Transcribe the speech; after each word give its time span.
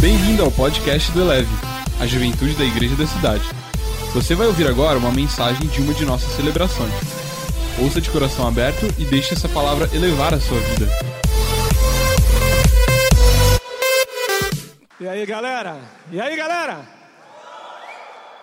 Bem-vindo 0.00 0.42
ao 0.42 0.50
podcast 0.50 1.12
do 1.12 1.20
Eleve, 1.20 1.50
a 2.00 2.06
juventude 2.06 2.54
da 2.54 2.64
igreja 2.64 2.96
da 2.96 3.06
cidade. 3.06 3.44
Você 4.14 4.34
vai 4.34 4.46
ouvir 4.46 4.66
agora 4.66 4.98
uma 4.98 5.12
mensagem 5.12 5.68
de 5.68 5.82
uma 5.82 5.92
de 5.92 6.06
nossas 6.06 6.32
celebrações. 6.36 6.90
Ouça 7.78 8.00
de 8.00 8.08
coração 8.08 8.48
aberto 8.48 8.86
e 8.98 9.04
deixe 9.04 9.34
essa 9.34 9.46
palavra 9.46 9.90
elevar 9.94 10.32
a 10.32 10.40
sua 10.40 10.58
vida. 10.58 10.88
E 14.98 15.06
aí, 15.06 15.26
galera? 15.26 15.78
E 16.10 16.18
aí, 16.18 16.34
galera? 16.34 16.88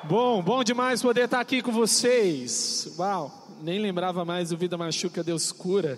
Bom, 0.04 0.44
bom 0.44 0.64
demais 0.64 1.02
poder 1.02 1.26
estar 1.26 1.40
aqui 1.40 1.64
com 1.64 1.72
vocês. 1.72 2.94
Uau, 3.00 3.48
nem 3.64 3.80
lembrava 3.80 4.24
mais 4.24 4.50
do 4.50 4.58
Vida 4.58 4.78
Machuca, 4.78 5.24
Deus 5.24 5.52
cura. 5.52 5.98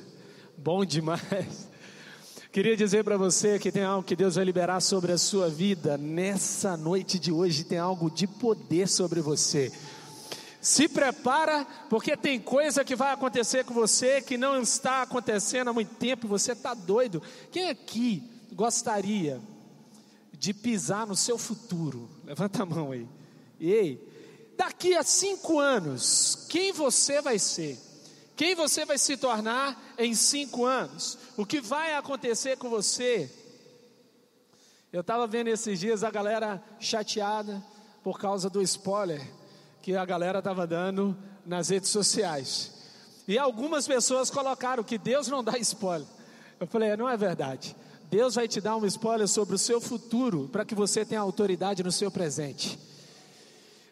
Bom 0.57 0.85
demais. 0.85 1.68
Queria 2.51 2.75
dizer 2.75 3.03
para 3.03 3.15
você 3.15 3.59
que 3.59 3.71
tem 3.71 3.83
algo 3.83 4.03
que 4.03 4.15
Deus 4.15 4.33
vai 4.33 4.43
liberar 4.43 4.81
sobre 4.81 5.11
a 5.11 5.19
sua 5.19 5.47
vida 5.47 5.99
nessa 5.99 6.75
noite 6.75 7.19
de 7.19 7.31
hoje, 7.31 7.63
tem 7.63 7.77
algo 7.77 8.09
de 8.09 8.25
poder 8.25 8.87
sobre 8.87 9.21
você. 9.21 9.71
Se 10.59 10.89
prepara, 10.89 11.63
porque 11.91 12.17
tem 12.17 12.39
coisa 12.39 12.83
que 12.83 12.95
vai 12.95 13.13
acontecer 13.13 13.63
com 13.65 13.73
você 13.75 14.19
que 14.19 14.35
não 14.35 14.59
está 14.59 15.03
acontecendo 15.03 15.69
há 15.69 15.73
muito 15.73 15.93
tempo, 15.93 16.27
você 16.27 16.53
está 16.53 16.73
doido. 16.73 17.21
Quem 17.51 17.69
aqui 17.69 18.23
gostaria 18.53 19.39
de 20.33 20.51
pisar 20.51 21.05
no 21.05 21.15
seu 21.15 21.37
futuro? 21.37 22.09
Levanta 22.25 22.63
a 22.63 22.65
mão 22.65 22.91
aí. 22.91 23.07
Ei, 23.61 24.03
daqui 24.57 24.95
a 24.95 25.03
cinco 25.03 25.59
anos, 25.59 26.47
quem 26.49 26.71
você 26.71 27.21
vai 27.21 27.37
ser? 27.37 27.77
Quem 28.35 28.55
você 28.55 28.85
vai 28.85 28.97
se 28.97 29.17
tornar 29.17 29.93
em 29.99 30.15
cinco 30.15 30.65
anos? 30.65 31.18
O 31.39 31.45
que 31.45 31.61
vai 31.61 31.95
acontecer 31.95 32.57
com 32.57 32.69
você? 32.69 33.31
Eu 34.91 34.99
estava 34.99 35.25
vendo 35.25 35.47
esses 35.47 35.79
dias 35.79 36.03
a 36.03 36.11
galera 36.11 36.61
chateada 36.81 37.63
por 38.03 38.19
causa 38.19 38.49
do 38.49 38.61
spoiler 38.61 39.25
que 39.81 39.95
a 39.95 40.03
galera 40.03 40.39
estava 40.39 40.67
dando 40.67 41.17
nas 41.45 41.69
redes 41.69 41.91
sociais. 41.91 42.73
E 43.25 43.37
algumas 43.37 43.87
pessoas 43.87 44.29
colocaram 44.29 44.83
que 44.83 44.97
Deus 44.97 45.29
não 45.29 45.41
dá 45.41 45.57
spoiler. 45.59 46.09
Eu 46.59 46.67
falei, 46.67 46.93
não 46.97 47.07
é 47.07 47.15
verdade. 47.15 47.73
Deus 48.09 48.35
vai 48.35 48.45
te 48.45 48.59
dar 48.59 48.75
um 48.75 48.85
spoiler 48.85 49.29
sobre 49.29 49.55
o 49.55 49.57
seu 49.57 49.79
futuro 49.79 50.49
para 50.51 50.65
que 50.65 50.75
você 50.75 51.05
tenha 51.05 51.21
autoridade 51.21 51.81
no 51.81 51.91
seu 51.93 52.11
presente. 52.11 52.77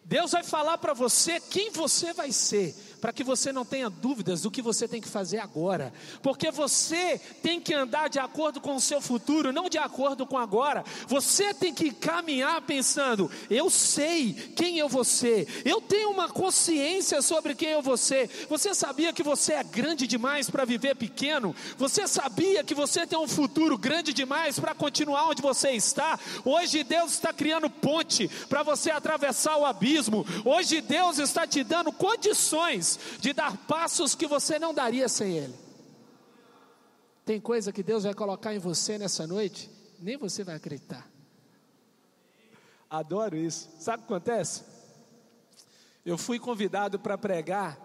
Deus 0.04 0.32
vai 0.32 0.44
falar 0.44 0.80
para 0.80 0.94
você 0.94 1.40
quem 1.40 1.72
você 1.72 2.12
vai 2.12 2.34
ser 2.34 2.76
para 3.00 3.14
que 3.14 3.24
você 3.24 3.52
não 3.52 3.64
tenha 3.64 3.90
dúvidas 3.90 4.42
do 4.42 4.52
que 4.52 4.62
você 4.62 4.88
tem 4.88 5.02
que 5.02 5.08
fazer 5.08 5.40
agora, 5.40 5.94
porque 6.22 6.52
você 6.52 7.20
tem 7.42 7.60
que 7.60 7.74
andar 7.74 8.10
de 8.10 8.20
acordo 8.20 8.60
com 8.60 8.76
o 8.76 8.82
seu 8.82 9.00
futuro, 9.00 9.54
não 9.54 9.70
de 9.70 9.78
acordo 9.78 10.26
com 10.26 10.38
agora. 10.38 10.84
Você 11.08 11.54
tem 11.54 11.74
que 11.74 11.92
caminhar 11.92 12.62
pensando: 12.62 13.30
eu 13.50 13.70
sei 13.70 14.34
quem 14.56 14.80
eu 14.80 14.90
vou 14.90 15.04
ser, 15.04 15.48
eu 15.64 15.82
tenho 15.82 16.10
uma 16.10 16.30
consciência 16.30 17.22
sobre 17.22 17.56
quem 17.56 17.70
eu 17.70 17.82
vou 17.82 17.98
ser. 17.98 18.30
Você 18.50 18.74
sabia 18.74 19.14
que 19.14 19.24
você 19.24 19.54
é 19.54 19.64
grande 19.64 20.08
demais 20.08 20.50
para 20.50 20.66
viver 20.66 20.96
pequeno? 20.96 21.56
Você 21.78 22.08
sabia 22.08 22.64
que 22.64 22.74
você 22.74 23.06
tem 23.06 23.18
um 23.18 23.28
futuro 23.28 23.78
grande 23.78 24.14
demais 24.14 24.60
para 24.60 24.74
continuar 24.74 25.30
onde 25.30 25.42
você 25.42 25.72
está? 25.72 26.20
Hoje 26.44 26.84
Deus 26.84 27.14
está 27.14 27.32
criando 27.32 27.70
ponte 27.70 28.28
para 28.50 28.64
você 28.64 28.92
atravessar 28.92 29.58
o 29.58 29.66
abismo. 29.66 30.26
Hoje 30.44 30.82
Deus 30.82 31.20
está 31.20 31.46
te 31.46 31.64
dando 31.64 31.92
condições 31.92 32.97
de 33.20 33.34
dar 33.34 33.56
passos 33.68 34.16
que 34.16 34.28
você 34.28 34.60
não 34.60 34.74
daria 34.74 35.08
sem 35.08 35.38
Ele. 35.38 35.56
Tem 37.26 37.42
coisa 37.42 37.74
que 37.74 37.84
Deus 37.84 38.04
vai 38.04 38.14
colocar 38.14 38.54
em 38.54 38.60
você 38.60 38.98
nessa 38.98 39.28
noite, 39.28 39.70
nem 40.00 40.16
você 40.16 40.44
vai 40.44 40.56
acreditar. 40.56 41.10
Adoro 42.90 43.36
isso. 43.36 43.70
Sabe 43.80 44.04
o 44.04 44.08
que 44.08 44.14
acontece? 44.14 44.64
Eu 46.06 46.18
fui 46.18 46.40
convidado 46.40 46.98
para 46.98 47.18
pregar 47.18 47.78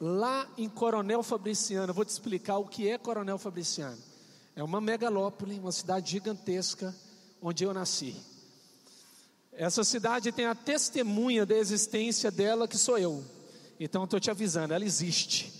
lá 0.00 0.48
em 0.56 0.68
Coronel 0.68 1.22
Fabriciano. 1.22 1.92
vou 1.92 2.04
te 2.04 2.10
explicar 2.10 2.56
o 2.56 2.66
que 2.66 2.88
é 2.88 2.96
Coronel 2.96 3.36
Fabriciano. 3.36 3.98
É 4.56 4.62
uma 4.62 4.80
megalópole, 4.80 5.58
uma 5.58 5.70
cidade 5.72 6.10
gigantesca, 6.10 6.94
onde 7.42 7.64
eu 7.64 7.74
nasci. 7.74 8.16
Essa 9.52 9.84
cidade 9.84 10.32
tem 10.32 10.46
a 10.46 10.54
testemunha 10.54 11.44
da 11.44 11.56
existência 11.56 12.30
dela, 12.30 12.66
que 12.66 12.78
sou 12.78 12.96
eu. 12.96 13.24
Então 13.78 14.04
estou 14.04 14.18
te 14.18 14.30
avisando, 14.30 14.74
ela 14.74 14.84
existe. 14.84 15.52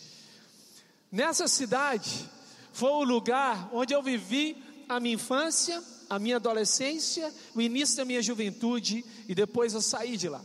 Nessa 1.11 1.47
cidade 1.49 2.29
foi 2.73 2.91
o 2.91 3.05
lugar 3.05 3.71
onde 3.73 3.95
eu 3.95 4.03
vivi 4.03 4.62
a 4.89 4.99
minha 4.99 5.15
infância, 5.15 5.83
a 6.09 6.19
minha 6.19 6.37
adolescência, 6.37 7.33
o 7.55 7.61
início 7.61 7.97
da 7.97 8.05
minha 8.05 8.23
juventude 8.23 9.05
e 9.28 9.34
depois 9.34 9.75
eu 9.75 9.83
saí 9.83 10.17
de 10.17 10.28
lá. 10.28 10.43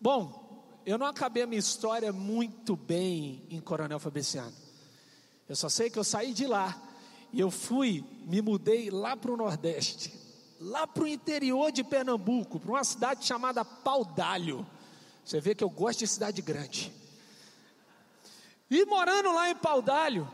Bom, 0.00 0.40
eu 0.86 0.96
não 0.96 1.06
acabei 1.06 1.42
a 1.42 1.46
minha 1.46 1.58
história 1.58 2.12
muito 2.12 2.76
bem 2.76 3.42
em 3.50 3.60
Coronel 3.60 3.98
Fabriciano. 3.98 4.54
Eu 5.48 5.56
só 5.56 5.68
sei 5.68 5.90
que 5.90 5.98
eu 5.98 6.04
saí 6.04 6.32
de 6.32 6.46
lá 6.46 6.80
e 7.32 7.40
eu 7.40 7.50
fui, 7.50 8.04
me 8.24 8.40
mudei 8.40 8.90
lá 8.90 9.16
para 9.16 9.32
o 9.32 9.36
Nordeste, 9.36 10.12
lá 10.60 10.86
para 10.86 11.04
o 11.04 11.08
interior 11.08 11.70
de 11.70 11.84
Pernambuco, 11.84 12.58
para 12.58 12.70
uma 12.70 12.84
cidade 12.84 13.24
chamada 13.24 13.64
Paudalho. 13.64 14.66
Você 15.30 15.40
vê 15.40 15.54
que 15.54 15.62
eu 15.62 15.70
gosto 15.70 16.00
de 16.00 16.08
cidade 16.08 16.42
grande. 16.42 16.92
E 18.68 18.84
morando 18.84 19.32
lá 19.32 19.48
em 19.48 19.54
Paudalho, 19.54 20.28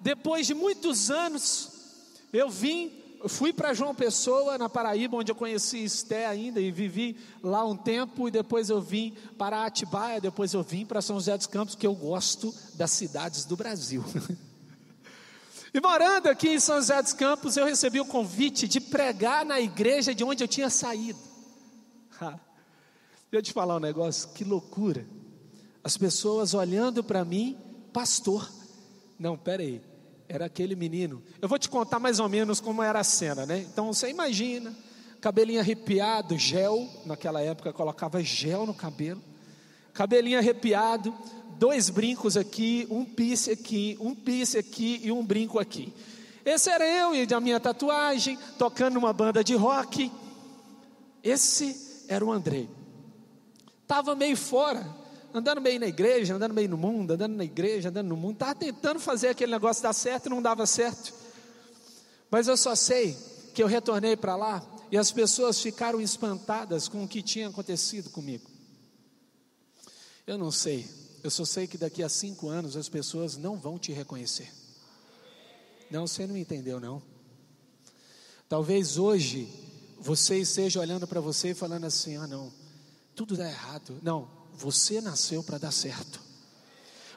depois 0.00 0.46
de 0.46 0.54
muitos 0.54 1.10
anos, 1.10 1.68
eu 2.32 2.48
vim, 2.48 2.92
fui 3.26 3.52
para 3.52 3.74
João 3.74 3.92
Pessoa, 3.92 4.56
na 4.56 4.68
Paraíba, 4.68 5.16
onde 5.16 5.32
eu 5.32 5.34
conheci 5.34 5.82
Esté 5.82 6.26
ainda 6.26 6.60
e 6.60 6.70
vivi 6.70 7.16
lá 7.42 7.64
um 7.64 7.76
tempo, 7.76 8.28
e 8.28 8.30
depois 8.30 8.70
eu 8.70 8.80
vim 8.80 9.16
para 9.36 9.66
Atibaia, 9.66 10.20
depois 10.20 10.54
eu 10.54 10.62
vim 10.62 10.86
para 10.86 11.02
São 11.02 11.16
José 11.16 11.36
dos 11.36 11.48
Campos, 11.48 11.74
que 11.74 11.86
eu 11.86 11.96
gosto 11.96 12.54
das 12.74 12.92
cidades 12.92 13.44
do 13.46 13.56
Brasil. 13.56 14.04
e 15.74 15.80
morando 15.80 16.28
aqui 16.28 16.50
em 16.50 16.60
São 16.60 16.76
José 16.76 17.02
dos 17.02 17.12
Campos, 17.12 17.56
eu 17.56 17.66
recebi 17.66 17.98
o 17.98 18.06
convite 18.06 18.68
de 18.68 18.78
pregar 18.78 19.44
na 19.44 19.60
igreja 19.60 20.14
de 20.14 20.22
onde 20.22 20.44
eu 20.44 20.48
tinha 20.48 20.70
saído. 20.70 21.18
Deixa 23.36 23.50
eu 23.50 23.52
te 23.52 23.52
falar 23.52 23.76
um 23.76 23.80
negócio, 23.80 24.30
que 24.30 24.44
loucura. 24.44 25.06
As 25.84 25.94
pessoas 25.98 26.54
olhando 26.54 27.04
para 27.04 27.22
mim, 27.22 27.54
pastor. 27.92 28.50
Não, 29.18 29.36
peraí, 29.36 29.82
era 30.26 30.46
aquele 30.46 30.74
menino. 30.74 31.22
Eu 31.42 31.46
vou 31.46 31.58
te 31.58 31.68
contar 31.68 32.00
mais 32.00 32.18
ou 32.18 32.30
menos 32.30 32.60
como 32.62 32.82
era 32.82 32.98
a 32.98 33.04
cena, 33.04 33.44
né? 33.44 33.58
Então 33.70 33.92
você 33.92 34.08
imagina, 34.08 34.74
cabelinho 35.20 35.60
arrepiado, 35.60 36.38
gel, 36.38 36.88
naquela 37.04 37.42
época 37.42 37.74
colocava 37.74 38.22
gel 38.22 38.64
no 38.64 38.72
cabelo, 38.72 39.22
cabelinho 39.92 40.38
arrepiado, 40.38 41.14
dois 41.58 41.90
brincos 41.90 42.38
aqui, 42.38 42.86
um 42.88 43.04
piercing 43.04 43.50
aqui, 43.50 43.98
um 44.00 44.14
piercing 44.14 44.60
aqui 44.60 45.00
e 45.04 45.12
um 45.12 45.22
brinco 45.22 45.58
aqui. 45.58 45.92
Esse 46.42 46.70
era 46.70 46.88
eu 46.88 47.14
e 47.14 47.28
a 47.30 47.38
minha 47.38 47.60
tatuagem, 47.60 48.38
tocando 48.58 48.94
numa 48.94 49.12
banda 49.12 49.44
de 49.44 49.54
rock. 49.54 50.10
Esse 51.22 52.06
era 52.08 52.24
o 52.24 52.32
Andrei. 52.32 52.66
Estava 53.86 54.16
meio 54.16 54.36
fora, 54.36 54.84
andando 55.32 55.60
meio 55.60 55.78
na 55.78 55.86
igreja, 55.86 56.34
andando 56.34 56.52
meio 56.52 56.68
no 56.68 56.76
mundo, 56.76 57.12
andando 57.12 57.36
na 57.36 57.44
igreja, 57.44 57.88
andando 57.88 58.08
no 58.08 58.16
mundo. 58.16 58.32
Estava 58.32 58.56
tentando 58.56 58.98
fazer 58.98 59.28
aquele 59.28 59.52
negócio 59.52 59.80
dar 59.80 59.92
certo 59.92 60.26
e 60.26 60.28
não 60.28 60.42
dava 60.42 60.66
certo. 60.66 61.14
Mas 62.28 62.48
eu 62.48 62.56
só 62.56 62.74
sei 62.74 63.16
que 63.54 63.62
eu 63.62 63.68
retornei 63.68 64.16
para 64.16 64.34
lá 64.34 64.60
e 64.90 64.98
as 64.98 65.12
pessoas 65.12 65.60
ficaram 65.60 66.00
espantadas 66.00 66.88
com 66.88 67.04
o 67.04 67.08
que 67.08 67.22
tinha 67.22 67.46
acontecido 67.46 68.10
comigo. 68.10 68.50
Eu 70.26 70.36
não 70.36 70.50
sei, 70.50 70.84
eu 71.22 71.30
só 71.30 71.44
sei 71.44 71.68
que 71.68 71.78
daqui 71.78 72.02
a 72.02 72.08
cinco 72.08 72.48
anos 72.48 72.76
as 72.76 72.88
pessoas 72.88 73.36
não 73.36 73.56
vão 73.56 73.78
te 73.78 73.92
reconhecer. 73.92 74.52
Não, 75.88 76.08
você 76.08 76.26
não 76.26 76.36
entendeu, 76.36 76.80
não. 76.80 77.00
Talvez 78.48 78.98
hoje 78.98 79.48
você 79.96 80.38
esteja 80.40 80.80
olhando 80.80 81.06
para 81.06 81.20
você 81.20 81.50
e 81.50 81.54
falando 81.54 81.84
assim: 81.84 82.16
ah, 82.16 82.26
não 82.26 82.65
tudo 83.16 83.36
dá 83.36 83.48
errado. 83.48 83.98
Não, 84.02 84.28
você 84.54 85.00
nasceu 85.00 85.42
para 85.42 85.58
dar 85.58 85.72
certo. 85.72 86.20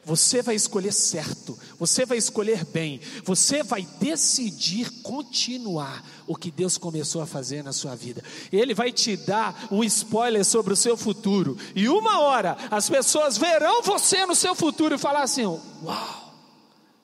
Você 0.06 0.42
vai 0.42 0.56
escolher 0.56 0.94
certo, 0.94 1.60
você 1.78 2.06
vai 2.06 2.18
escolher 2.18 2.64
bem, 2.64 3.02
você 3.26 3.62
vai 3.62 3.86
decidir 4.00 4.90
continuar 5.02 6.04
o 6.26 6.38
que 6.38 6.50
Deus 6.50 6.78
começou 6.78 7.22
a 7.22 7.28
fazer 7.28 7.62
na 7.66 7.74
sua 7.74 7.96
vida. 7.96 8.24
Ele 8.50 8.74
vai 8.74 8.94
te 8.94 9.18
dar 9.18 9.68
um 9.70 9.84
spoiler 9.84 10.46
sobre 10.46 10.72
o 10.72 10.78
seu 10.78 10.96
futuro, 10.96 11.58
e 11.76 11.90
uma 11.90 12.22
hora 12.22 12.58
as 12.72 12.90
pessoas 12.90 13.38
verão 13.38 13.84
você 13.84 14.26
no 14.26 14.36
seu 14.36 14.56
futuro 14.56 14.96
e 14.96 14.98
falar 14.98 15.22
assim: 15.22 15.46
Uau, 15.46 16.34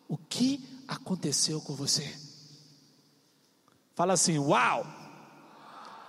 o 0.08 0.18
que 0.18 0.64
aconteceu 0.88 1.60
com 1.60 1.76
você? 1.76 2.16
Fala 3.94 4.14
assim: 4.14 4.40
Uau, 4.40 4.88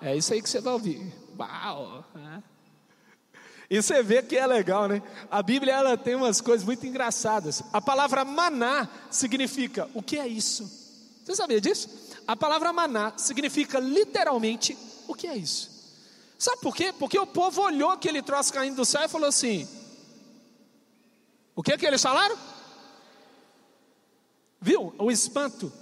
é 0.01 0.17
isso 0.17 0.33
aí 0.33 0.41
que 0.41 0.49
você 0.49 0.61
vai 0.61 0.73
ouvir. 0.73 1.13
Uau, 1.37 2.05
é. 2.15 2.56
E 3.69 3.83
você 3.83 4.03
vê 4.03 4.23
que 4.23 4.37
é 4.37 4.47
legal, 4.47 4.87
né? 4.87 5.03
A 5.31 5.43
Bíblia 5.43 5.75
ela 5.75 5.97
tem 5.97 6.15
umas 6.15 6.41
coisas 6.41 6.65
muito 6.65 6.87
engraçadas. 6.87 7.63
A 7.73 7.81
palavra 7.81 8.25
maná 8.25 8.89
significa 9.11 9.89
o 9.93 10.03
que 10.03 10.19
é 10.19 10.27
isso? 10.27 10.71
Você 11.25 11.35
sabia 11.35 11.61
disso? 11.61 11.89
A 12.27 12.37
palavra 12.37 12.73
maná 12.73 13.13
significa 13.17 13.81
literalmente 13.81 14.77
o 15.09 15.15
que 15.15 15.27
é 15.27 15.37
isso? 15.37 15.77
Sabe 16.39 16.61
por 16.61 16.77
quê? 16.77 16.93
Porque 16.93 17.19
o 17.19 17.27
povo 17.27 17.63
olhou 17.63 17.91
aquele 17.91 18.23
troço 18.23 18.53
caindo 18.53 18.77
do 18.77 18.85
céu 18.85 19.03
e 19.03 19.09
falou 19.09 19.29
assim: 19.29 19.67
O 21.55 21.63
que 21.63 21.73
é 21.73 21.79
que 21.79 21.87
eles 21.87 22.03
falaram? 22.03 22.39
Viu? 24.61 24.95
O 24.99 25.11
espanto. 25.11 25.73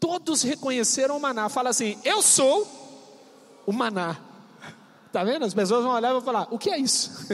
Todos 0.00 0.42
reconheceram 0.42 1.16
o 1.16 1.20
maná. 1.20 1.48
Fala 1.48 1.70
assim: 1.70 2.00
Eu 2.04 2.22
sou 2.22 2.66
o 3.66 3.72
maná. 3.72 4.31
Tá 5.12 5.22
vendo? 5.22 5.44
As 5.44 5.52
pessoas 5.52 5.84
vão 5.84 5.92
olhar 5.92 6.08
e 6.08 6.12
vão 6.12 6.22
falar: 6.22 6.48
O 6.50 6.58
que 6.58 6.70
é 6.70 6.78
isso? 6.78 7.10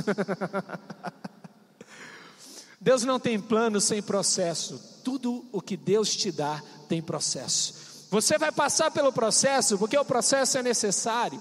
Deus 2.80 3.04
não 3.04 3.20
tem 3.20 3.40
plano 3.40 3.80
sem 3.80 4.02
processo. 4.02 4.80
Tudo 5.04 5.44
o 5.52 5.60
que 5.60 5.76
Deus 5.76 6.14
te 6.16 6.32
dá 6.32 6.62
tem 6.88 7.00
processo. 7.00 8.06
Você 8.10 8.36
vai 8.38 8.50
passar 8.50 8.90
pelo 8.90 9.12
processo 9.12 9.78
porque 9.78 9.96
o 9.96 10.04
processo 10.04 10.58
é 10.58 10.62
necessário. 10.62 11.40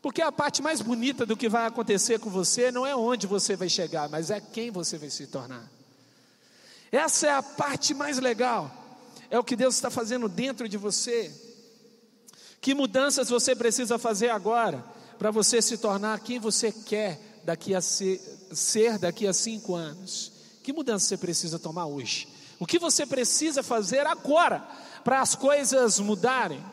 Porque 0.00 0.22
a 0.22 0.32
parte 0.32 0.62
mais 0.62 0.80
bonita 0.80 1.26
do 1.26 1.36
que 1.36 1.48
vai 1.48 1.66
acontecer 1.66 2.18
com 2.18 2.30
você 2.30 2.72
não 2.72 2.86
é 2.86 2.96
onde 2.96 3.26
você 3.26 3.54
vai 3.54 3.68
chegar, 3.68 4.08
mas 4.08 4.30
é 4.30 4.40
quem 4.40 4.70
você 4.70 4.96
vai 4.96 5.10
se 5.10 5.26
tornar. 5.26 5.70
Essa 6.90 7.26
é 7.26 7.30
a 7.30 7.42
parte 7.42 7.92
mais 7.92 8.18
legal. 8.18 8.70
É 9.30 9.38
o 9.38 9.44
que 9.44 9.54
Deus 9.54 9.74
está 9.74 9.90
fazendo 9.90 10.28
dentro 10.28 10.66
de 10.66 10.78
você. 10.78 11.30
Que 12.60 12.74
mudanças 12.74 13.28
você 13.28 13.54
precisa 13.54 13.98
fazer 13.98 14.30
agora 14.30 14.82
para 15.20 15.30
você 15.30 15.60
se 15.60 15.76
tornar 15.76 16.20
quem 16.20 16.38
você 16.38 16.72
quer 16.72 17.42
daqui 17.44 17.74
a 17.74 17.82
ser, 17.82 18.18
ser 18.54 18.98
daqui 18.98 19.26
a 19.26 19.34
cinco 19.34 19.74
anos? 19.74 20.32
Que 20.62 20.72
mudança 20.72 21.08
você 21.08 21.18
precisa 21.18 21.58
tomar 21.58 21.84
hoje? 21.84 22.26
O 22.58 22.64
que 22.64 22.78
você 22.78 23.04
precisa 23.04 23.62
fazer 23.62 24.06
agora 24.06 24.66
para 25.04 25.20
as 25.20 25.34
coisas 25.34 25.98
mudarem? 25.98 26.64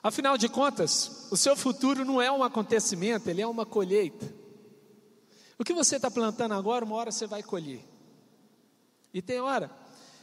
Afinal 0.00 0.38
de 0.38 0.48
contas, 0.48 1.26
o 1.32 1.36
seu 1.36 1.56
futuro 1.56 2.04
não 2.04 2.22
é 2.22 2.30
um 2.30 2.44
acontecimento, 2.44 3.28
ele 3.28 3.42
é 3.42 3.46
uma 3.48 3.66
colheita. 3.66 4.32
O 5.58 5.64
que 5.64 5.74
você 5.74 5.96
está 5.96 6.08
plantando 6.08 6.54
agora, 6.54 6.84
uma 6.84 6.94
hora 6.94 7.10
você 7.10 7.26
vai 7.26 7.42
colher. 7.42 7.84
E 9.12 9.20
tem 9.20 9.40
hora 9.40 9.68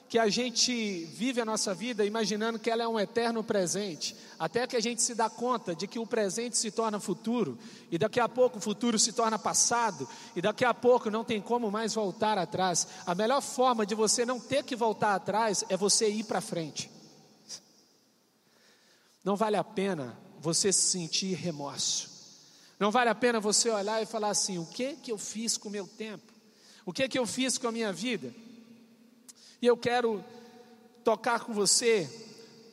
que 0.08 0.20
a 0.20 0.30
gente 0.30 1.06
vive 1.06 1.42
a 1.42 1.46
nossa 1.46 1.74
vida 1.74 2.06
imaginando 2.06 2.60
que 2.60 2.70
ela 2.70 2.84
é 2.84 2.88
um 2.88 3.00
eterno 3.00 3.44
presente, 3.44 4.16
até 4.38 4.68
que 4.68 4.76
a 4.76 4.80
gente 4.80 5.02
se 5.02 5.16
dá 5.16 5.30
conta 5.30 5.76
de 5.76 5.88
que 5.88 5.98
o 5.98 6.06
presente 6.06 6.58
se 6.58 6.70
torna 6.72 7.00
futuro, 7.00 7.58
e 7.92 7.98
daqui 7.98 8.20
a 8.20 8.30
pouco 8.30 8.60
o 8.60 8.62
futuro 8.62 9.00
se 9.00 9.14
torna 9.14 9.40
passado, 9.40 10.08
e 10.36 10.42
daqui 10.42 10.64
a 10.64 10.74
pouco 10.74 11.10
não 11.10 11.24
tem 11.24 11.42
como 11.42 11.72
mais 11.72 11.94
voltar 11.96 12.38
atrás. 12.38 12.88
A 13.06 13.16
melhor 13.16 13.42
forma 13.42 13.86
de 13.86 13.96
você 13.96 14.26
não 14.26 14.40
ter 14.40 14.64
que 14.64 14.76
voltar 14.76 15.16
atrás 15.16 15.64
é 15.70 15.76
você 15.76 16.08
ir 16.08 16.24
para 16.24 16.40
frente. 16.42 16.90
Não 19.24 19.36
vale 19.36 19.58
a 19.58 19.64
pena 19.64 20.16
você 20.40 20.72
sentir 20.72 21.34
remorso. 21.34 22.14
Não 22.80 22.92
vale 22.92 23.10
a 23.10 23.16
pena 23.16 23.40
você 23.40 23.70
olhar 23.72 24.02
e 24.04 24.06
falar 24.06 24.30
assim: 24.30 24.60
o 24.60 24.66
que 24.68 24.94
que 24.98 25.12
eu 25.12 25.18
fiz 25.18 25.58
com 25.58 25.68
o 25.68 25.72
meu 25.72 25.88
tempo? 25.88 26.32
O 26.86 26.94
que 26.94 27.10
que 27.10 27.18
eu 27.18 27.26
fiz 27.26 27.58
com 27.58 27.68
a 27.68 27.72
minha 27.72 27.92
vida? 27.92 28.32
E 29.62 29.68
eu 29.68 29.78
quero 29.78 30.24
tocar 31.04 31.40
com 31.42 31.54
você. 31.54 32.10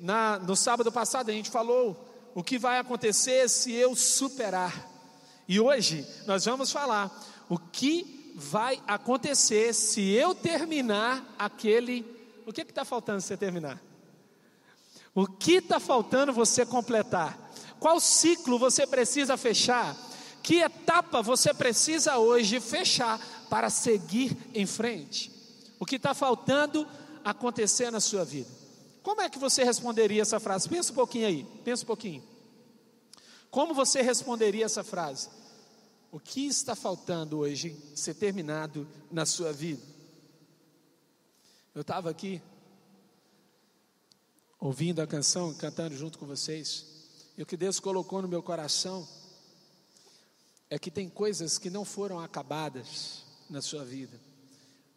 Na, 0.01 0.39
no 0.39 0.57
sábado 0.57 0.91
passado 0.91 1.31
a 1.31 1.33
gente 1.33 1.51
falou 1.51 1.97
o 2.35 2.43
que 2.43 2.59
vai 2.59 2.79
acontecer 2.79 3.49
se 3.49 3.73
eu 3.73 3.95
superar. 3.95 4.89
E 5.47 5.61
hoje 5.61 6.07
nós 6.27 6.45
vamos 6.45 6.73
falar 6.73 7.11
o 7.49 7.59
que 7.59 8.33
vai 8.35 8.83
acontecer 8.87 9.75
se 9.75 10.11
eu 10.11 10.35
terminar 10.35 11.35
aquele. 11.39 12.05
O 12.47 12.53
que 12.53 12.63
está 12.63 12.85
faltando 12.85 13.21
você 13.21 13.37
terminar? 13.37 13.81
O 15.15 15.27
que 15.27 15.55
está 15.55 15.79
faltando 15.79 16.33
você 16.33 16.65
completar? 16.65 17.39
Qual 17.79 18.01
ciclo 18.01 18.59
você 18.59 18.87
precisa 18.87 19.37
fechar? 19.37 19.97
Que 20.43 20.61
etapa 20.61 21.21
você 21.21 21.53
precisa 21.53 22.17
hoje 22.17 22.59
fechar 22.61 23.21
para 23.51 23.69
seguir 23.69 24.37
em 24.55 24.67
frente? 24.67 25.31
O 25.83 25.85
que 25.85 25.97
está 25.97 26.15
faltando 26.15 26.87
acontecer 27.25 27.91
na 27.91 27.99
sua 27.99 28.25
vida. 28.25 28.49
Como 29.03 29.21
é 29.21 29.29
que 29.29 29.37
você 29.37 29.65
responderia 29.65 30.23
essa 30.23 30.39
frase? 30.39 30.69
Pensa 30.69 30.93
um 30.93 30.95
pouquinho 30.95 31.27
aí, 31.27 31.45
pensa 31.65 31.83
um 31.83 31.87
pouquinho. 31.87 32.23
Como 33.51 33.75
você 33.75 34.01
responderia 34.01 34.65
essa 34.65 34.85
frase? 34.85 35.29
O 36.13 36.21
que 36.21 36.47
está 36.47 36.77
faltando 36.77 37.39
hoje 37.39 37.77
ser 37.97 38.15
terminado 38.15 38.87
na 39.11 39.27
sua 39.27 39.53
vida? 39.53 39.83
Eu 41.75 41.81
estava 41.81 42.11
aqui 42.11 42.41
ouvindo 44.61 45.03
a 45.03 45.07
canção, 45.09 45.53
cantando 45.53 45.97
junto 45.97 46.17
com 46.17 46.27
vocês, 46.27 46.87
e 47.37 47.43
o 47.43 47.47
que 47.47 47.57
Deus 47.57 47.81
colocou 47.81 48.23
no 48.23 48.29
meu 48.29 48.41
coração 48.41 49.05
é 50.71 50.79
que 50.79 50.93
tem 50.93 51.09
coisas 51.09 51.59
que 51.59 51.71
não 51.71 51.85
foram 51.85 52.21
acabadas 52.21 53.25
na 53.51 53.61
sua 53.61 53.85
vida, 53.85 54.17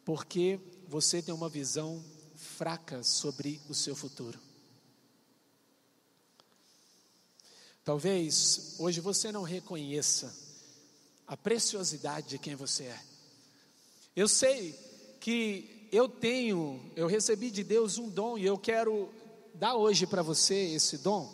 porque 0.04 0.60
você 0.88 1.20
tem 1.20 1.34
uma 1.34 1.48
visão 1.48 2.04
fraca 2.34 3.02
sobre 3.02 3.60
o 3.68 3.74
seu 3.74 3.96
futuro. 3.96 4.38
Talvez 7.84 8.74
hoje 8.78 9.00
você 9.00 9.30
não 9.30 9.42
reconheça 9.42 10.34
a 11.26 11.36
preciosidade 11.36 12.28
de 12.28 12.38
quem 12.38 12.54
você 12.54 12.84
é. 12.84 13.00
Eu 14.14 14.28
sei 14.28 14.72
que 15.20 15.88
eu 15.92 16.08
tenho, 16.08 16.80
eu 16.96 17.06
recebi 17.06 17.50
de 17.50 17.62
Deus 17.62 17.98
um 17.98 18.08
dom 18.08 18.36
e 18.36 18.44
eu 18.44 18.58
quero 18.58 19.08
dar 19.54 19.74
hoje 19.76 20.06
para 20.06 20.22
você 20.22 20.54
esse 20.54 20.98
dom. 20.98 21.32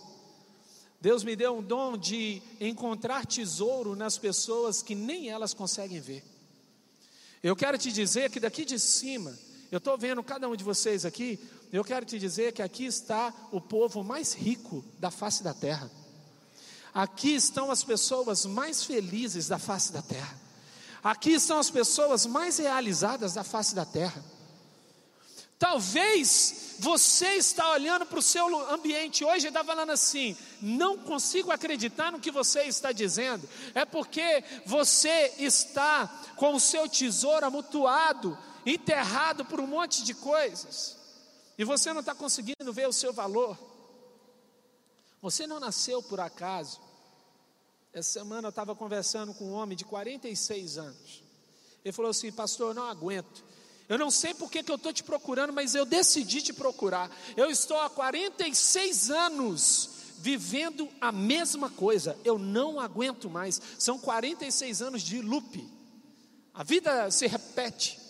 Deus 1.00 1.24
me 1.24 1.34
deu 1.34 1.56
um 1.56 1.62
dom 1.62 1.96
de 1.96 2.40
encontrar 2.60 3.26
tesouro 3.26 3.96
nas 3.96 4.18
pessoas 4.18 4.82
que 4.82 4.94
nem 4.94 5.30
elas 5.30 5.52
conseguem 5.52 6.00
ver. 6.00 6.31
Eu 7.42 7.56
quero 7.56 7.76
te 7.76 7.90
dizer 7.90 8.30
que 8.30 8.38
daqui 8.38 8.64
de 8.64 8.78
cima, 8.78 9.36
eu 9.70 9.78
estou 9.78 9.98
vendo 9.98 10.22
cada 10.22 10.48
um 10.48 10.54
de 10.54 10.62
vocês 10.62 11.04
aqui, 11.04 11.40
eu 11.72 11.82
quero 11.82 12.06
te 12.06 12.18
dizer 12.18 12.52
que 12.52 12.62
aqui 12.62 12.84
está 12.84 13.34
o 13.50 13.60
povo 13.60 14.04
mais 14.04 14.32
rico 14.32 14.84
da 14.98 15.10
face 15.10 15.42
da 15.42 15.52
terra. 15.52 15.90
Aqui 16.94 17.34
estão 17.34 17.70
as 17.70 17.82
pessoas 17.82 18.44
mais 18.44 18.84
felizes 18.84 19.48
da 19.48 19.58
face 19.58 19.92
da 19.92 20.02
terra. 20.02 20.38
Aqui 21.02 21.32
estão 21.32 21.58
as 21.58 21.70
pessoas 21.70 22.26
mais 22.26 22.58
realizadas 22.58 23.34
da 23.34 23.42
face 23.42 23.74
da 23.74 23.84
terra. 23.84 24.22
Talvez 25.62 26.74
você 26.80 27.36
está 27.36 27.70
olhando 27.70 28.04
para 28.04 28.18
o 28.18 28.22
seu 28.22 28.68
ambiente 28.68 29.24
hoje 29.24 29.46
e 29.46 29.48
está 29.48 29.62
falando 29.62 29.90
assim: 29.90 30.36
não 30.60 30.98
consigo 30.98 31.52
acreditar 31.52 32.10
no 32.10 32.18
que 32.18 32.32
você 32.32 32.64
está 32.64 32.90
dizendo. 32.90 33.48
É 33.72 33.84
porque 33.84 34.42
você 34.66 35.32
está 35.38 36.08
com 36.34 36.52
o 36.54 36.58
seu 36.58 36.88
tesouro 36.88 37.46
amutuado, 37.46 38.36
enterrado 38.66 39.44
por 39.44 39.60
um 39.60 39.66
monte 39.68 40.02
de 40.02 40.14
coisas, 40.14 40.96
e 41.56 41.62
você 41.62 41.92
não 41.92 42.00
está 42.00 42.12
conseguindo 42.12 42.72
ver 42.72 42.88
o 42.88 42.92
seu 42.92 43.12
valor. 43.12 43.56
Você 45.20 45.46
não 45.46 45.60
nasceu 45.60 46.02
por 46.02 46.18
acaso. 46.18 46.80
Essa 47.92 48.18
semana 48.18 48.48
eu 48.48 48.50
estava 48.50 48.74
conversando 48.74 49.32
com 49.32 49.44
um 49.44 49.52
homem 49.52 49.76
de 49.76 49.84
46 49.84 50.76
anos. 50.76 51.22
Ele 51.84 51.92
falou 51.92 52.10
assim: 52.10 52.32
Pastor, 52.32 52.70
eu 52.70 52.74
não 52.74 52.88
aguento. 52.88 53.51
Eu 53.92 53.98
não 53.98 54.10
sei 54.10 54.32
por 54.32 54.50
que, 54.50 54.64
eu 54.66 54.76
estou 54.76 54.90
te 54.90 55.04
procurando, 55.04 55.52
mas 55.52 55.74
eu 55.74 55.84
decidi 55.84 56.40
te 56.40 56.50
procurar. 56.50 57.14
Eu 57.36 57.50
estou 57.50 57.78
há 57.78 57.90
46 57.90 59.10
anos 59.10 59.90
vivendo 60.16 60.88
a 60.98 61.12
mesma 61.12 61.68
coisa. 61.68 62.18
Eu 62.24 62.38
não 62.38 62.80
aguento 62.80 63.28
mais. 63.28 63.60
São 63.78 63.98
46 63.98 64.80
anos 64.80 65.02
de 65.02 65.20
loop. 65.20 65.70
A 66.54 66.64
vida 66.64 67.10
se 67.10 67.26
repete. 67.26 68.00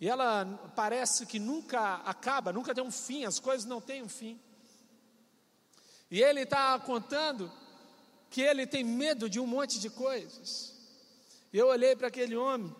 E 0.00 0.08
ela 0.08 0.44
parece 0.74 1.26
que 1.26 1.38
nunca 1.38 2.02
acaba, 2.04 2.52
nunca 2.52 2.74
tem 2.74 2.82
um 2.82 2.90
fim, 2.90 3.24
as 3.24 3.38
coisas 3.38 3.64
não 3.64 3.80
têm 3.80 4.02
um 4.02 4.08
fim. 4.08 4.40
E 6.10 6.20
ele 6.20 6.40
está 6.40 6.76
contando 6.80 7.52
que 8.30 8.40
ele 8.40 8.66
tem 8.66 8.82
medo 8.82 9.30
de 9.30 9.38
um 9.38 9.46
monte 9.46 9.78
de 9.78 9.88
coisas. 9.88 10.74
Eu 11.52 11.68
olhei 11.68 11.94
para 11.94 12.08
aquele 12.08 12.34
homem 12.34 12.74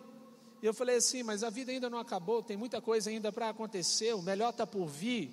e 0.61 0.65
eu 0.65 0.73
falei 0.73 0.97
assim: 0.97 1.23
mas 1.23 1.43
a 1.43 1.49
vida 1.49 1.71
ainda 1.71 1.89
não 1.89 1.99
acabou, 1.99 2.41
tem 2.41 2.57
muita 2.57 2.81
coisa 2.81 3.09
ainda 3.09 3.31
para 3.31 3.49
acontecer, 3.49 4.13
o 4.13 4.21
melhor 4.21 4.49
está 4.49 4.65
por 4.65 4.87
vir, 4.87 5.31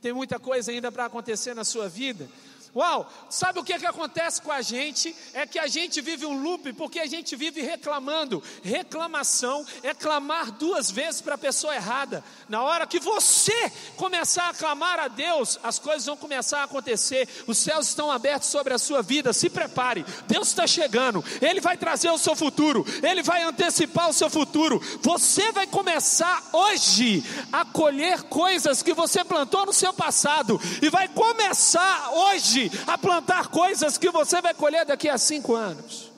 tem 0.00 0.12
muita 0.12 0.38
coisa 0.38 0.70
ainda 0.70 0.92
para 0.92 1.06
acontecer 1.06 1.54
na 1.54 1.64
sua 1.64 1.88
vida. 1.88 2.28
Uau, 2.74 3.08
sabe 3.30 3.60
o 3.60 3.64
que, 3.64 3.78
que 3.78 3.86
acontece 3.86 4.42
com 4.42 4.50
a 4.50 4.60
gente? 4.60 5.14
É 5.32 5.46
que 5.46 5.60
a 5.60 5.68
gente 5.68 6.00
vive 6.00 6.26
um 6.26 6.42
loop 6.42 6.72
porque 6.72 6.98
a 6.98 7.06
gente 7.06 7.36
vive 7.36 7.62
reclamando. 7.62 8.42
Reclamação 8.64 9.64
é 9.80 9.94
clamar 9.94 10.50
duas 10.50 10.90
vezes 10.90 11.20
para 11.20 11.36
a 11.36 11.38
pessoa 11.38 11.72
errada. 11.72 12.24
Na 12.48 12.64
hora 12.64 12.84
que 12.84 12.98
você 12.98 13.70
começar 13.96 14.48
a 14.48 14.54
clamar 14.54 14.98
a 14.98 15.06
Deus, 15.06 15.56
as 15.62 15.78
coisas 15.78 16.04
vão 16.04 16.16
começar 16.16 16.62
a 16.62 16.64
acontecer. 16.64 17.28
Os 17.46 17.58
céus 17.58 17.86
estão 17.86 18.10
abertos 18.10 18.48
sobre 18.48 18.74
a 18.74 18.78
sua 18.78 19.02
vida. 19.02 19.32
Se 19.32 19.48
prepare, 19.48 20.04
Deus 20.26 20.48
está 20.48 20.66
chegando. 20.66 21.24
Ele 21.40 21.60
vai 21.60 21.76
trazer 21.76 22.10
o 22.10 22.18
seu 22.18 22.34
futuro, 22.34 22.84
Ele 23.04 23.22
vai 23.22 23.44
antecipar 23.44 24.08
o 24.08 24.12
seu 24.12 24.28
futuro. 24.28 24.82
Você 25.00 25.52
vai 25.52 25.68
começar 25.68 26.42
hoje 26.52 27.22
a 27.52 27.64
colher 27.64 28.24
coisas 28.24 28.82
que 28.82 28.92
você 28.92 29.24
plantou 29.24 29.64
no 29.64 29.72
seu 29.72 29.92
passado 29.92 30.60
e 30.82 30.90
vai 30.90 31.06
começar 31.06 32.10
hoje 32.12 32.63
a 32.86 32.98
plantar 32.98 33.48
coisas 33.48 33.98
que 33.98 34.10
você 34.10 34.40
vai 34.40 34.54
colher 34.54 34.84
daqui 34.84 35.08
a 35.08 35.18
cinco 35.18 35.54
anos. 35.54 36.12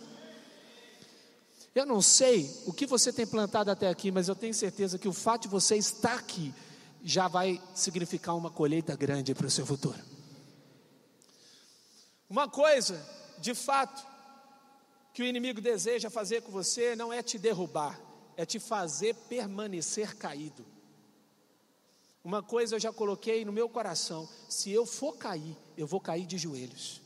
Eu 1.75 1.85
não 1.85 2.01
sei 2.01 2.51
o 2.67 2.73
que 2.73 2.87
você 2.87 3.13
tem 3.13 3.27
plantado 3.27 3.71
até 3.71 3.89
aqui, 3.89 4.11
mas 4.11 4.29
eu 4.29 4.35
tenho 4.35 4.55
certeza 4.55 4.99
que 4.99 5.09
o 5.09 5.13
fato 5.13 5.43
de 5.43 5.49
você 5.49 5.77
estar 5.77 6.15
aqui 6.15 6.55
já 7.05 7.29
vai 7.29 7.63
significar 7.75 8.35
uma 8.35 8.51
colheita 8.51 8.97
grande 8.97 9.35
para 9.35 9.47
o 9.47 9.51
seu 9.51 9.67
futuro. 9.67 10.03
Uma 12.29 12.49
coisa, 12.49 13.01
de 13.39 13.55
fato, 13.55 14.05
que 15.13 15.23
o 15.23 15.27
inimigo 15.27 15.61
deseja 15.61 16.11
fazer 16.11 16.43
com 16.43 16.51
você 16.51 16.97
não 16.97 17.13
é 17.13 17.23
te 17.23 17.39
derrubar, 17.39 18.01
é 18.37 18.45
te 18.45 18.59
fazer 18.59 19.15
permanecer 19.29 20.17
caído. 20.17 20.67
Uma 22.25 22.43
coisa 22.43 22.75
eu 22.75 22.81
já 22.81 22.93
coloquei 22.93 23.45
no 23.45 23.53
meu 23.53 23.69
coração: 23.69 24.29
se 24.49 24.71
eu 24.71 24.85
for 24.85 25.17
cair, 25.17 25.57
eu 25.77 25.87
vou 25.87 26.01
cair 26.01 26.27
de 26.27 26.39
joelhos. 26.39 27.01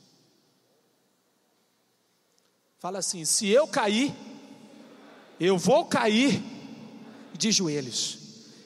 Fala 2.78 2.98
assim: 2.98 3.24
se 3.24 3.48
eu 3.48 3.66
cair, 3.66 4.14
eu 5.38 5.58
vou 5.58 5.84
cair 5.84 6.42
de 7.36 7.52
joelhos. 7.52 8.18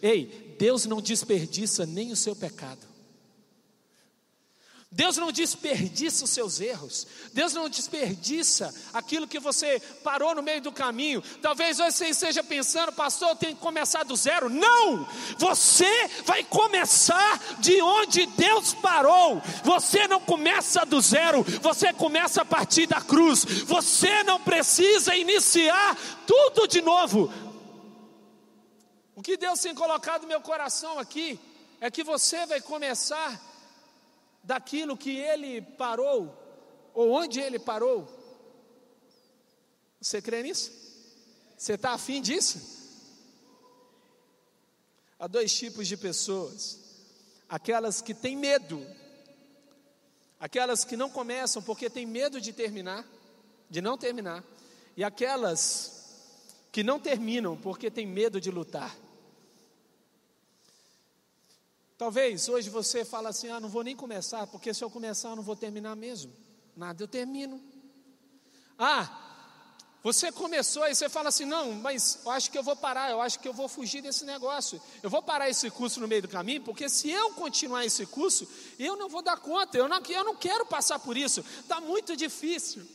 Ei, 0.03 0.57
Deus 0.59 0.87
não 0.87 1.01
desperdiça 1.01 1.87
nem 1.87 2.13
o 2.13 2.17
seu 2.17 2.37
pecado. 2.37 2.94
Deus 4.95 5.17
não 5.17 5.33
desperdiça 5.33 6.23
os 6.23 6.31
seus 6.31 6.61
erros, 6.61 7.05
Deus 7.33 7.53
não 7.53 7.69
desperdiça 7.69 8.73
aquilo 8.93 9.27
que 9.27 9.41
você 9.41 9.81
parou 10.05 10.37
no 10.37 10.43
meio 10.43 10.61
do 10.61 10.71
caminho. 10.71 11.21
Talvez 11.43 11.79
você 11.79 12.07
esteja 12.07 12.45
pensando, 12.45 12.93
pastor, 12.93 13.31
eu 13.31 13.37
tenho 13.37 13.57
que 13.57 13.61
começar 13.61 14.05
do 14.05 14.15
zero. 14.15 14.49
Não! 14.49 15.05
Você 15.37 16.09
vai 16.25 16.45
começar 16.45 17.43
de 17.59 17.83
onde 17.83 18.25
Deus 18.27 18.73
parou. 18.75 19.43
Você 19.65 20.07
não 20.07 20.21
começa 20.21 20.87
do 20.87 21.01
zero, 21.01 21.43
você 21.61 21.93
começa 21.93 22.43
a 22.43 22.45
partir 22.45 22.87
da 22.87 23.01
cruz. 23.01 23.45
Você 23.45 24.23
não 24.23 24.41
precisa 24.41 25.17
iniciar 25.17 25.99
tudo 26.25 26.69
de 26.69 26.81
novo. 26.81 27.33
O 29.17 29.21
que 29.21 29.37
Deus 29.37 29.59
tem 29.59 29.75
colocado 29.75 30.23
no 30.23 30.29
meu 30.29 30.41
coração 30.41 31.01
aqui 31.01 31.41
é 31.81 31.91
que 31.91 32.05
você 32.05 32.47
vai 32.47 32.61
começar 32.61 33.54
daquilo 34.45 34.97
que 34.97 35.17
ele 35.17 35.63
parou, 35.63 36.33
ou 36.93 37.11
onde 37.11 37.41
ele 37.41 37.59
parou. 37.59 38.07
Você 40.01 40.21
crê 40.21 40.43
nisso? 40.43 40.71
Você 41.57 41.75
está 41.75 41.93
afim 41.93 42.21
disso? 42.21 42.75
Há 45.19 45.27
dois 45.27 45.53
tipos 45.53 45.89
de 45.89 45.97
pessoas: 45.97 46.79
aquelas 47.49 48.03
que 48.03 48.13
têm 48.13 48.37
medo, 48.37 48.87
aquelas 50.39 50.85
que 50.85 50.97
não 50.97 51.09
começam 51.09 51.63
porque 51.63 51.89
têm 51.89 52.05
medo 52.05 52.41
de 52.41 52.53
terminar, 52.53 53.07
de 53.71 53.81
não 53.81 53.97
terminar, 53.97 54.45
e 54.95 55.03
aquelas 55.03 55.95
que 56.71 56.83
não 56.83 57.01
terminam 57.01 57.57
porque 57.57 57.91
têm 57.91 58.07
medo 58.07 58.39
de 58.41 58.51
lutar. 58.51 58.95
Talvez 61.97 62.49
hoje 62.49 62.69
você 62.69 63.05
fala 63.05 63.29
assim: 63.29 63.49
ah, 63.49 63.61
não 63.61 63.69
vou 63.69 63.85
nem 63.85 63.95
começar, 63.95 64.47
porque 64.47 64.75
se 64.75 64.83
eu 64.83 64.91
começar 64.91 65.31
eu 65.31 65.37
não 65.37 65.43
vou 65.43 65.57
terminar 65.57 65.95
mesmo. 65.95 66.33
Nada, 66.77 67.03
eu 67.03 67.09
termino. 67.09 67.63
Ah, 68.79 69.25
você 70.03 70.33
começou 70.33 70.87
e 70.87 70.95
você 70.95 71.09
fala 71.09 71.29
assim: 71.29 71.45
não, 71.45 71.73
mas 71.73 72.19
eu 72.25 72.31
acho 72.33 72.51
que 72.51 72.59
eu 72.59 72.63
vou 72.63 72.75
parar, 72.75 73.11
eu 73.11 73.23
acho 73.23 73.39
que 73.39 73.47
eu 73.47 73.53
vou 73.53 73.69
fugir 73.69 74.03
desse 74.03 74.25
negócio. 74.25 74.81
Eu 75.03 75.09
vou 75.09 75.23
parar 75.23 75.49
esse 75.49 75.71
curso 75.71 76.01
no 76.01 76.09
meio 76.09 76.23
do 76.23 76.29
caminho, 76.29 76.63
porque 76.63 76.89
se 76.89 77.11
eu 77.11 77.33
continuar 77.35 77.87
esse 77.87 78.05
curso, 78.07 78.47
eu 78.79 78.97
não 78.97 79.09
vou 79.09 79.23
dar 79.23 79.39
conta, 79.39 79.79
eu 79.79 79.89
não, 79.89 80.03
eu 80.09 80.25
não 80.25 80.37
quero 80.37 80.67
passar 80.67 80.99
por 80.99 81.17
isso, 81.17 81.45
está 81.61 81.81
muito 81.81 82.17
difícil. 82.17 82.87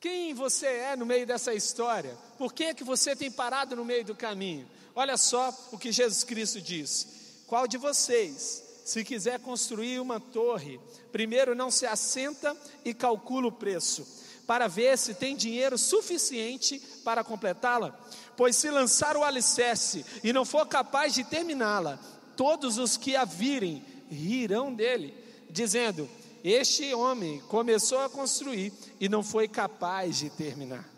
Quem 0.00 0.34
você 0.34 0.66
é 0.66 0.96
no 0.96 1.06
meio 1.06 1.26
dessa 1.26 1.54
história? 1.54 2.18
Por 2.36 2.52
que, 2.52 2.74
que 2.74 2.82
você 2.82 3.14
tem 3.14 3.30
parado 3.30 3.76
no 3.76 3.84
meio 3.84 4.04
do 4.04 4.16
caminho? 4.16 4.68
Olha 4.94 5.16
só 5.16 5.54
o 5.70 5.78
que 5.78 5.92
Jesus 5.92 6.24
Cristo 6.24 6.60
diz. 6.60 7.19
Qual 7.50 7.66
de 7.66 7.76
vocês, 7.76 8.62
se 8.84 9.02
quiser 9.02 9.40
construir 9.40 9.98
uma 9.98 10.20
torre, 10.20 10.78
primeiro 11.10 11.52
não 11.52 11.68
se 11.68 11.84
assenta 11.84 12.56
e 12.84 12.94
calcula 12.94 13.48
o 13.48 13.52
preço, 13.52 14.06
para 14.46 14.68
ver 14.68 14.96
se 14.96 15.14
tem 15.14 15.34
dinheiro 15.34 15.76
suficiente 15.76 16.80
para 17.02 17.24
completá-la? 17.24 17.90
Pois 18.36 18.54
se 18.54 18.70
lançar 18.70 19.16
o 19.16 19.24
alicerce 19.24 20.06
e 20.22 20.32
não 20.32 20.44
for 20.44 20.64
capaz 20.68 21.12
de 21.12 21.24
terminá-la, 21.24 21.98
todos 22.36 22.78
os 22.78 22.96
que 22.96 23.16
a 23.16 23.24
virem 23.24 23.84
rirão 24.08 24.72
dele, 24.72 25.12
dizendo: 25.50 26.08
Este 26.44 26.94
homem 26.94 27.40
começou 27.48 27.98
a 27.98 28.08
construir 28.08 28.72
e 29.00 29.08
não 29.08 29.24
foi 29.24 29.48
capaz 29.48 30.18
de 30.18 30.30
terminar. 30.30 30.88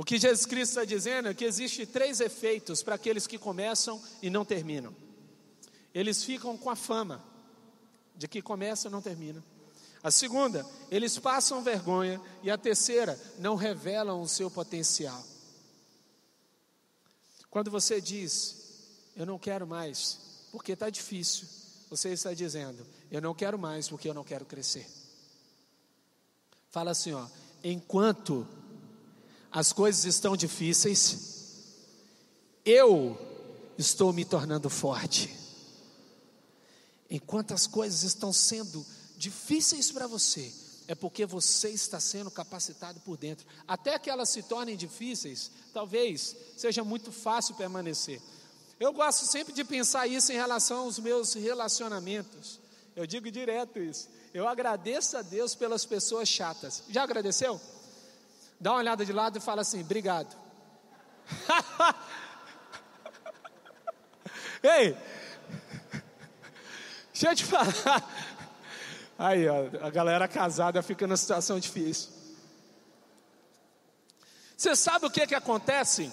O 0.00 0.02
que 0.02 0.18
Jesus 0.18 0.46
Cristo 0.46 0.70
está 0.70 0.84
dizendo 0.86 1.28
é 1.28 1.34
que 1.34 1.44
existe 1.44 1.84
três 1.84 2.20
efeitos 2.20 2.82
para 2.82 2.94
aqueles 2.94 3.26
que 3.26 3.36
começam 3.36 4.02
e 4.22 4.30
não 4.30 4.46
terminam. 4.46 4.96
Eles 5.92 6.24
ficam 6.24 6.56
com 6.56 6.70
a 6.70 6.74
fama 6.74 7.22
de 8.16 8.26
que 8.26 8.40
começa 8.40 8.88
e 8.88 8.90
não 8.90 9.02
termina. 9.02 9.44
A 10.02 10.10
segunda, 10.10 10.64
eles 10.90 11.18
passam 11.18 11.62
vergonha. 11.62 12.18
E 12.42 12.50
a 12.50 12.56
terceira, 12.56 13.20
não 13.38 13.56
revelam 13.56 14.22
o 14.22 14.26
seu 14.26 14.50
potencial. 14.50 15.22
Quando 17.50 17.70
você 17.70 18.00
diz, 18.00 18.56
eu 19.14 19.26
não 19.26 19.38
quero 19.38 19.66
mais, 19.66 20.18
porque 20.50 20.72
está 20.72 20.88
difícil, 20.88 21.46
você 21.90 22.08
está 22.08 22.32
dizendo, 22.32 22.86
eu 23.10 23.20
não 23.20 23.34
quero 23.34 23.58
mais 23.58 23.86
porque 23.86 24.08
eu 24.08 24.14
não 24.14 24.24
quero 24.24 24.46
crescer. 24.46 24.88
Fala 26.70 26.92
assim, 26.92 27.12
ó, 27.12 27.26
enquanto 27.62 28.48
as 29.50 29.72
coisas 29.72 30.04
estão 30.04 30.36
difíceis, 30.36 31.30
eu 32.64 33.18
estou 33.76 34.12
me 34.12 34.24
tornando 34.24 34.70
forte. 34.70 35.34
Enquanto 37.10 37.52
as 37.52 37.66
coisas 37.66 38.04
estão 38.04 38.32
sendo 38.32 38.86
difíceis 39.16 39.90
para 39.90 40.06
você, 40.06 40.52
é 40.86 40.94
porque 40.94 41.26
você 41.26 41.70
está 41.70 41.98
sendo 41.98 42.30
capacitado 42.30 43.00
por 43.00 43.16
dentro. 43.16 43.46
Até 43.66 43.98
que 43.98 44.10
elas 44.10 44.28
se 44.28 44.42
tornem 44.42 44.76
difíceis, 44.76 45.50
talvez 45.72 46.36
seja 46.56 46.84
muito 46.84 47.10
fácil 47.10 47.54
permanecer. 47.54 48.20
Eu 48.78 48.92
gosto 48.92 49.26
sempre 49.26 49.52
de 49.52 49.64
pensar 49.64 50.06
isso 50.06 50.32
em 50.32 50.36
relação 50.36 50.84
aos 50.84 50.98
meus 50.98 51.34
relacionamentos. 51.34 52.60
Eu 52.96 53.06
digo 53.06 53.30
direto 53.30 53.78
isso. 53.78 54.08
Eu 54.32 54.48
agradeço 54.48 55.16
a 55.16 55.22
Deus 55.22 55.54
pelas 55.54 55.84
pessoas 55.84 56.28
chatas. 56.28 56.84
Já 56.88 57.02
agradeceu? 57.02 57.60
Dá 58.60 58.72
uma 58.72 58.78
olhada 58.78 59.04
de 59.04 59.12
lado 59.12 59.38
e 59.38 59.40
fala 59.40 59.62
assim: 59.62 59.80
obrigado. 59.80 60.36
Ei, 64.62 64.94
deixa 67.12 67.30
eu 67.30 67.34
te 67.34 67.44
falar. 67.44 68.04
Aí, 69.18 69.48
ó, 69.48 69.86
a 69.86 69.90
galera 69.90 70.28
casada 70.28 70.82
fica 70.82 71.06
numa 71.06 71.16
situação 71.16 71.58
difícil. 71.58 72.10
Você 74.56 74.76
sabe 74.76 75.06
o 75.06 75.10
que, 75.10 75.26
que 75.26 75.34
acontece? 75.34 76.12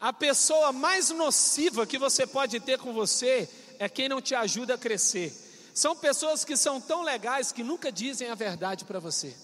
A 0.00 0.12
pessoa 0.12 0.72
mais 0.72 1.10
nociva 1.10 1.86
que 1.86 1.98
você 1.98 2.26
pode 2.26 2.58
ter 2.60 2.78
com 2.78 2.94
você 2.94 3.48
é 3.78 3.88
quem 3.88 4.08
não 4.08 4.22
te 4.22 4.34
ajuda 4.34 4.74
a 4.74 4.78
crescer. 4.78 5.32
São 5.74 5.96
pessoas 5.96 6.44
que 6.44 6.56
são 6.56 6.80
tão 6.80 7.02
legais 7.02 7.52
que 7.52 7.62
nunca 7.62 7.90
dizem 7.92 8.30
a 8.30 8.34
verdade 8.34 8.84
para 8.84 8.98
você. 8.98 9.34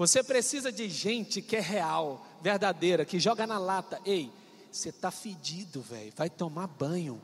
Você 0.00 0.22
precisa 0.22 0.72
de 0.72 0.88
gente 0.88 1.42
que 1.42 1.54
é 1.54 1.60
real, 1.60 2.26
verdadeira, 2.40 3.04
que 3.04 3.20
joga 3.20 3.46
na 3.46 3.58
lata. 3.58 4.00
Ei, 4.02 4.32
você 4.72 4.88
está 4.88 5.10
fedido, 5.10 5.82
velho. 5.82 6.10
Vai 6.16 6.30
tomar 6.30 6.68
banho. 6.68 7.20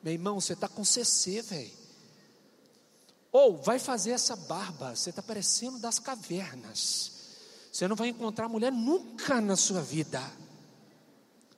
Meu 0.00 0.12
irmão, 0.12 0.40
você 0.40 0.52
está 0.52 0.68
com 0.68 0.84
CC, 0.84 1.42
velho. 1.42 1.72
Ou 3.32 3.56
vai 3.56 3.80
fazer 3.80 4.12
essa 4.12 4.36
barba. 4.36 4.94
Você 4.94 5.10
está 5.10 5.20
parecendo 5.20 5.80
das 5.80 5.98
cavernas. 5.98 7.10
Você 7.72 7.88
não 7.88 7.96
vai 7.96 8.06
encontrar 8.06 8.48
mulher 8.48 8.70
nunca 8.70 9.40
na 9.40 9.56
sua 9.56 9.82
vida. 9.82 10.20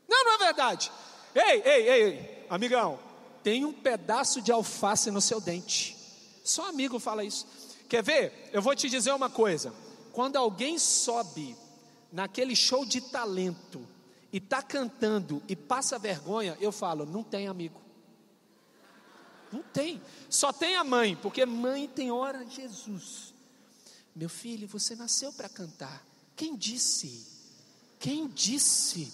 Não, 0.08 0.24
não 0.24 0.34
é 0.36 0.38
verdade. 0.38 0.90
Ei, 1.34 1.62
ei, 1.62 1.88
ei, 1.88 2.02
ei, 2.04 2.46
amigão. 2.48 2.98
tem 3.42 3.66
um 3.66 3.72
pedaço 3.74 4.40
de 4.40 4.50
alface 4.50 5.10
no 5.10 5.20
seu 5.20 5.42
dente. 5.42 5.94
Só 6.42 6.70
amigo 6.70 6.98
fala 6.98 7.22
isso. 7.22 7.46
Quer 7.88 8.02
ver? 8.02 8.50
Eu 8.52 8.62
vou 8.62 8.74
te 8.74 8.88
dizer 8.88 9.12
uma 9.12 9.30
coisa. 9.30 9.72
Quando 10.12 10.36
alguém 10.36 10.78
sobe 10.78 11.56
naquele 12.12 12.54
show 12.54 12.84
de 12.84 13.00
talento 13.00 13.86
e 14.32 14.38
está 14.38 14.62
cantando 14.62 15.42
e 15.48 15.56
passa 15.56 15.98
vergonha, 15.98 16.56
eu 16.60 16.72
falo, 16.72 17.04
não 17.04 17.22
tem 17.22 17.48
amigo. 17.48 17.80
Não 19.52 19.62
tem. 19.62 20.02
Só 20.28 20.52
tem 20.52 20.76
a 20.76 20.84
mãe, 20.84 21.16
porque 21.16 21.44
mãe 21.46 21.88
tem 21.88 22.10
hora 22.10 22.44
Jesus. 22.48 23.34
Meu 24.14 24.28
filho, 24.28 24.66
você 24.66 24.94
nasceu 24.94 25.32
para 25.32 25.48
cantar. 25.48 26.04
Quem 26.36 26.56
disse? 26.56 27.26
Quem 27.98 28.28
disse? 28.28 29.12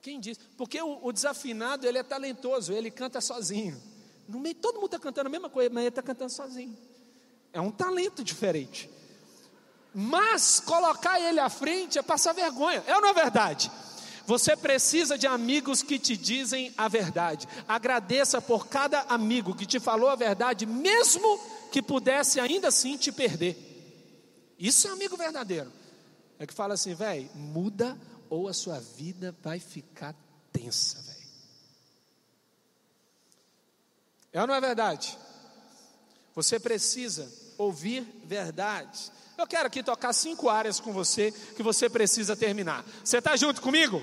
Quem 0.00 0.18
disse? 0.20 0.40
Porque 0.56 0.80
o, 0.80 0.98
o, 1.06 1.12
desafinado, 1.12 1.86
ele 1.86 1.98
é 1.98 2.02
talentoso, 2.02 2.72
ele 2.72 2.90
canta 2.90 3.20
sozinho. 3.20 3.80
No 4.28 4.40
meio, 4.40 4.54
todo 4.54 4.76
mundo 4.76 4.86
está 4.86 4.98
cantando 4.98 5.28
a 5.28 5.30
mesma 5.30 5.48
coisa, 5.48 5.70
mas 5.70 5.82
ele 5.82 5.88
está 5.88 6.02
cantando 6.02 6.30
sozinho. 6.30 6.76
É 7.52 7.60
um 7.60 7.70
talento 7.70 8.24
diferente. 8.24 8.90
Mas 9.94 10.58
colocar 10.58 11.20
ele 11.20 11.38
à 11.38 11.50
frente 11.50 11.98
é 11.98 12.02
passar 12.02 12.32
vergonha. 12.32 12.82
É 12.86 12.94
ou 12.94 13.02
não 13.02 13.10
é 13.10 13.14
verdade? 13.14 13.70
Você 14.26 14.56
precisa 14.56 15.18
de 15.18 15.26
amigos 15.26 15.82
que 15.82 15.98
te 15.98 16.16
dizem 16.16 16.72
a 16.76 16.88
verdade. 16.88 17.46
Agradeça 17.68 18.40
por 18.40 18.66
cada 18.68 19.00
amigo 19.02 19.54
que 19.54 19.66
te 19.66 19.80
falou 19.80 20.08
a 20.08 20.16
verdade, 20.16 20.64
mesmo 20.64 21.40
que 21.70 21.82
pudesse 21.82 22.40
ainda 22.40 22.68
assim 22.68 22.96
te 22.96 23.10
perder. 23.10 23.56
Isso 24.58 24.86
é 24.86 24.90
amigo 24.90 25.16
verdadeiro. 25.16 25.72
É 26.38 26.46
que 26.46 26.54
fala 26.54 26.74
assim, 26.74 26.94
velho, 26.94 27.28
muda 27.34 27.98
ou 28.30 28.48
a 28.48 28.54
sua 28.54 28.78
vida 28.78 29.36
vai 29.42 29.58
ficar 29.58 30.14
tensa, 30.52 31.02
velho. 31.02 31.28
É 34.32 34.40
ou 34.40 34.46
não 34.46 34.54
é 34.54 34.60
verdade? 34.60 35.18
Você 36.34 36.58
precisa 36.58 37.30
ouvir 37.62 38.06
verdade. 38.24 39.10
Eu 39.36 39.46
quero 39.46 39.66
aqui 39.66 39.82
tocar 39.82 40.12
cinco 40.12 40.48
áreas 40.48 40.78
com 40.78 40.92
você 40.92 41.32
que 41.56 41.62
você 41.62 41.88
precisa 41.88 42.36
terminar. 42.36 42.84
Você 43.02 43.18
está 43.18 43.34
junto 43.36 43.60
comigo? 43.60 44.02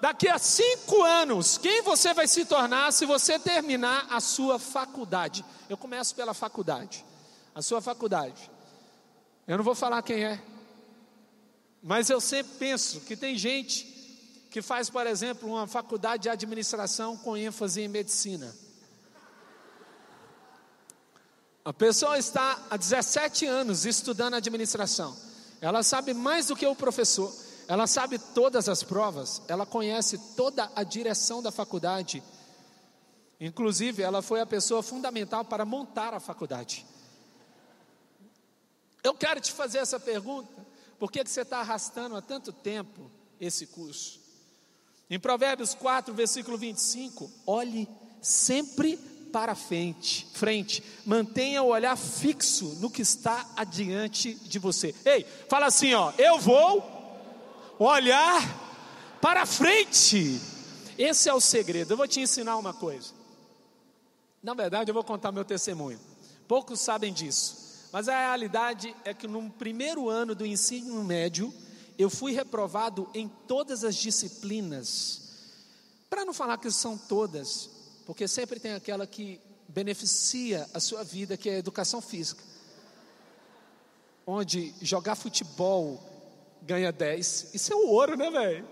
Daqui 0.00 0.28
a 0.28 0.38
cinco 0.38 1.02
anos, 1.02 1.58
quem 1.58 1.82
você 1.82 2.12
vai 2.14 2.28
se 2.28 2.44
tornar 2.44 2.92
se 2.92 3.06
você 3.06 3.38
terminar 3.38 4.06
a 4.10 4.20
sua 4.20 4.58
faculdade? 4.58 5.44
Eu 5.68 5.76
começo 5.76 6.14
pela 6.14 6.34
faculdade. 6.34 7.04
A 7.54 7.62
sua 7.62 7.80
faculdade. 7.80 8.50
Eu 9.46 9.56
não 9.56 9.64
vou 9.64 9.74
falar 9.74 10.02
quem 10.02 10.24
é, 10.24 10.40
mas 11.82 12.10
eu 12.10 12.20
sempre 12.20 12.54
penso 12.58 13.00
que 13.02 13.16
tem 13.16 13.38
gente 13.38 13.84
que 14.50 14.60
faz, 14.60 14.90
por 14.90 15.06
exemplo, 15.06 15.48
uma 15.48 15.66
faculdade 15.66 16.24
de 16.24 16.28
administração 16.28 17.16
com 17.16 17.36
ênfase 17.36 17.80
em 17.80 17.88
medicina. 17.88 18.52
A 21.66 21.72
pessoa 21.72 22.16
está 22.16 22.64
há 22.70 22.76
17 22.76 23.44
anos 23.44 23.84
estudando 23.84 24.34
administração. 24.34 25.16
Ela 25.60 25.82
sabe 25.82 26.14
mais 26.14 26.46
do 26.46 26.54
que 26.54 26.64
o 26.64 26.76
professor. 26.76 27.34
Ela 27.66 27.88
sabe 27.88 28.20
todas 28.20 28.68
as 28.68 28.84
provas. 28.84 29.42
Ela 29.48 29.66
conhece 29.66 30.16
toda 30.36 30.70
a 30.76 30.84
direção 30.84 31.42
da 31.42 31.50
faculdade. 31.50 32.22
Inclusive, 33.40 34.00
ela 34.00 34.22
foi 34.22 34.40
a 34.40 34.46
pessoa 34.46 34.80
fundamental 34.80 35.44
para 35.44 35.64
montar 35.64 36.14
a 36.14 36.20
faculdade. 36.20 36.86
Eu 39.02 39.14
quero 39.14 39.40
te 39.40 39.50
fazer 39.50 39.78
essa 39.78 39.98
pergunta. 39.98 40.64
Por 41.00 41.10
que, 41.10 41.24
que 41.24 41.30
você 41.30 41.40
está 41.40 41.58
arrastando 41.58 42.14
há 42.14 42.22
tanto 42.22 42.52
tempo 42.52 43.10
esse 43.40 43.66
curso? 43.66 44.20
Em 45.10 45.18
Provérbios 45.18 45.74
4, 45.74 46.14
versículo 46.14 46.56
25, 46.56 47.28
olhe 47.44 47.88
sempre 48.22 49.15
para 49.36 49.54
frente, 49.54 50.26
frente. 50.32 50.82
Mantenha 51.04 51.62
o 51.62 51.66
olhar 51.66 51.94
fixo 51.94 52.74
no 52.80 52.88
que 52.90 53.02
está 53.02 53.46
adiante 53.54 54.32
de 54.32 54.58
você. 54.58 54.94
Ei, 55.04 55.26
fala 55.46 55.66
assim, 55.66 55.92
ó, 55.92 56.10
eu 56.16 56.38
vou 56.38 56.82
olhar 57.78 58.40
para 59.20 59.44
frente. 59.44 60.40
Esse 60.96 61.28
é 61.28 61.34
o 61.34 61.40
segredo. 61.40 61.92
Eu 61.92 61.98
vou 61.98 62.08
te 62.08 62.18
ensinar 62.18 62.56
uma 62.56 62.72
coisa. 62.72 63.12
Na 64.42 64.54
verdade, 64.54 64.90
eu 64.90 64.94
vou 64.94 65.04
contar 65.04 65.30
meu 65.32 65.44
testemunho. 65.44 66.00
Poucos 66.48 66.80
sabem 66.80 67.12
disso, 67.12 67.90
mas 67.92 68.08
a 68.08 68.18
realidade 68.18 68.96
é 69.04 69.12
que 69.12 69.28
no 69.28 69.50
primeiro 69.50 70.08
ano 70.08 70.34
do 70.34 70.46
ensino 70.46 71.04
médio, 71.04 71.52
eu 71.98 72.08
fui 72.08 72.32
reprovado 72.32 73.06
em 73.12 73.28
todas 73.46 73.84
as 73.84 73.96
disciplinas. 73.96 75.20
Para 76.08 76.24
não 76.24 76.32
falar 76.32 76.56
que 76.56 76.70
são 76.70 76.96
todas, 76.96 77.75
porque 78.06 78.28
sempre 78.28 78.60
tem 78.60 78.72
aquela 78.72 79.04
que 79.04 79.40
beneficia 79.68 80.66
a 80.72 80.78
sua 80.78 81.02
vida, 81.02 81.36
que 81.36 81.50
é 81.50 81.56
a 81.56 81.58
educação 81.58 82.00
física. 82.00 82.42
Onde 84.24 84.72
jogar 84.80 85.16
futebol 85.16 86.00
ganha 86.62 86.92
10. 86.92 87.50
Isso 87.52 87.72
é 87.72 87.76
o 87.76 87.88
ouro, 87.88 88.16
né, 88.16 88.30
velho? 88.30 88.68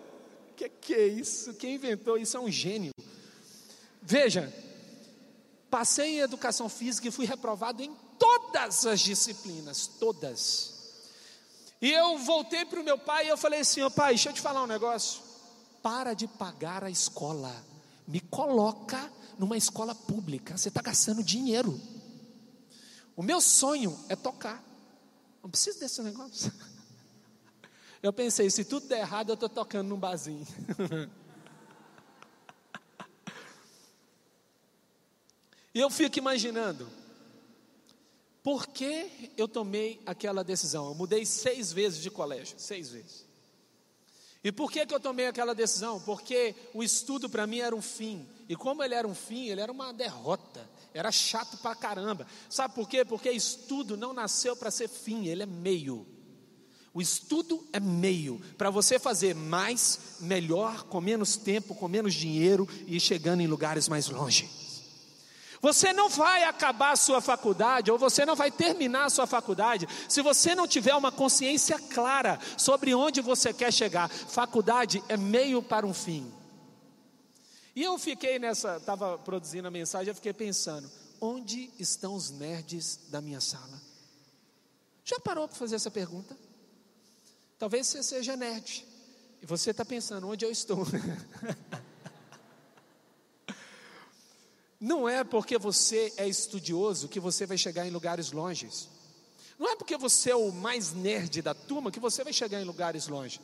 Que 0.57 0.68
que 0.68 0.94
é 0.94 1.07
isso? 1.09 1.53
Quem 1.55 1.75
inventou 1.75 2.16
isso 2.16 2.37
é 2.37 2.40
um 2.40 2.51
gênio. 2.51 2.92
Veja, 4.01 4.53
passei 5.68 6.16
em 6.16 6.20
educação 6.20 6.68
física 6.68 7.09
e 7.09 7.11
fui 7.11 7.27
reprovado 7.27 7.83
em 7.83 7.92
todas 8.18 8.87
as 8.87 9.01
disciplinas, 9.01 9.88
todas. 9.88 10.75
E 11.83 11.90
eu 11.90 12.18
voltei 12.18 12.64
para 12.64 12.81
o 12.81 12.85
meu 12.85 12.99
pai 12.99 13.27
e 13.27 13.29
eu 13.31 13.37
falei 13.37 13.61
assim: 13.61 13.83
"Ô 13.83 13.90
pai, 13.90 14.14
deixa 14.14 14.29
eu 14.29 14.33
te 14.33 14.40
falar 14.40 14.62
um 14.62 14.68
negócio. 14.68 15.20
Para 15.83 16.14
de 16.14 16.29
pagar 16.29 16.85
a 16.85 16.90
escola. 16.90 17.53
Me 18.07 18.20
coloca 18.20 19.11
numa 19.38 19.57
escola 19.57 19.94
pública, 19.94 20.57
você 20.57 20.68
está 20.68 20.83
gastando 20.83 21.23
dinheiro. 21.23 21.81
O 23.16 23.23
meu 23.23 23.40
sonho 23.40 23.99
é 24.09 24.16
tocar. 24.16 24.62
Não 25.42 25.51
preciso 25.51 25.79
desse 25.79 26.03
negócio. 26.03 26.53
Eu 28.03 28.12
pensei, 28.12 28.51
se 28.51 28.64
tudo 28.64 28.87
der 28.87 28.99
errado, 28.99 29.31
eu 29.31 29.35
estou 29.35 29.49
tocando 29.49 29.88
num 29.88 29.99
barzinho. 29.99 30.47
E 35.75 35.81
eu 35.81 35.90
fico 35.90 36.18
imaginando, 36.18 36.88
por 38.44 38.68
que 38.68 39.33
eu 39.37 39.49
tomei 39.49 40.01
aquela 40.07 40.44
decisão? 40.44 40.87
Eu 40.87 40.94
mudei 40.94 41.27
seis 41.27 41.73
vezes 41.73 42.01
de 42.01 42.11
colégio, 42.12 42.55
seis 42.61 42.90
vezes. 42.90 43.27
E 44.44 44.53
por 44.53 44.70
que, 44.70 44.87
que 44.87 44.94
eu 44.94 45.01
tomei 45.01 45.27
aquela 45.27 45.55
decisão? 45.55 46.01
Porque 46.03 46.55
o 46.73 46.83
estudo 46.83 47.29
para 47.29 47.47
mim 47.47 47.59
era 47.59 47.75
um 47.75 47.83
fim. 47.83 48.25
E 48.48 48.54
como 48.57 48.83
ele 48.83 48.94
era 48.94 49.07
um 49.07 49.14
fim, 49.14 49.48
ele 49.48 49.61
era 49.61 49.72
uma 49.72 49.92
derrota. 49.92 50.68
Era 50.92 51.11
chato 51.11 51.57
pra 51.59 51.74
caramba. 51.74 52.26
Sabe 52.48 52.74
por 52.74 52.88
quê? 52.88 53.04
Porque 53.04 53.30
estudo 53.30 53.96
não 53.96 54.12
nasceu 54.12 54.54
para 54.54 54.70
ser 54.70 54.88
fim, 54.88 55.26
ele 55.26 55.42
é 55.42 55.46
meio. 55.46 56.07
O 56.92 57.02
estudo 57.02 57.66
é 57.72 57.80
meio 57.80 58.40
para 58.57 58.70
você 58.70 59.00
fazer 59.00 59.35
mais, 59.35 60.18
melhor, 60.20 60.85
com 60.85 61.00
menos 61.00 61.37
tempo, 61.37 61.74
com 61.74 61.88
menos 61.88 62.14
dinheiro 62.14 62.68
e 62.87 63.00
chegando 63.00 63.40
em 63.40 63.48
lugares 63.48 63.88
mais 63.88 64.09
longe. 64.09 64.48
Você 65.61 65.92
não 65.92 66.11
vai 66.11 66.44
acabar 66.44 66.92
a 66.92 66.96
sua 66.96 67.22
faculdade, 67.22 67.90
ou 67.90 67.98
você 67.98 68.26
não 68.26 68.37
vai 68.37 68.50
terminar 68.50 69.07
a 69.07 69.11
sua 69.11 69.26
faculdade, 69.26 69.88
se 70.09 70.20
você 70.20 70.54
não 70.54 70.68
tiver 70.68 70.94
uma 70.94 71.11
consciência 71.11 71.78
clara 71.78 72.38
sobre 72.57 72.94
onde 72.94 73.20
você 73.20 73.52
quer 73.52 73.72
chegar. 73.72 74.09
Faculdade 74.11 75.02
é 75.09 75.16
meio 75.16 75.62
para 75.62 75.87
um 75.87 75.94
fim. 75.94 76.30
E 77.74 77.82
eu 77.82 77.98
fiquei 77.98 78.38
nessa, 78.38 78.76
estava 78.76 79.18
produzindo 79.18 79.66
a 79.66 79.70
mensagem, 79.70 80.08
eu 80.08 80.14
fiquei 80.14 80.32
pensando: 80.32 80.90
onde 81.20 81.70
estão 81.78 82.14
os 82.14 82.30
nerds 82.30 83.00
da 83.08 83.20
minha 83.20 83.40
sala? 83.40 83.80
Já 85.04 85.18
parou 85.20 85.48
para 85.48 85.56
fazer 85.56 85.74
essa 85.76 85.90
pergunta? 85.90 86.37
Talvez 87.58 87.87
você 87.87 88.02
seja 88.02 88.37
nerd, 88.37 88.87
e 89.42 89.46
você 89.46 89.70
está 89.70 89.84
pensando: 89.84 90.28
onde 90.28 90.44
eu 90.44 90.50
estou? 90.50 90.87
Não 94.78 95.08
é 95.08 95.24
porque 95.24 95.56
você 95.56 96.12
é 96.16 96.28
estudioso 96.28 97.08
que 97.08 97.18
você 97.18 97.46
vai 97.46 97.56
chegar 97.56 97.87
em 97.87 97.90
lugares 97.90 98.32
longes. 98.32 98.88
Não 99.58 99.68
é 99.70 99.76
porque 99.76 99.96
você 99.96 100.30
é 100.30 100.37
o 100.37 100.52
mais 100.52 100.92
nerd 100.92 101.40
da 101.40 101.54
turma 101.54 101.90
que 101.90 102.00
você 102.00 102.22
vai 102.22 102.32
chegar 102.32 102.60
em 102.60 102.64
lugares 102.64 103.06
longe. 103.06 103.40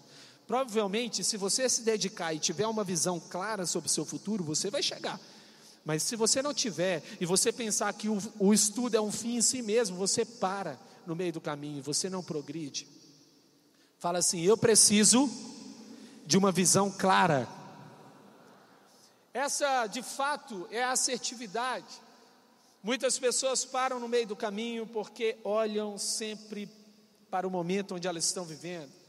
Provavelmente, 0.50 1.22
se 1.22 1.36
você 1.36 1.68
se 1.68 1.82
dedicar 1.82 2.34
e 2.34 2.40
tiver 2.40 2.66
uma 2.66 2.82
visão 2.82 3.20
clara 3.20 3.64
sobre 3.66 3.86
o 3.86 3.92
seu 3.92 4.04
futuro, 4.04 4.42
você 4.42 4.68
vai 4.68 4.82
chegar. 4.82 5.20
Mas 5.84 6.02
se 6.02 6.16
você 6.16 6.42
não 6.42 6.52
tiver 6.52 7.04
e 7.20 7.24
você 7.24 7.52
pensar 7.52 7.92
que 7.92 8.08
o, 8.08 8.18
o 8.36 8.52
estudo 8.52 8.96
é 8.96 9.00
um 9.00 9.12
fim 9.12 9.36
em 9.36 9.42
si 9.42 9.62
mesmo, 9.62 9.96
você 9.96 10.24
para 10.24 10.76
no 11.06 11.14
meio 11.14 11.32
do 11.32 11.40
caminho, 11.40 11.80
você 11.80 12.10
não 12.10 12.20
progride. 12.20 12.88
Fala 14.00 14.18
assim: 14.18 14.40
eu 14.40 14.56
preciso 14.56 15.30
de 16.26 16.36
uma 16.36 16.50
visão 16.50 16.90
clara 16.90 17.48
essa, 19.32 19.86
de 19.86 20.02
fato, 20.02 20.66
é 20.72 20.82
a 20.82 20.90
assertividade. 20.90 22.02
Muitas 22.82 23.16
pessoas 23.16 23.64
param 23.64 24.00
no 24.00 24.08
meio 24.08 24.26
do 24.26 24.34
caminho 24.34 24.84
porque 24.84 25.38
olham 25.44 25.96
sempre 25.96 26.68
para 27.30 27.46
o 27.46 27.50
momento 27.50 27.94
onde 27.94 28.08
elas 28.08 28.24
estão 28.24 28.44
vivendo. 28.44 28.99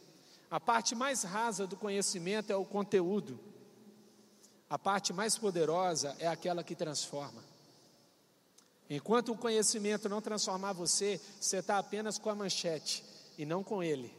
A 0.52 0.60
parte 0.60 0.94
mais 0.94 1.24
rasa 1.24 1.66
do 1.66 1.78
conhecimento 1.78 2.52
é 2.52 2.56
o 2.56 2.66
conteúdo. 2.66 3.40
a 4.70 4.80
parte 4.80 5.12
mais 5.12 5.38
poderosa 5.38 6.16
é 6.18 6.28
aquela 6.28 6.64
que 6.64 6.76
transforma. 6.76 7.44
Enquanto 8.90 9.32
o 9.32 9.38
conhecimento 9.38 10.08
não 10.08 10.22
transformar 10.22 10.74
você, 10.74 11.20
você 11.40 11.58
está 11.58 11.78
apenas 11.78 12.18
com 12.18 12.30
a 12.30 12.36
manchete 12.36 13.04
e 13.38 13.46
não 13.46 13.64
com 13.64 13.82
ele. 13.84 14.14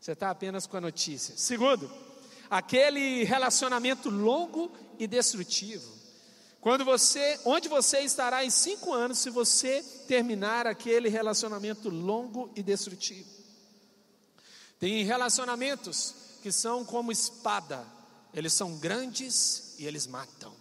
Você 0.00 0.12
está 0.12 0.30
apenas 0.30 0.66
com 0.66 0.76
a 0.76 0.80
notícia. 0.80 1.36
Segundo, 1.36 1.90
aquele 2.50 3.24
relacionamento 3.24 4.10
longo 4.10 4.72
e 4.98 5.06
destrutivo. 5.06 5.92
Quando 6.60 6.84
você, 6.84 7.38
onde 7.44 7.68
você 7.68 8.00
estará 8.00 8.44
em 8.44 8.50
cinco 8.50 8.92
anos 8.92 9.18
se 9.18 9.30
você 9.30 9.82
terminar 10.08 10.66
aquele 10.66 11.08
relacionamento 11.08 11.88
longo 11.88 12.50
e 12.56 12.62
destrutivo? 12.62 13.35
Tem 14.78 15.04
relacionamentos 15.04 16.14
que 16.42 16.52
são 16.52 16.84
como 16.84 17.10
espada, 17.10 17.86
eles 18.32 18.52
são 18.52 18.76
grandes 18.76 19.74
e 19.78 19.86
eles 19.86 20.06
matam. 20.06 20.54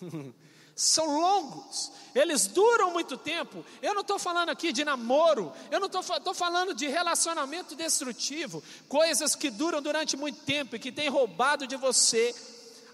são 0.74 1.20
longos, 1.20 1.92
eles 2.14 2.46
duram 2.46 2.92
muito 2.92 3.16
tempo. 3.16 3.64
Eu 3.82 3.94
não 3.94 4.00
estou 4.00 4.18
falando 4.18 4.48
aqui 4.48 4.72
de 4.72 4.84
namoro, 4.84 5.52
eu 5.70 5.78
não 5.78 5.86
estou 5.86 6.34
falando 6.34 6.74
de 6.74 6.86
relacionamento 6.86 7.76
destrutivo, 7.76 8.62
coisas 8.88 9.34
que 9.34 9.50
duram 9.50 9.82
durante 9.82 10.16
muito 10.16 10.40
tempo 10.44 10.76
e 10.76 10.78
que 10.78 10.90
têm 10.90 11.08
roubado 11.08 11.66
de 11.66 11.76
você 11.76 12.34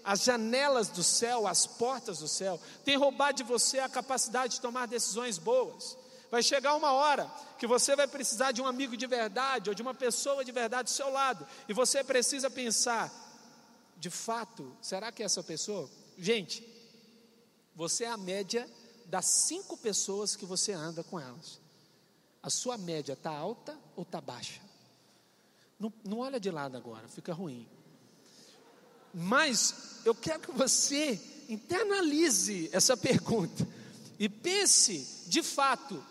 as 0.03 0.23
janelas 0.23 0.89
do 0.89 1.03
céu, 1.03 1.47
as 1.47 1.67
portas 1.67 2.19
do 2.19 2.27
céu, 2.27 2.59
tem 2.83 2.97
roubado 2.97 3.37
de 3.37 3.43
você 3.43 3.79
a 3.79 3.89
capacidade 3.89 4.55
de 4.55 4.61
tomar 4.61 4.87
decisões 4.87 5.37
boas. 5.37 5.97
Vai 6.31 6.43
chegar 6.43 6.75
uma 6.75 6.91
hora 6.91 7.29
que 7.57 7.65
você 7.65 7.95
vai 7.95 8.07
precisar 8.07 8.51
de 8.51 8.61
um 8.61 8.67
amigo 8.67 8.95
de 8.95 9.07
verdade 9.07 9.69
ou 9.69 9.73
de 9.73 9.81
uma 9.81 9.93
pessoa 9.93 10.45
de 10.45 10.51
verdade 10.51 10.91
do 10.91 10.95
seu 10.95 11.09
lado, 11.09 11.45
e 11.67 11.73
você 11.73 12.03
precisa 12.03 12.49
pensar: 12.49 13.11
de 13.97 14.09
fato, 14.09 14.75
será 14.81 15.11
que 15.11 15.23
é 15.23 15.25
essa 15.25 15.43
pessoa? 15.43 15.89
Gente, 16.17 16.63
você 17.75 18.03
é 18.03 18.09
a 18.09 18.17
média 18.17 18.69
das 19.05 19.25
cinco 19.25 19.75
pessoas 19.75 20.35
que 20.35 20.45
você 20.45 20.71
anda 20.71 21.03
com 21.03 21.19
elas. 21.19 21.59
A 22.43 22.49
sua 22.49 22.77
média 22.77 23.13
está 23.13 23.31
alta 23.31 23.77
ou 23.95 24.03
está 24.03 24.21
baixa? 24.21 24.61
Não, 25.79 25.91
não 26.03 26.19
olha 26.19 26.39
de 26.39 26.51
lado 26.51 26.77
agora, 26.77 27.07
fica 27.07 27.33
ruim. 27.33 27.67
Mas 29.13 30.01
eu 30.05 30.13
quero 30.13 30.41
que 30.41 30.51
você 30.51 31.19
internalize 31.49 32.69
essa 32.71 32.95
pergunta 32.95 33.67
e 34.19 34.29
pense 34.29 35.23
de 35.27 35.41
fato 35.41 36.03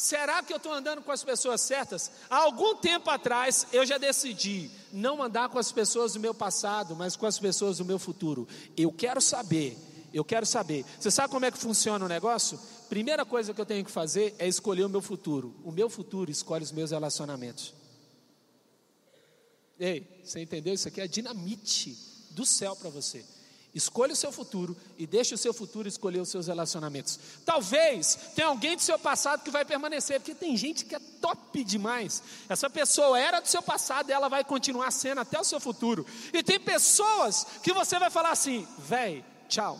Será 0.00 0.42
que 0.42 0.50
eu 0.50 0.56
estou 0.56 0.72
andando 0.72 1.02
com 1.02 1.12
as 1.12 1.22
pessoas 1.22 1.60
certas? 1.60 2.10
Há 2.30 2.38
algum 2.38 2.74
tempo 2.74 3.10
atrás 3.10 3.66
eu 3.70 3.84
já 3.84 3.98
decidi 3.98 4.70
não 4.90 5.22
andar 5.22 5.50
com 5.50 5.58
as 5.58 5.70
pessoas 5.70 6.14
do 6.14 6.20
meu 6.20 6.32
passado, 6.32 6.96
mas 6.96 7.16
com 7.16 7.26
as 7.26 7.38
pessoas 7.38 7.76
do 7.76 7.84
meu 7.84 7.98
futuro. 7.98 8.48
Eu 8.74 8.90
quero 8.90 9.20
saber, 9.20 9.76
eu 10.10 10.24
quero 10.24 10.46
saber. 10.46 10.86
Você 10.98 11.10
sabe 11.10 11.30
como 11.30 11.44
é 11.44 11.50
que 11.50 11.58
funciona 11.58 12.02
o 12.02 12.08
negócio? 12.08 12.58
Primeira 12.88 13.26
coisa 13.26 13.52
que 13.52 13.60
eu 13.60 13.66
tenho 13.66 13.84
que 13.84 13.90
fazer 13.90 14.34
é 14.38 14.48
escolher 14.48 14.84
o 14.84 14.88
meu 14.88 15.02
futuro. 15.02 15.54
O 15.62 15.70
meu 15.70 15.90
futuro 15.90 16.30
escolhe 16.30 16.64
os 16.64 16.72
meus 16.72 16.92
relacionamentos. 16.92 17.74
Ei, 19.78 20.22
você 20.24 20.40
entendeu? 20.40 20.72
Isso 20.72 20.88
aqui 20.88 21.02
é 21.02 21.06
dinamite 21.06 21.94
do 22.30 22.46
céu 22.46 22.74
para 22.74 22.88
você. 22.88 23.22
Escolha 23.72 24.12
o 24.12 24.16
seu 24.16 24.32
futuro 24.32 24.76
e 24.98 25.06
deixe 25.06 25.32
o 25.32 25.38
seu 25.38 25.54
futuro 25.54 25.86
escolher 25.86 26.20
os 26.20 26.28
seus 26.28 26.48
relacionamentos. 26.48 27.20
Talvez 27.44 28.18
tenha 28.34 28.48
alguém 28.48 28.74
do 28.74 28.82
seu 28.82 28.98
passado 28.98 29.44
que 29.44 29.50
vai 29.50 29.64
permanecer, 29.64 30.18
porque 30.18 30.34
tem 30.34 30.56
gente 30.56 30.84
que 30.84 30.96
é 30.96 30.98
top 30.98 31.62
demais. 31.62 32.20
Essa 32.48 32.68
pessoa 32.68 33.18
era 33.18 33.38
do 33.38 33.46
seu 33.46 33.62
passado 33.62 34.10
e 34.10 34.12
ela 34.12 34.28
vai 34.28 34.42
continuar 34.42 34.90
sendo 34.90 35.20
até 35.20 35.38
o 35.38 35.44
seu 35.44 35.60
futuro. 35.60 36.04
E 36.32 36.42
tem 36.42 36.58
pessoas 36.58 37.46
que 37.62 37.72
você 37.72 37.96
vai 37.96 38.10
falar 38.10 38.32
assim: 38.32 38.66
véi, 38.76 39.24
tchau. 39.48 39.78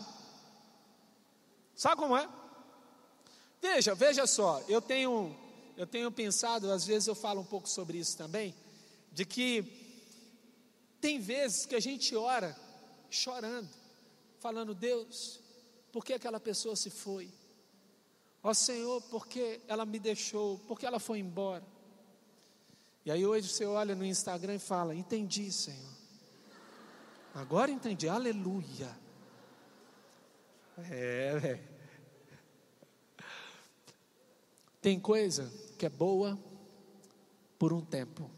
Sabe 1.75 1.97
como 1.97 2.15
é? 2.15 2.29
Veja, 3.61 3.93
veja 3.93 4.25
só, 4.25 4.63
eu 4.69 4.81
tenho, 4.81 5.35
eu 5.75 5.85
tenho 5.85 6.09
pensado, 6.11 6.71
às 6.71 6.85
vezes 6.85 7.07
eu 7.07 7.15
falo 7.15 7.41
um 7.41 7.45
pouco 7.45 7.67
sobre 7.67 7.97
isso 7.97 8.17
também, 8.17 8.55
de 9.11 9.25
que 9.25 9.63
tem 11.01 11.19
vezes 11.19 11.65
que 11.65 11.75
a 11.75 11.79
gente 11.79 12.15
ora 12.15 12.57
chorando 13.09 13.80
falando: 14.41 14.73
Deus, 14.73 15.39
por 15.91 16.03
que 16.03 16.13
aquela 16.13 16.39
pessoa 16.39 16.75
se 16.75 16.89
foi? 16.89 17.31
Ó 18.43 18.53
Senhor, 18.53 18.99
por 19.03 19.27
que 19.27 19.61
ela 19.67 19.85
me 19.85 19.99
deixou? 19.99 20.57
Por 20.59 20.79
que 20.79 20.85
ela 20.85 20.99
foi 20.99 21.19
embora? 21.19 21.63
E 23.05 23.11
aí 23.11 23.25
hoje 23.25 23.47
você 23.47 23.65
olha 23.65 23.95
no 23.95 24.03
Instagram 24.03 24.55
e 24.55 24.59
fala: 24.59 24.95
Entendi, 24.95 25.51
Senhor. 25.51 26.01
Agora 27.33 27.71
entendi, 27.71 28.09
aleluia. 28.09 28.99
É, 30.89 31.37
velho. 31.37 31.71
Tem 34.81 34.99
coisa 34.99 35.53
que 35.77 35.85
é 35.85 35.89
boa 35.89 36.37
por 37.59 37.71
um 37.71 37.81
tempo, 37.81 38.29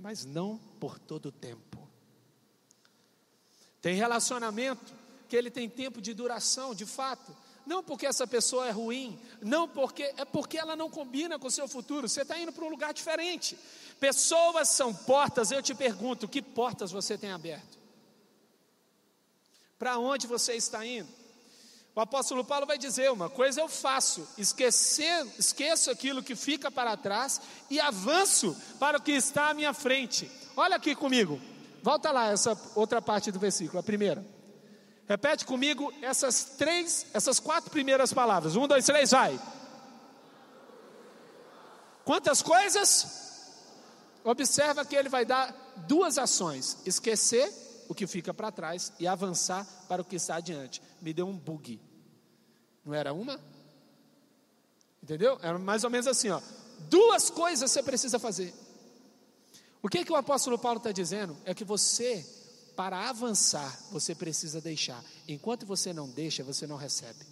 mas 0.00 0.24
não 0.24 0.58
por 0.80 0.98
todo 0.98 1.26
o 1.26 1.32
tempo. 1.32 1.88
Tem 3.80 3.94
relacionamento 3.94 5.01
que 5.32 5.36
ele 5.36 5.50
tem 5.50 5.66
tempo 5.66 5.98
de 5.98 6.12
duração, 6.12 6.74
de 6.74 6.84
fato. 6.84 7.34
Não 7.64 7.82
porque 7.82 8.04
essa 8.04 8.26
pessoa 8.26 8.68
é 8.68 8.70
ruim, 8.70 9.18
não 9.40 9.66
porque 9.66 10.02
é 10.18 10.26
porque 10.26 10.58
ela 10.58 10.76
não 10.76 10.90
combina 10.90 11.38
com 11.38 11.46
o 11.46 11.50
seu 11.50 11.66
futuro. 11.66 12.06
Você 12.06 12.20
está 12.20 12.38
indo 12.38 12.52
para 12.52 12.66
um 12.66 12.68
lugar 12.68 12.92
diferente. 12.92 13.58
Pessoas 13.98 14.68
são 14.68 14.92
portas. 14.92 15.50
Eu 15.50 15.62
te 15.62 15.74
pergunto, 15.74 16.28
que 16.28 16.42
portas 16.42 16.92
você 16.92 17.16
tem 17.16 17.30
aberto? 17.30 17.78
Para 19.78 19.98
onde 19.98 20.26
você 20.26 20.52
está 20.52 20.84
indo? 20.84 21.08
O 21.94 22.00
apóstolo 22.02 22.44
Paulo 22.44 22.66
vai 22.66 22.76
dizer: 22.76 23.10
uma 23.10 23.30
coisa 23.30 23.62
eu 23.62 23.68
faço, 23.68 24.28
esquecer, 24.36 25.26
esqueço 25.38 25.90
aquilo 25.90 26.22
que 26.22 26.36
fica 26.36 26.70
para 26.70 26.94
trás 26.94 27.40
e 27.70 27.80
avanço 27.80 28.54
para 28.78 28.98
o 28.98 29.02
que 29.02 29.12
está 29.12 29.48
à 29.48 29.54
minha 29.54 29.72
frente. 29.72 30.30
Olha 30.54 30.76
aqui 30.76 30.94
comigo, 30.94 31.40
volta 31.82 32.10
lá, 32.12 32.26
essa 32.30 32.54
outra 32.74 33.00
parte 33.00 33.32
do 33.32 33.38
versículo, 33.38 33.78
a 33.78 33.82
primeira. 33.82 34.41
Repete 35.12 35.44
comigo 35.44 35.92
essas 36.00 36.42
três, 36.56 37.04
essas 37.12 37.38
quatro 37.38 37.70
primeiras 37.70 38.14
palavras. 38.14 38.56
Um, 38.56 38.66
dois, 38.66 38.86
três, 38.86 39.10
vai. 39.10 39.38
Quantas 42.02 42.40
coisas? 42.40 43.50
Observa 44.24 44.86
que 44.86 44.96
ele 44.96 45.10
vai 45.10 45.26
dar 45.26 45.54
duas 45.86 46.16
ações: 46.16 46.78
esquecer 46.86 47.52
o 47.90 47.94
que 47.94 48.06
fica 48.06 48.32
para 48.32 48.50
trás 48.50 48.90
e 48.98 49.06
avançar 49.06 49.66
para 49.86 50.00
o 50.00 50.04
que 50.04 50.16
está 50.16 50.36
adiante. 50.36 50.80
Me 51.02 51.12
deu 51.12 51.28
um 51.28 51.36
bug. 51.36 51.78
Não 52.82 52.94
era 52.94 53.12
uma? 53.12 53.38
Entendeu? 55.02 55.38
Era 55.42 55.58
mais 55.58 55.84
ou 55.84 55.90
menos 55.90 56.06
assim, 56.06 56.30
ó. 56.30 56.40
Duas 56.88 57.28
coisas 57.28 57.70
você 57.70 57.82
precisa 57.82 58.18
fazer. 58.18 58.54
O 59.82 59.90
que, 59.90 60.06
que 60.06 60.12
o 60.12 60.16
apóstolo 60.16 60.58
Paulo 60.58 60.78
está 60.78 60.90
dizendo? 60.90 61.36
É 61.44 61.52
que 61.52 61.64
você 61.64 62.26
para 62.76 63.08
avançar, 63.08 63.78
você 63.90 64.14
precisa 64.14 64.60
deixar. 64.60 65.04
Enquanto 65.28 65.66
você 65.66 65.92
não 65.92 66.08
deixa, 66.08 66.42
você 66.42 66.66
não 66.66 66.76
recebe. 66.76 67.24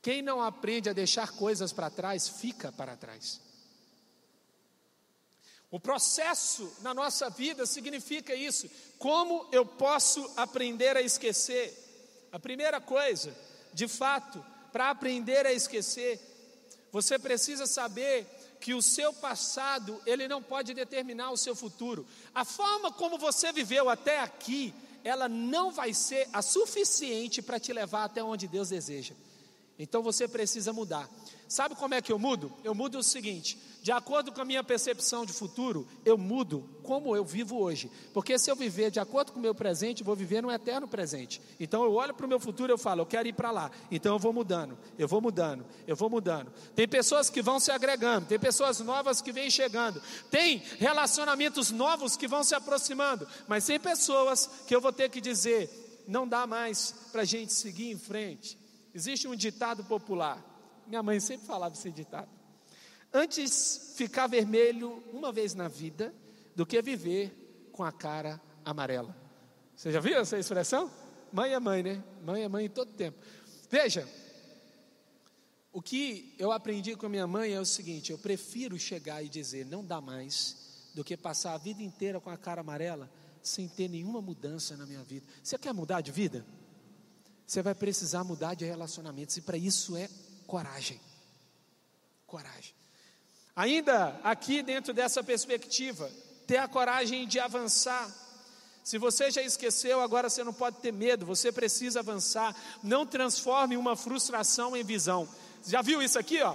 Quem 0.00 0.22
não 0.22 0.40
aprende 0.40 0.88
a 0.88 0.92
deixar 0.92 1.32
coisas 1.32 1.72
para 1.72 1.90
trás, 1.90 2.28
fica 2.28 2.70
para 2.72 2.96
trás. 2.96 3.40
O 5.70 5.78
processo 5.78 6.72
na 6.80 6.94
nossa 6.94 7.28
vida 7.28 7.66
significa 7.66 8.34
isso. 8.34 8.70
Como 8.98 9.48
eu 9.52 9.66
posso 9.66 10.32
aprender 10.36 10.96
a 10.96 11.02
esquecer? 11.02 11.76
A 12.32 12.38
primeira 12.38 12.80
coisa, 12.80 13.36
de 13.74 13.86
fato, 13.86 14.42
para 14.72 14.90
aprender 14.90 15.44
a 15.44 15.52
esquecer, 15.52 16.20
você 16.90 17.18
precisa 17.18 17.66
saber 17.66 18.26
que 18.60 18.74
o 18.74 18.82
seu 18.82 19.12
passado, 19.12 20.00
ele 20.04 20.28
não 20.28 20.42
pode 20.42 20.74
determinar 20.74 21.30
o 21.30 21.36
seu 21.36 21.54
futuro. 21.54 22.06
A 22.34 22.44
forma 22.44 22.92
como 22.92 23.18
você 23.18 23.52
viveu 23.52 23.88
até 23.88 24.20
aqui, 24.20 24.74
ela 25.04 25.28
não 25.28 25.70
vai 25.70 25.94
ser 25.94 26.28
a 26.32 26.42
suficiente 26.42 27.40
para 27.40 27.60
te 27.60 27.72
levar 27.72 28.04
até 28.04 28.22
onde 28.22 28.48
Deus 28.48 28.68
deseja. 28.68 29.14
Então 29.78 30.02
você 30.02 30.26
precisa 30.26 30.72
mudar. 30.72 31.08
Sabe 31.48 31.74
como 31.76 31.94
é 31.94 32.02
que 32.02 32.12
eu 32.12 32.18
mudo? 32.18 32.52
Eu 32.64 32.74
mudo 32.74 32.98
o 32.98 33.02
seguinte: 33.02 33.58
de 33.88 33.92
acordo 33.92 34.30
com 34.30 34.42
a 34.42 34.44
minha 34.44 34.62
percepção 34.62 35.24
de 35.24 35.32
futuro, 35.32 35.88
eu 36.04 36.18
mudo 36.18 36.68
como 36.82 37.16
eu 37.16 37.24
vivo 37.24 37.58
hoje. 37.58 37.90
Porque 38.12 38.38
se 38.38 38.50
eu 38.50 38.54
viver 38.54 38.90
de 38.90 39.00
acordo 39.00 39.32
com 39.32 39.38
o 39.38 39.40
meu 39.40 39.54
presente, 39.54 40.04
vou 40.04 40.14
viver 40.14 40.42
no 40.42 40.52
eterno 40.52 40.86
presente. 40.86 41.40
Então 41.58 41.82
eu 41.84 41.94
olho 41.94 42.12
para 42.12 42.26
o 42.26 42.28
meu 42.28 42.38
futuro 42.38 42.70
e 42.70 42.76
falo, 42.76 43.00
eu 43.00 43.06
quero 43.06 43.26
ir 43.26 43.32
para 43.32 43.50
lá. 43.50 43.70
Então 43.90 44.12
eu 44.12 44.18
vou 44.18 44.30
mudando, 44.30 44.76
eu 44.98 45.08
vou 45.08 45.22
mudando, 45.22 45.64
eu 45.86 45.96
vou 45.96 46.10
mudando. 46.10 46.52
Tem 46.74 46.86
pessoas 46.86 47.30
que 47.30 47.40
vão 47.40 47.58
se 47.58 47.70
agregando, 47.70 48.26
tem 48.26 48.38
pessoas 48.38 48.78
novas 48.80 49.22
que 49.22 49.32
vêm 49.32 49.48
chegando, 49.48 50.02
tem 50.30 50.62
relacionamentos 50.76 51.70
novos 51.70 52.14
que 52.14 52.28
vão 52.28 52.44
se 52.44 52.54
aproximando, 52.54 53.26
mas 53.46 53.64
tem 53.64 53.80
pessoas 53.80 54.50
que 54.66 54.76
eu 54.76 54.82
vou 54.82 54.92
ter 54.92 55.08
que 55.08 55.18
dizer, 55.18 56.04
não 56.06 56.28
dá 56.28 56.46
mais 56.46 56.94
para 57.10 57.22
a 57.22 57.24
gente 57.24 57.54
seguir 57.54 57.90
em 57.90 57.98
frente. 57.98 58.58
Existe 58.92 59.26
um 59.26 59.34
ditado 59.34 59.82
popular 59.84 60.44
minha 60.88 61.02
mãe 61.02 61.20
sempre 61.20 61.46
falava 61.46 61.74
esse 61.74 61.90
ditado. 61.90 62.37
Antes 63.12 63.94
ficar 63.96 64.26
vermelho 64.26 65.02
uma 65.12 65.32
vez 65.32 65.54
na 65.54 65.68
vida 65.68 66.14
do 66.54 66.66
que 66.66 66.80
viver 66.82 67.70
com 67.72 67.82
a 67.84 67.92
cara 67.92 68.40
amarela. 68.64 69.16
Você 69.74 69.92
já 69.92 70.00
viu 70.00 70.18
essa 70.18 70.38
expressão? 70.38 70.90
Mãe 71.32 71.52
é 71.52 71.60
mãe, 71.60 71.82
né? 71.82 72.02
Mãe 72.24 72.42
é 72.42 72.48
mãe 72.48 72.68
todo 72.68 72.92
tempo. 72.92 73.18
Veja, 73.70 74.08
o 75.72 75.80
que 75.80 76.34
eu 76.38 76.50
aprendi 76.50 76.96
com 76.96 77.06
a 77.06 77.08
minha 77.08 77.26
mãe 77.26 77.52
é 77.52 77.60
o 77.60 77.64
seguinte: 77.64 78.10
eu 78.10 78.18
prefiro 78.18 78.78
chegar 78.78 79.22
e 79.22 79.28
dizer 79.28 79.64
não 79.64 79.84
dá 79.84 80.00
mais, 80.00 80.90
do 80.94 81.04
que 81.04 81.16
passar 81.16 81.54
a 81.54 81.58
vida 81.58 81.82
inteira 81.82 82.20
com 82.20 82.30
a 82.30 82.36
cara 82.36 82.60
amarela 82.60 83.10
sem 83.42 83.68
ter 83.68 83.88
nenhuma 83.88 84.20
mudança 84.20 84.76
na 84.76 84.84
minha 84.84 85.02
vida. 85.02 85.26
Você 85.42 85.56
quer 85.56 85.72
mudar 85.72 86.00
de 86.00 86.10
vida? 86.10 86.44
Você 87.46 87.62
vai 87.62 87.74
precisar 87.74 88.24
mudar 88.24 88.54
de 88.54 88.64
relacionamentos, 88.64 89.36
e 89.36 89.40
para 89.40 89.56
isso 89.56 89.96
é 89.96 90.08
coragem. 90.46 91.00
Coragem. 92.26 92.74
Ainda 93.58 94.20
aqui 94.22 94.62
dentro 94.62 94.94
dessa 94.94 95.20
perspectiva, 95.20 96.08
ter 96.46 96.58
a 96.58 96.68
coragem 96.68 97.26
de 97.26 97.40
avançar. 97.40 98.08
Se 98.84 98.98
você 98.98 99.32
já 99.32 99.42
esqueceu, 99.42 100.00
agora 100.00 100.30
você 100.30 100.44
não 100.44 100.52
pode 100.52 100.76
ter 100.76 100.92
medo, 100.92 101.26
você 101.26 101.50
precisa 101.50 101.98
avançar. 101.98 102.54
Não 102.84 103.04
transforme 103.04 103.76
uma 103.76 103.96
frustração 103.96 104.76
em 104.76 104.84
visão. 104.84 105.28
Já 105.66 105.82
viu 105.82 106.00
isso 106.00 106.16
aqui, 106.20 106.40
ó? 106.40 106.54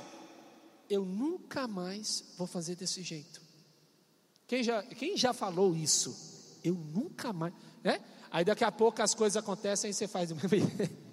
Eu 0.89 1.03
nunca 1.03 1.67
mais 1.67 2.23
vou 2.37 2.47
fazer 2.47 2.75
desse 2.75 3.03
jeito. 3.03 3.41
Quem 4.47 4.63
já, 4.63 4.81
quem 4.81 5.17
já 5.17 5.33
falou 5.33 5.75
isso? 5.75 6.15
Eu 6.63 6.73
nunca 6.73 7.33
mais, 7.33 7.53
né? 7.83 7.99
Aí 8.31 8.45
daqui 8.45 8.63
a 8.63 8.71
pouco 8.71 9.01
as 9.01 9.13
coisas 9.13 9.35
acontecem 9.35 9.89
e 9.89 9.93
você 9.93 10.07
faz 10.07 10.31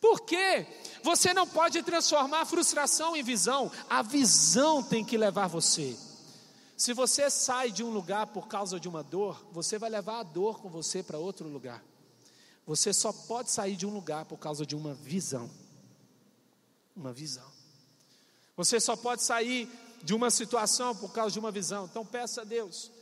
Por 0.00 0.20
quê? 0.20 0.66
Você 1.02 1.34
não 1.34 1.46
pode 1.46 1.82
transformar 1.82 2.42
a 2.42 2.46
frustração 2.46 3.16
em 3.16 3.22
visão, 3.22 3.70
a 3.88 4.02
visão 4.02 4.82
tem 4.82 5.04
que 5.04 5.16
levar 5.16 5.48
você. 5.48 5.96
Se 6.76 6.92
você 6.92 7.28
sai 7.28 7.72
de 7.72 7.82
um 7.82 7.90
lugar 7.90 8.28
por 8.28 8.46
causa 8.46 8.78
de 8.78 8.88
uma 8.88 9.02
dor, 9.02 9.44
você 9.50 9.78
vai 9.78 9.90
levar 9.90 10.20
a 10.20 10.22
dor 10.22 10.60
com 10.60 10.68
você 10.68 11.02
para 11.02 11.18
outro 11.18 11.48
lugar. 11.48 11.82
Você 12.64 12.92
só 12.92 13.12
pode 13.12 13.50
sair 13.50 13.74
de 13.74 13.86
um 13.86 13.90
lugar 13.90 14.26
por 14.26 14.38
causa 14.38 14.64
de 14.64 14.76
uma 14.76 14.94
visão. 14.94 15.50
Uma 16.94 17.12
visão. 17.12 17.50
Você 18.56 18.78
só 18.78 18.94
pode 18.94 19.22
sair 19.22 19.68
de 20.02 20.14
uma 20.14 20.30
situação 20.30 20.94
por 20.94 21.12
causa 21.12 21.32
de 21.32 21.38
uma 21.38 21.50
visão. 21.50 21.86
Então 21.86 22.06
peça 22.06 22.42
a 22.42 22.44
Deus, 22.44 22.92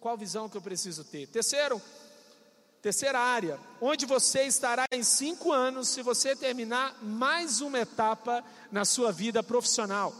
qual 0.00 0.18
visão 0.18 0.48
que 0.48 0.56
eu 0.56 0.62
preciso 0.62 1.04
ter? 1.04 1.26
Terceiro, 1.28 1.80
terceira 2.82 3.20
área, 3.20 3.60
onde 3.80 4.04
você 4.04 4.42
estará 4.42 4.86
em 4.90 5.04
cinco 5.04 5.52
anos 5.52 5.88
se 5.88 6.02
você 6.02 6.34
terminar 6.34 6.98
mais 7.00 7.60
uma 7.60 7.78
etapa 7.78 8.44
na 8.72 8.84
sua 8.84 9.12
vida 9.12 9.40
profissional. 9.40 10.12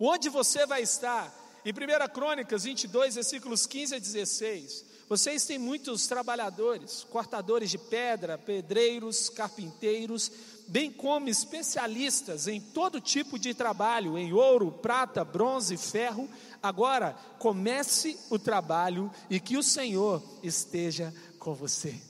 Onde 0.00 0.28
você 0.28 0.66
vai 0.66 0.82
estar? 0.82 1.32
Em 1.64 1.70
1 1.70 2.12
Crônicas 2.12 2.64
22, 2.64 3.14
versículos 3.14 3.66
15 3.66 3.94
a 3.94 3.98
16. 4.00 4.84
Vocês 5.08 5.46
têm 5.46 5.58
muitos 5.58 6.06
trabalhadores, 6.06 7.04
cortadores 7.04 7.70
de 7.70 7.78
pedra, 7.78 8.36
pedreiros, 8.36 9.30
carpinteiros, 9.30 10.30
bem 10.66 10.92
como 10.92 11.30
especialistas 11.30 12.46
em 12.46 12.60
todo 12.60 13.00
tipo 13.00 13.38
de 13.38 13.54
trabalho, 13.54 14.18
em 14.18 14.34
ouro, 14.34 14.70
prata, 14.70 15.24
bronze, 15.24 15.76
ferro. 15.78 16.28
Agora, 16.62 17.16
comece 17.38 18.18
o 18.28 18.38
trabalho 18.38 19.10
e 19.30 19.40
que 19.40 19.56
o 19.56 19.62
Senhor 19.62 20.22
esteja 20.42 21.12
com 21.38 21.54
você. 21.54 22.00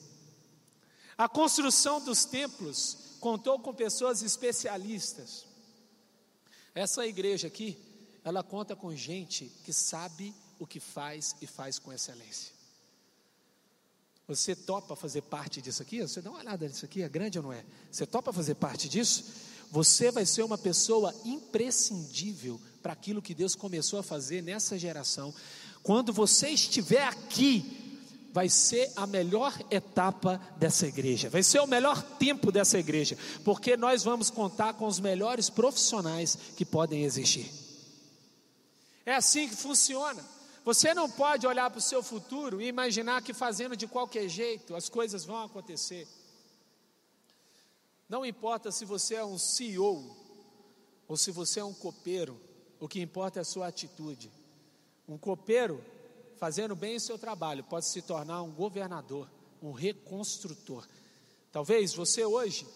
A 1.16 1.28
construção 1.28 2.04
dos 2.04 2.24
templos 2.24 3.16
contou 3.20 3.58
com 3.58 3.74
pessoas 3.74 4.22
especialistas. 4.22 5.44
Essa 6.74 7.06
igreja 7.06 7.48
aqui, 7.48 7.76
ela 8.24 8.42
conta 8.42 8.76
com 8.76 8.94
gente 8.94 9.52
que 9.64 9.72
sabe 9.72 10.34
o 10.58 10.66
que 10.66 10.80
faz 10.80 11.34
e 11.40 11.46
faz 11.46 11.78
com 11.78 11.92
excelência. 11.92 12.52
Você 14.28 14.54
topa 14.54 14.94
fazer 14.94 15.22
parte 15.22 15.62
disso 15.62 15.82
aqui? 15.82 16.02
Você 16.02 16.20
dá 16.20 16.30
uma 16.30 16.40
olhada 16.40 16.68
nisso 16.68 16.84
aqui, 16.84 17.02
é 17.02 17.08
grande 17.08 17.38
ou 17.38 17.44
não 17.44 17.52
é? 17.52 17.64
Você 17.90 18.06
topa 18.06 18.32
fazer 18.32 18.56
parte 18.56 18.88
disso? 18.88 19.24
Você 19.70 20.10
vai 20.10 20.26
ser 20.26 20.42
uma 20.42 20.58
pessoa 20.58 21.14
imprescindível 21.24 22.60
para 22.82 22.92
aquilo 22.92 23.22
que 23.22 23.34
Deus 23.34 23.54
começou 23.54 23.98
a 23.98 24.02
fazer 24.02 24.42
nessa 24.42 24.78
geração. 24.78 25.34
Quando 25.82 26.12
você 26.12 26.50
estiver 26.50 27.04
aqui, 27.04 27.77
vai 28.32 28.48
ser 28.48 28.92
a 28.94 29.06
melhor 29.06 29.52
etapa 29.70 30.40
dessa 30.56 30.86
igreja, 30.86 31.30
vai 31.30 31.42
ser 31.42 31.60
o 31.60 31.66
melhor 31.66 32.02
tempo 32.02 32.52
dessa 32.52 32.78
igreja, 32.78 33.16
porque 33.44 33.76
nós 33.76 34.04
vamos 34.04 34.30
contar 34.30 34.74
com 34.74 34.86
os 34.86 35.00
melhores 35.00 35.48
profissionais 35.48 36.36
que 36.56 36.64
podem 36.64 37.04
existir. 37.04 37.50
É 39.04 39.14
assim 39.14 39.48
que 39.48 39.56
funciona. 39.56 40.24
Você 40.64 40.92
não 40.92 41.10
pode 41.10 41.46
olhar 41.46 41.70
para 41.70 41.78
o 41.78 41.82
seu 41.82 42.02
futuro 42.02 42.60
e 42.60 42.66
imaginar 42.66 43.22
que 43.22 43.32
fazendo 43.32 43.74
de 43.74 43.86
qualquer 43.86 44.28
jeito 44.28 44.76
as 44.76 44.88
coisas 44.88 45.24
vão 45.24 45.42
acontecer. 45.42 46.06
Não 48.08 48.24
importa 48.24 48.70
se 48.70 48.84
você 48.84 49.14
é 49.14 49.24
um 49.24 49.38
CEO 49.38 50.14
ou 51.06 51.16
se 51.16 51.30
você 51.30 51.60
é 51.60 51.64
um 51.64 51.72
copeiro, 51.72 52.38
o 52.78 52.86
que 52.86 53.00
importa 53.00 53.40
é 53.40 53.42
a 53.42 53.44
sua 53.44 53.66
atitude. 53.66 54.30
Um 55.08 55.16
copeiro, 55.16 55.82
fazendo 56.38 56.74
bem 56.76 56.96
o 56.96 57.00
seu 57.00 57.18
trabalho, 57.18 57.64
pode 57.64 57.86
se 57.86 58.00
tornar 58.02 58.42
um 58.42 58.50
governador, 58.50 59.28
um 59.62 59.72
reconstrutor. 59.72 60.86
Talvez 61.50 61.92
você 61.94 62.24
hoje 62.24 62.66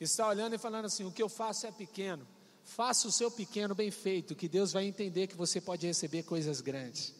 está 0.00 0.28
olhando 0.28 0.54
e 0.54 0.58
falando 0.58 0.86
assim: 0.86 1.04
o 1.04 1.12
que 1.12 1.22
eu 1.22 1.28
faço 1.28 1.66
é 1.66 1.72
pequeno. 1.72 2.26
Faça 2.64 3.08
o 3.08 3.12
seu 3.12 3.30
pequeno 3.30 3.74
bem 3.74 3.90
feito, 3.90 4.36
que 4.36 4.48
Deus 4.48 4.72
vai 4.72 4.84
entender 4.84 5.26
que 5.26 5.36
você 5.36 5.60
pode 5.60 5.86
receber 5.86 6.22
coisas 6.22 6.60
grandes. 6.60 7.12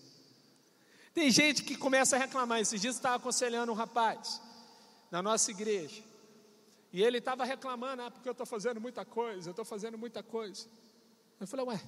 Tem 1.12 1.30
gente 1.30 1.64
que 1.64 1.76
começa 1.76 2.16
a 2.16 2.18
reclamar. 2.18 2.60
Esses 2.60 2.80
dias 2.80 2.94
estava 2.94 3.16
aconselhando 3.16 3.72
um 3.72 3.74
rapaz 3.74 4.40
na 5.10 5.20
nossa 5.20 5.50
igreja. 5.50 6.02
E 6.92 7.02
ele 7.02 7.18
estava 7.18 7.44
reclamando, 7.44 8.02
ah, 8.02 8.10
porque 8.10 8.28
eu 8.28 8.32
estou 8.32 8.46
fazendo 8.46 8.80
muita 8.80 9.04
coisa, 9.04 9.48
eu 9.48 9.52
estou 9.52 9.64
fazendo 9.64 9.98
muita 9.98 10.22
coisa. 10.22 10.66
Eu 11.40 11.46
falei, 11.46 11.66
ué, 11.66 11.80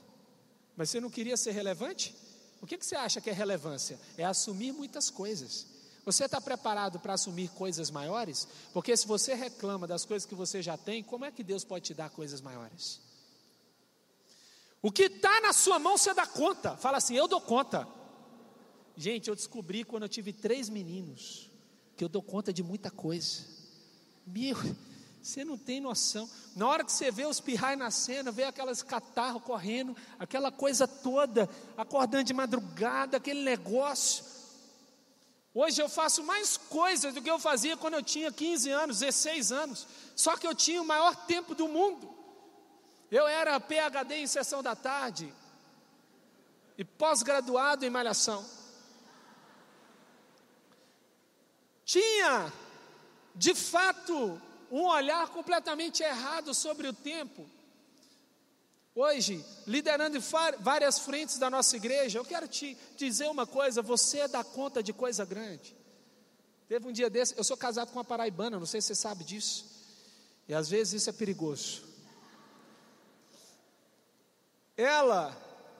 mas 0.76 0.90
você 0.90 1.00
não 1.00 1.10
queria 1.10 1.36
ser 1.36 1.52
relevante? 1.52 2.14
O 2.64 2.66
que, 2.66 2.78
que 2.78 2.86
você 2.86 2.96
acha 2.96 3.20
que 3.20 3.28
é 3.28 3.32
relevância? 3.34 4.00
É 4.16 4.24
assumir 4.24 4.72
muitas 4.72 5.10
coisas. 5.10 5.66
Você 6.02 6.24
está 6.24 6.40
preparado 6.40 6.98
para 6.98 7.12
assumir 7.12 7.50
coisas 7.50 7.90
maiores? 7.90 8.48
Porque 8.72 8.96
se 8.96 9.06
você 9.06 9.34
reclama 9.34 9.86
das 9.86 10.06
coisas 10.06 10.24
que 10.24 10.34
você 10.34 10.62
já 10.62 10.74
tem, 10.74 11.02
como 11.02 11.26
é 11.26 11.30
que 11.30 11.44
Deus 11.44 11.62
pode 11.62 11.84
te 11.84 11.92
dar 11.92 12.08
coisas 12.08 12.40
maiores? 12.40 13.02
O 14.80 14.90
que 14.90 15.02
está 15.02 15.42
na 15.42 15.52
sua 15.52 15.78
mão 15.78 15.98
você 15.98 16.14
dá 16.14 16.26
conta. 16.26 16.74
Fala 16.78 16.96
assim, 16.96 17.14
eu 17.14 17.28
dou 17.28 17.38
conta. 17.38 17.86
Gente, 18.96 19.28
eu 19.28 19.36
descobri 19.36 19.84
quando 19.84 20.04
eu 20.04 20.08
tive 20.08 20.32
três 20.32 20.70
meninos 20.70 21.50
que 21.98 22.02
eu 22.02 22.08
dou 22.08 22.22
conta 22.22 22.50
de 22.50 22.62
muita 22.62 22.90
coisa. 22.90 23.42
Meu, 24.26 24.56
você 25.24 25.44
não 25.44 25.56
tem 25.56 25.80
noção. 25.80 26.28
Na 26.54 26.68
hora 26.68 26.84
que 26.84 26.92
você 26.92 27.10
vê 27.10 27.24
os 27.24 27.40
pirrais 27.40 27.78
nascendo, 27.78 28.30
vê 28.30 28.44
aquelas 28.44 28.82
catarro 28.82 29.40
correndo, 29.40 29.96
aquela 30.18 30.52
coisa 30.52 30.86
toda, 30.86 31.48
acordando 31.76 32.24
de 32.24 32.34
madrugada, 32.34 33.16
aquele 33.16 33.42
negócio. 33.42 34.24
Hoje 35.54 35.80
eu 35.80 35.88
faço 35.88 36.22
mais 36.22 36.56
coisas 36.56 37.14
do 37.14 37.22
que 37.22 37.30
eu 37.30 37.38
fazia 37.38 37.76
quando 37.76 37.94
eu 37.94 38.02
tinha 38.02 38.30
15 38.30 38.70
anos, 38.70 38.98
16 39.00 39.52
anos. 39.52 39.86
Só 40.14 40.36
que 40.36 40.46
eu 40.46 40.54
tinha 40.54 40.82
o 40.82 40.86
maior 40.86 41.14
tempo 41.26 41.54
do 41.54 41.68
mundo. 41.68 42.12
Eu 43.10 43.26
era 43.26 43.58
PhD 43.58 44.16
em 44.16 44.26
sessão 44.26 44.62
da 44.62 44.76
tarde 44.76 45.32
e 46.76 46.84
pós-graduado 46.84 47.84
em 47.84 47.90
malhação. 47.90 48.44
tinha, 51.84 52.52
de 53.34 53.54
fato, 53.54 54.40
um 54.74 54.86
olhar 54.86 55.28
completamente 55.28 56.02
errado 56.02 56.52
sobre 56.52 56.88
o 56.88 56.92
tempo. 56.92 57.48
Hoje, 58.92 59.44
liderando 59.68 60.18
várias 60.58 60.98
frentes 60.98 61.38
da 61.38 61.48
nossa 61.48 61.76
igreja, 61.76 62.18
eu 62.18 62.24
quero 62.24 62.48
te 62.48 62.76
dizer 62.96 63.28
uma 63.30 63.46
coisa: 63.46 63.80
você 63.80 64.26
dá 64.26 64.42
conta 64.42 64.82
de 64.82 64.92
coisa 64.92 65.24
grande. 65.24 65.76
Teve 66.66 66.88
um 66.88 66.92
dia 66.92 67.08
desse, 67.08 67.38
eu 67.38 67.44
sou 67.44 67.56
casado 67.56 67.92
com 67.92 67.98
uma 67.98 68.04
paraibana, 68.04 68.58
não 68.58 68.66
sei 68.66 68.80
se 68.80 68.88
você 68.88 68.94
sabe 68.96 69.22
disso, 69.22 69.64
e 70.48 70.54
às 70.54 70.68
vezes 70.68 70.94
isso 70.94 71.10
é 71.10 71.12
perigoso. 71.12 71.84
Ela 74.76 75.36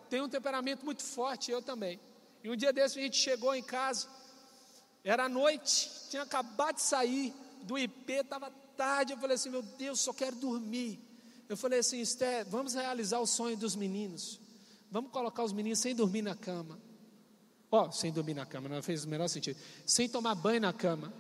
tem 0.09 0.21
um 0.21 0.29
temperamento 0.29 0.85
muito 0.85 1.03
forte, 1.03 1.51
eu 1.51 1.61
também. 1.61 1.99
E 2.45 2.49
um 2.49 2.55
dia 2.55 2.73
desse 2.73 3.01
a 3.01 3.03
gente 3.03 3.17
chegou 3.17 3.57
em 3.57 3.63
casa, 3.63 4.07
era 5.03 5.29
noite, 5.29 5.91
tinha 6.11 6.23
acabado 6.23 6.77
de 6.77 6.83
sair 6.83 7.35
do 7.63 7.77
IP, 7.77 8.13
estava 8.13 8.53
tarde. 8.77 9.13
Eu 9.13 9.19
falei 9.19 9.37
assim: 9.37 9.51
Meu 9.51 9.63
Deus, 9.63 10.01
só 10.01 10.13
quero 10.13 10.37
dormir. 10.37 11.01
Eu 11.49 11.57
falei 11.57 11.81
assim: 11.81 12.01
Esther, 12.01 12.47
vamos 12.49 12.75
realizar 12.75 13.21
o 13.21 13.27
sonho 13.27 13.57
dos 13.57 13.77
meninos. 13.77 14.41
Vamos 14.91 15.11
colocar 15.11 15.43
os 15.43 15.53
meninos 15.53 15.79
sem 15.79 15.95
dormir 15.95 16.23
na 16.23 16.35
cama. 16.35 16.79
Ó, 17.71 17.89
oh, 17.89 17.93
sem 17.93 18.13
dormir 18.13 18.35
na 18.35 18.47
cama, 18.47 18.69
não 18.69 18.83
fez 18.83 19.05
o 19.05 19.09
menor 19.09 19.29
sentido. 19.29 19.59
Sem 19.85 20.09
tomar 20.09 20.35
banho 20.35 20.61
na 20.61 20.73
cama. 20.73 21.13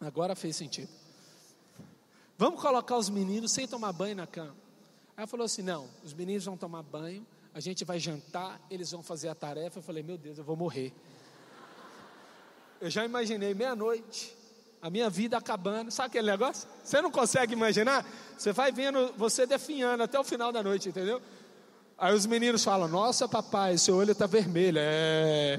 Agora 0.00 0.36
fez 0.36 0.54
sentido. 0.54 0.90
Vamos 2.36 2.60
colocar 2.60 2.96
os 2.96 3.08
meninos 3.08 3.52
sem 3.52 3.66
tomar 3.66 3.92
banho 3.92 4.16
na 4.16 4.26
cama. 4.26 4.54
Aí 5.16 5.22
ela 5.22 5.26
falou 5.26 5.44
assim: 5.44 5.62
Não, 5.62 5.88
os 6.02 6.12
meninos 6.12 6.44
vão 6.44 6.56
tomar 6.56 6.82
banho, 6.82 7.26
a 7.52 7.60
gente 7.60 7.84
vai 7.84 7.98
jantar, 7.98 8.60
eles 8.70 8.90
vão 8.90 9.02
fazer 9.02 9.28
a 9.28 9.34
tarefa. 9.34 9.78
Eu 9.78 9.82
falei: 9.82 10.02
Meu 10.02 10.18
Deus, 10.18 10.38
eu 10.38 10.44
vou 10.44 10.56
morrer. 10.56 10.92
eu 12.80 12.90
já 12.90 13.04
imaginei 13.04 13.54
meia-noite, 13.54 14.36
a 14.84 14.90
minha 14.90 15.08
vida 15.08 15.38
acabando. 15.38 15.90
Sabe 15.90 16.08
aquele 16.08 16.30
negócio? 16.30 16.68
Você 16.84 17.00
não 17.00 17.10
consegue 17.10 17.54
imaginar? 17.54 18.04
Você 18.36 18.52
vai 18.52 18.70
vendo 18.70 19.14
você 19.16 19.46
definhando 19.46 20.02
até 20.02 20.20
o 20.20 20.22
final 20.22 20.52
da 20.52 20.62
noite, 20.62 20.90
entendeu? 20.90 21.22
Aí 21.96 22.14
os 22.14 22.26
meninos 22.26 22.62
falam: 22.62 22.86
Nossa, 22.86 23.26
papai, 23.26 23.78
seu 23.78 23.96
olho 23.96 24.12
está 24.12 24.26
vermelho. 24.26 24.78
É, 24.78 25.58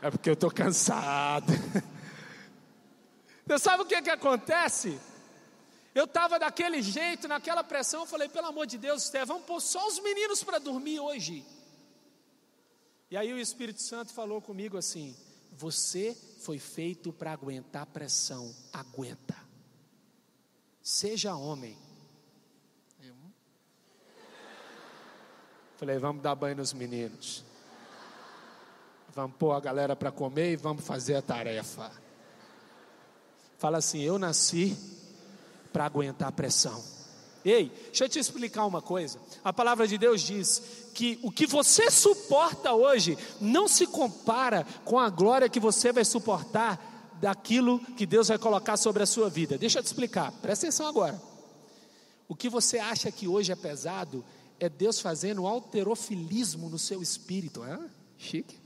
é 0.00 0.10
porque 0.12 0.30
eu 0.30 0.34
estou 0.34 0.48
cansado. 0.48 1.52
Você 3.48 3.58
sabe 3.58 3.82
o 3.82 3.86
que, 3.86 4.00
que 4.00 4.10
acontece? 4.10 4.96
Eu 5.92 6.04
estava 6.04 6.38
daquele 6.38 6.80
jeito, 6.82 7.26
naquela 7.26 7.64
pressão, 7.64 8.02
eu 8.02 8.06
falei, 8.06 8.28
pelo 8.28 8.46
amor 8.46 8.64
de 8.64 8.78
Deus, 8.78 9.02
Esther, 9.02 9.26
vamos 9.26 9.42
pôr 9.42 9.60
só 9.60 9.88
os 9.88 9.98
meninos 9.98 10.44
para 10.44 10.60
dormir 10.60 11.00
hoje. 11.00 11.44
E 13.10 13.16
aí 13.16 13.32
o 13.32 13.40
Espírito 13.40 13.82
Santo 13.82 14.12
falou 14.12 14.40
comigo 14.40 14.78
assim: 14.78 15.16
Você 15.60 16.16
foi 16.38 16.58
feito 16.58 17.12
para 17.12 17.32
aguentar 17.32 17.84
pressão, 17.84 18.50
aguenta. 18.72 19.36
Seja 20.82 21.36
homem. 21.36 21.76
Eu... 22.98 23.14
Falei, 25.76 25.98
vamos 25.98 26.22
dar 26.22 26.34
banho 26.34 26.56
nos 26.56 26.72
meninos. 26.72 27.44
Vamos 29.14 29.36
pôr 29.36 29.52
a 29.52 29.60
galera 29.60 29.94
para 29.94 30.10
comer 30.10 30.52
e 30.52 30.56
vamos 30.56 30.82
fazer 30.82 31.16
a 31.16 31.20
tarefa. 31.20 31.92
Fala 33.58 33.76
assim: 33.76 34.00
Eu 34.00 34.18
nasci 34.18 34.74
para 35.74 35.84
aguentar 35.84 36.28
a 36.28 36.32
pressão. 36.32 36.82
Ei, 37.44 37.72
deixa 37.86 38.04
eu 38.04 38.08
te 38.08 38.18
explicar 38.18 38.66
uma 38.66 38.82
coisa. 38.82 39.18
A 39.42 39.52
palavra 39.52 39.86
de 39.86 39.96
Deus 39.96 40.20
diz 40.20 40.62
que 40.94 41.18
o 41.22 41.30
que 41.30 41.46
você 41.46 41.90
suporta 41.90 42.74
hoje 42.74 43.16
não 43.40 43.66
se 43.66 43.86
compara 43.86 44.66
com 44.84 44.98
a 44.98 45.08
glória 45.08 45.48
que 45.48 45.60
você 45.60 45.92
vai 45.92 46.04
suportar 46.04 47.18
daquilo 47.20 47.78
que 47.96 48.06
Deus 48.06 48.28
vai 48.28 48.38
colocar 48.38 48.76
sobre 48.76 49.02
a 49.02 49.06
sua 49.06 49.28
vida. 49.28 49.58
Deixa 49.58 49.78
eu 49.78 49.82
te 49.82 49.86
explicar, 49.86 50.32
presta 50.42 50.66
atenção 50.66 50.86
agora. 50.86 51.20
O 52.28 52.34
que 52.34 52.48
você 52.48 52.78
acha 52.78 53.10
que 53.10 53.26
hoje 53.26 53.52
é 53.52 53.56
pesado 53.56 54.24
é 54.58 54.68
Deus 54.68 55.00
fazendo 55.00 55.46
alterofilismo 55.46 56.68
no 56.68 56.78
seu 56.78 57.02
espírito. 57.02 57.62
Ah, 57.62 57.88
chique. 58.16 58.58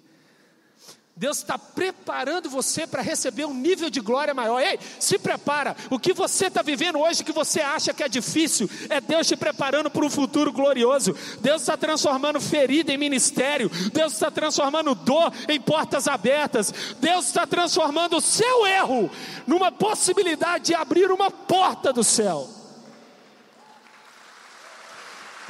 Deus 1.16 1.38
está 1.38 1.57
preparando 1.57 2.50
você 2.50 2.88
para 2.88 3.00
receber 3.00 3.44
um 3.44 3.55
nível 3.55 3.88
de 3.88 4.00
glória 4.00 4.35
maior. 4.35 4.61
Ei, 4.61 4.81
se 4.98 5.16
prepara. 5.16 5.77
O 5.88 5.96
que 5.96 6.12
você 6.12 6.46
está 6.46 6.61
vivendo 6.61 6.98
hoje 6.98 7.22
que 7.22 7.31
você 7.31 7.61
acha 7.61 7.94
que 7.94 8.03
é 8.03 8.09
difícil, 8.09 8.68
é 8.90 9.00
Deus 9.00 9.29
te 9.29 9.37
preparando 9.37 9.88
para 9.88 10.05
um 10.05 10.11
futuro 10.11 10.53
glorioso. 10.53 11.14
Deus 11.40 11.62
está 11.62 11.77
transformando 11.77 12.40
ferida 12.40 12.92
em 12.92 12.98
ministério. 12.98 13.70
Deus 13.92 14.14
está 14.14 14.29
transformando 14.29 14.92
dor 14.92 15.33
em 15.48 15.61
portas 15.61 16.09
abertas. 16.09 16.74
Deus 16.98 17.27
está 17.27 17.46
transformando 17.46 18.16
o 18.16 18.20
seu 18.20 18.66
erro 18.66 19.09
numa 19.46 19.70
possibilidade 19.70 20.64
de 20.64 20.74
abrir 20.74 21.12
uma 21.12 21.31
porta 21.31 21.92
do 21.92 22.03
céu. 22.03 22.50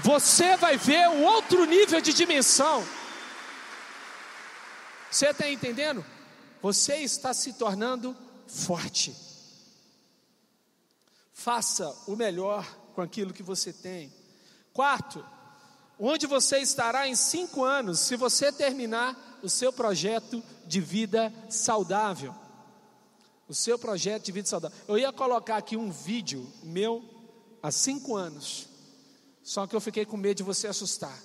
Você 0.01 0.59
vai 0.59 0.77
ver 0.77 1.09
um 1.09 1.25
outro 1.25 1.65
nível 1.65 2.03
de 2.03 2.13
dimensão. 2.13 2.85
Você 5.15 5.29
está 5.29 5.49
entendendo? 5.49 6.05
Você 6.61 6.97
está 6.97 7.33
se 7.33 7.53
tornando 7.53 8.17
forte. 8.49 9.15
Faça 11.33 11.89
o 12.09 12.17
melhor 12.17 12.67
com 12.97 13.01
aquilo 13.01 13.33
que 13.33 13.41
você 13.43 13.73
tem. 13.73 14.13
Quarto, 14.73 15.25
onde 16.01 16.27
você 16.27 16.59
estará 16.59 17.07
em 17.07 17.15
cinco 17.15 17.63
anos 17.63 18.01
se 18.01 18.17
você 18.17 18.51
terminar 18.51 19.39
o 19.41 19.49
seu 19.49 19.73
projeto 19.73 20.43
de 20.67 20.81
vida 20.81 21.33
saudável? 21.49 22.35
O 23.49 23.55
seu 23.55 23.79
projeto 23.79 24.25
de 24.25 24.33
vida 24.33 24.49
saudável. 24.49 24.77
Eu 24.89 24.99
ia 24.99 25.13
colocar 25.13 25.59
aqui 25.59 25.77
um 25.77 25.93
vídeo 25.93 26.53
meu 26.61 27.05
há 27.63 27.71
cinco 27.71 28.17
anos, 28.17 28.67
só 29.45 29.65
que 29.65 29.77
eu 29.77 29.81
fiquei 29.81 30.05
com 30.05 30.17
medo 30.17 30.39
de 30.39 30.43
você 30.43 30.67
assustar. 30.67 31.17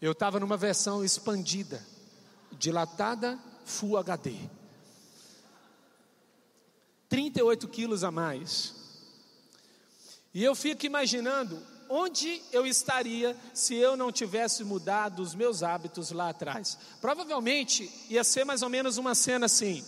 Eu 0.00 0.12
estava 0.12 0.38
numa 0.38 0.56
versão 0.56 1.04
expandida 1.04 1.93
dilatada 2.54 3.38
Full 3.64 3.96
HD. 3.96 4.36
38 7.08 7.68
quilos 7.68 8.04
a 8.04 8.10
mais. 8.10 8.74
E 10.32 10.42
eu 10.42 10.54
fico 10.54 10.84
imaginando 10.84 11.62
onde 11.88 12.42
eu 12.50 12.66
estaria 12.66 13.36
se 13.52 13.74
eu 13.74 13.96
não 13.96 14.10
tivesse 14.10 14.64
mudado 14.64 15.20
os 15.20 15.34
meus 15.34 15.62
hábitos 15.62 16.10
lá 16.10 16.30
atrás. 16.30 16.76
Provavelmente 17.00 17.90
ia 18.08 18.24
ser 18.24 18.44
mais 18.44 18.62
ou 18.62 18.68
menos 18.68 18.96
uma 18.96 19.14
cena 19.14 19.46
assim. 19.46 19.84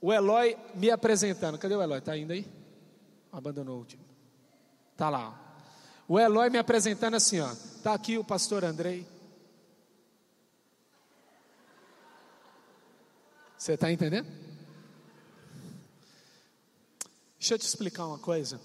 O 0.00 0.12
Eloy 0.12 0.56
me 0.74 0.90
apresentando. 0.90 1.58
Cadê 1.58 1.74
o 1.74 1.82
Eloy? 1.82 1.98
Está 1.98 2.16
indo 2.16 2.32
aí? 2.32 2.46
Abandonou 3.32 3.76
o 3.76 3.78
último. 3.80 4.04
Está 4.92 5.10
lá. 5.10 5.38
O 6.06 6.18
Eloy 6.18 6.48
me 6.48 6.58
apresentando 6.58 7.14
assim, 7.14 7.40
ó. 7.40 7.52
Está 7.52 7.92
aqui 7.92 8.16
o 8.16 8.24
pastor 8.24 8.64
Andrei. 8.64 9.06
Você 13.58 13.72
está 13.72 13.90
entendendo? 13.90 14.28
Deixa 17.38 17.54
eu 17.54 17.58
te 17.58 17.66
explicar 17.66 18.06
uma 18.06 18.18
coisa. 18.18 18.60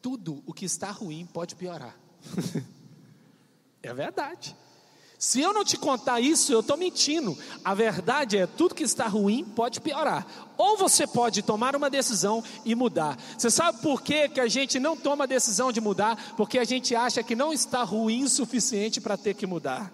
Tudo 0.00 0.42
o 0.46 0.54
que 0.54 0.64
está 0.64 0.90
ruim 0.92 1.26
pode 1.26 1.56
piorar. 1.56 1.98
é 3.82 3.92
verdade. 3.92 4.56
Se 5.18 5.40
eu 5.40 5.52
não 5.52 5.64
te 5.64 5.76
contar 5.76 6.20
isso, 6.20 6.52
eu 6.52 6.60
estou 6.60 6.76
mentindo. 6.76 7.36
A 7.64 7.74
verdade 7.74 8.38
é: 8.38 8.46
tudo 8.46 8.74
que 8.74 8.84
está 8.84 9.08
ruim 9.08 9.44
pode 9.44 9.80
piorar. 9.80 10.24
Ou 10.56 10.76
você 10.76 11.08
pode 11.08 11.42
tomar 11.42 11.74
uma 11.74 11.90
decisão 11.90 12.42
e 12.64 12.74
mudar. 12.74 13.18
Você 13.36 13.50
sabe 13.50 13.82
por 13.82 14.00
que, 14.00 14.28
que 14.28 14.40
a 14.40 14.48
gente 14.48 14.78
não 14.78 14.96
toma 14.96 15.24
a 15.24 15.26
decisão 15.26 15.72
de 15.72 15.80
mudar? 15.80 16.34
Porque 16.36 16.58
a 16.58 16.64
gente 16.64 16.94
acha 16.94 17.22
que 17.22 17.34
não 17.34 17.52
está 17.52 17.82
ruim 17.82 18.22
o 18.24 18.28
suficiente 18.28 19.00
para 19.00 19.16
ter 19.16 19.34
que 19.34 19.46
mudar. 19.46 19.92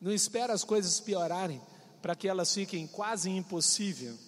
Não 0.00 0.12
espera 0.12 0.52
as 0.52 0.64
coisas 0.64 1.00
piorarem 1.00 1.60
para 2.02 2.16
que 2.16 2.28
elas 2.28 2.52
fiquem 2.52 2.86
quase 2.86 3.30
impossível. 3.30 4.18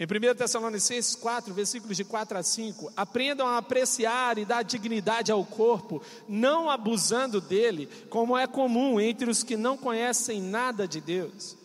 Em 0.00 0.04
1 0.04 0.34
Tessalonicenses 0.36 1.14
4, 1.16 1.52
versículos 1.52 1.96
de 1.96 2.04
4 2.04 2.38
a 2.38 2.42
5, 2.42 2.92
aprendam 2.96 3.46
a 3.46 3.58
apreciar 3.58 4.38
e 4.38 4.44
dar 4.44 4.62
dignidade 4.62 5.30
ao 5.30 5.44
corpo, 5.44 6.00
não 6.28 6.70
abusando 6.70 7.40
dele, 7.40 7.88
como 8.08 8.38
é 8.38 8.46
comum 8.46 9.00
entre 9.00 9.28
os 9.28 9.42
que 9.42 9.56
não 9.56 9.76
conhecem 9.76 10.40
nada 10.40 10.86
de 10.86 11.00
Deus. 11.00 11.56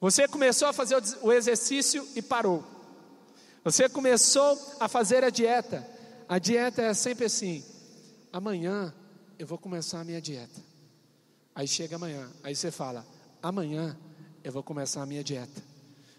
Você 0.00 0.26
começou 0.26 0.68
a 0.68 0.72
fazer 0.72 1.02
o 1.20 1.32
exercício 1.32 2.06
e 2.14 2.22
parou. 2.22 2.64
Você 3.64 3.88
começou 3.88 4.58
a 4.78 4.88
fazer 4.88 5.22
a 5.24 5.30
dieta. 5.30 5.86
A 6.28 6.38
dieta 6.38 6.80
é 6.80 6.94
sempre 6.94 7.26
assim: 7.26 7.62
amanhã 8.32 8.94
eu 9.38 9.46
vou 9.46 9.58
começar 9.58 10.00
a 10.00 10.04
minha 10.04 10.20
dieta. 10.20 10.62
Aí 11.54 11.66
chega 11.66 11.96
amanhã, 11.96 12.30
aí 12.42 12.54
você 12.54 12.70
fala: 12.70 13.04
amanhã 13.42 13.96
eu 14.42 14.52
vou 14.52 14.62
começar 14.62 15.02
a 15.02 15.06
minha 15.06 15.22
dieta. 15.22 15.62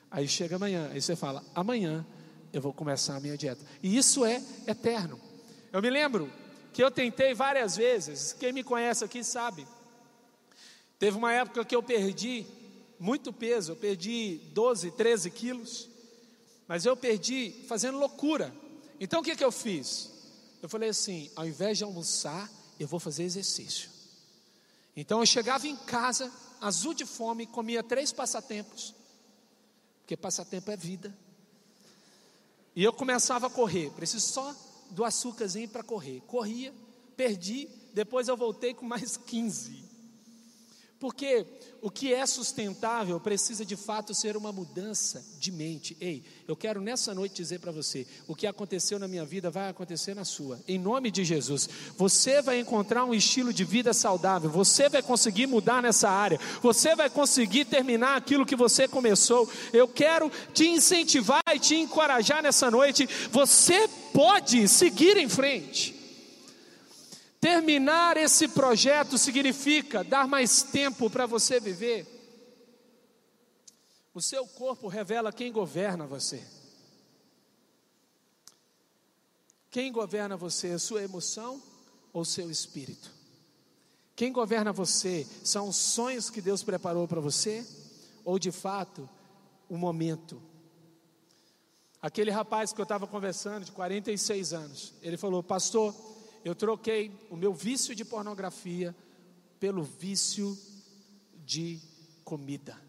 Aí 0.09 0.27
chega 0.27 0.55
amanhã, 0.55 0.89
aí 0.91 1.01
você 1.01 1.15
fala, 1.15 1.43
amanhã 1.55 2.05
eu 2.51 2.61
vou 2.61 2.73
começar 2.73 3.15
a 3.15 3.19
minha 3.19 3.37
dieta. 3.37 3.65
E 3.81 3.97
isso 3.97 4.25
é 4.25 4.41
eterno. 4.67 5.19
Eu 5.71 5.81
me 5.81 5.89
lembro 5.89 6.31
que 6.73 6.83
eu 6.83 6.91
tentei 6.91 7.33
várias 7.33 7.75
vezes, 7.75 8.33
quem 8.33 8.51
me 8.51 8.63
conhece 8.63 9.03
aqui 9.03 9.23
sabe. 9.23 9.65
Teve 10.99 11.17
uma 11.17 11.33
época 11.33 11.65
que 11.65 11.75
eu 11.75 11.81
perdi 11.81 12.45
muito 12.99 13.33
peso, 13.33 13.71
eu 13.71 13.75
perdi 13.75 14.39
12, 14.53 14.91
13 14.91 15.31
quilos, 15.31 15.89
mas 16.67 16.85
eu 16.85 16.95
perdi 16.95 17.53
fazendo 17.67 17.97
loucura. 17.97 18.53
Então 18.99 19.21
o 19.21 19.23
que, 19.23 19.35
que 19.35 19.43
eu 19.43 19.51
fiz? 19.51 20.11
Eu 20.61 20.69
falei 20.69 20.89
assim: 20.89 21.31
ao 21.35 21.47
invés 21.47 21.77
de 21.77 21.83
almoçar, 21.83 22.49
eu 22.79 22.87
vou 22.87 22.99
fazer 22.99 23.23
exercício. 23.23 23.89
Então 24.95 25.19
eu 25.19 25.25
chegava 25.25 25.67
em 25.67 25.75
casa, 25.75 26.31
azul 26.61 26.93
de 26.93 27.05
fome, 27.05 27.47
comia 27.47 27.81
três 27.81 28.13
passatempos, 28.13 28.93
porque 29.99 30.15
passatempo 30.15 30.69
é 30.69 30.77
vida. 30.77 31.17
E 32.75 32.83
eu 32.83 32.93
começava 32.93 33.47
a 33.47 33.49
correr, 33.49 33.89
preciso 33.91 34.27
só 34.27 34.55
do 34.91 35.03
açúcarzinho 35.03 35.67
para 35.67 35.83
correr. 35.83 36.21
Corria, 36.21 36.73
perdi, 37.17 37.67
depois 37.93 38.27
eu 38.27 38.37
voltei 38.37 38.73
com 38.73 38.85
mais 38.85 39.17
15. 39.17 39.90
Porque 41.01 41.47
o 41.81 41.89
que 41.89 42.13
é 42.13 42.23
sustentável 42.27 43.19
precisa 43.19 43.65
de 43.65 43.75
fato 43.75 44.13
ser 44.13 44.37
uma 44.37 44.51
mudança 44.51 45.25
de 45.39 45.51
mente. 45.51 45.97
Ei, 45.99 46.23
eu 46.47 46.55
quero 46.55 46.79
nessa 46.79 47.11
noite 47.15 47.33
dizer 47.33 47.59
para 47.59 47.71
você: 47.71 48.05
o 48.27 48.35
que 48.35 48.45
aconteceu 48.45 48.99
na 48.99 49.07
minha 49.07 49.25
vida 49.25 49.49
vai 49.49 49.67
acontecer 49.67 50.13
na 50.13 50.23
sua, 50.23 50.59
em 50.67 50.77
nome 50.77 51.09
de 51.09 51.25
Jesus. 51.25 51.67
Você 51.97 52.39
vai 52.39 52.59
encontrar 52.59 53.03
um 53.03 53.15
estilo 53.15 53.51
de 53.51 53.63
vida 53.63 53.93
saudável, 53.93 54.47
você 54.47 54.89
vai 54.89 55.01
conseguir 55.01 55.47
mudar 55.47 55.81
nessa 55.81 56.07
área, 56.07 56.39
você 56.61 56.95
vai 56.95 57.09
conseguir 57.09 57.65
terminar 57.65 58.15
aquilo 58.15 58.45
que 58.45 58.55
você 58.55 58.87
começou. 58.87 59.49
Eu 59.73 59.87
quero 59.87 60.31
te 60.53 60.67
incentivar 60.67 61.41
e 61.51 61.57
te 61.57 61.73
encorajar 61.73 62.43
nessa 62.43 62.69
noite. 62.69 63.09
Você 63.31 63.89
pode 64.13 64.67
seguir 64.67 65.17
em 65.17 65.27
frente. 65.27 66.00
Terminar 67.41 68.17
esse 68.17 68.47
projeto 68.47 69.17
significa 69.17 70.03
dar 70.03 70.27
mais 70.27 70.61
tempo 70.61 71.09
para 71.09 71.25
você 71.25 71.59
viver. 71.59 72.05
O 74.13 74.21
seu 74.21 74.45
corpo 74.45 74.87
revela 74.87 75.33
quem 75.33 75.51
governa 75.51 76.05
você. 76.05 76.45
Quem 79.71 79.91
governa 79.91 80.37
você, 80.37 80.73
a 80.73 80.79
sua 80.79 81.01
emoção 81.01 81.59
ou 82.13 82.23
seu 82.23 82.51
espírito? 82.51 83.09
Quem 84.15 84.31
governa 84.31 84.71
você 84.71 85.25
são 85.43 85.67
os 85.69 85.77
sonhos 85.77 86.29
que 86.29 86.41
Deus 86.41 86.61
preparou 86.61 87.07
para 87.07 87.19
você 87.19 87.65
ou 88.23 88.37
de 88.37 88.51
fato 88.51 89.09
o 89.67 89.77
momento? 89.77 90.39
Aquele 91.99 92.29
rapaz 92.29 92.71
que 92.71 92.79
eu 92.79 92.83
estava 92.83 93.07
conversando, 93.07 93.65
de 93.65 93.71
46 93.71 94.53
anos, 94.53 94.93
ele 95.01 95.17
falou: 95.17 95.41
Pastor, 95.41 95.95
eu 96.43 96.55
troquei 96.55 97.11
o 97.29 97.35
meu 97.35 97.53
vício 97.53 97.95
de 97.95 98.03
pornografia 98.03 98.95
pelo 99.59 99.83
vício 99.83 100.57
de 101.45 101.79
comida. 102.23 102.79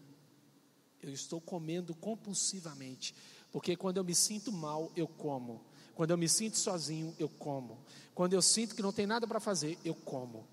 Eu 1.01 1.11
estou 1.11 1.39
comendo 1.39 1.93
compulsivamente, 1.93 3.13
porque 3.51 3.75
quando 3.75 3.97
eu 3.97 4.03
me 4.03 4.15
sinto 4.15 4.51
mal, 4.51 4.91
eu 4.95 5.07
como. 5.07 5.63
Quando 5.93 6.11
eu 6.11 6.17
me 6.17 6.27
sinto 6.27 6.57
sozinho, 6.57 7.13
eu 7.19 7.29
como. 7.29 7.77
Quando 8.15 8.33
eu 8.33 8.41
sinto 8.41 8.75
que 8.75 8.81
não 8.81 8.91
tem 8.91 9.05
nada 9.05 9.27
para 9.27 9.39
fazer, 9.39 9.77
eu 9.85 9.93
como. 9.93 10.47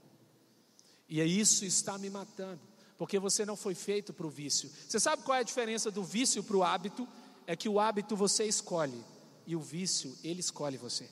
E 1.08 1.20
é 1.20 1.24
isso 1.24 1.64
está 1.64 1.96
me 1.96 2.10
matando, 2.10 2.60
porque 2.98 3.18
você 3.18 3.44
não 3.44 3.56
foi 3.56 3.74
feito 3.74 4.12
para 4.12 4.26
o 4.26 4.30
vício. 4.30 4.70
Você 4.86 5.00
sabe 5.00 5.22
qual 5.22 5.36
é 5.36 5.40
a 5.40 5.44
diferença 5.44 5.90
do 5.90 6.04
vício 6.04 6.42
para 6.44 6.56
o 6.56 6.62
hábito? 6.62 7.08
É 7.46 7.56
que 7.56 7.68
o 7.68 7.80
hábito 7.80 8.14
você 8.14 8.44
escolhe 8.44 9.02
e 9.46 9.56
o 9.56 9.60
vício 9.60 10.16
ele 10.22 10.40
escolhe 10.40 10.76
você. 10.76 11.08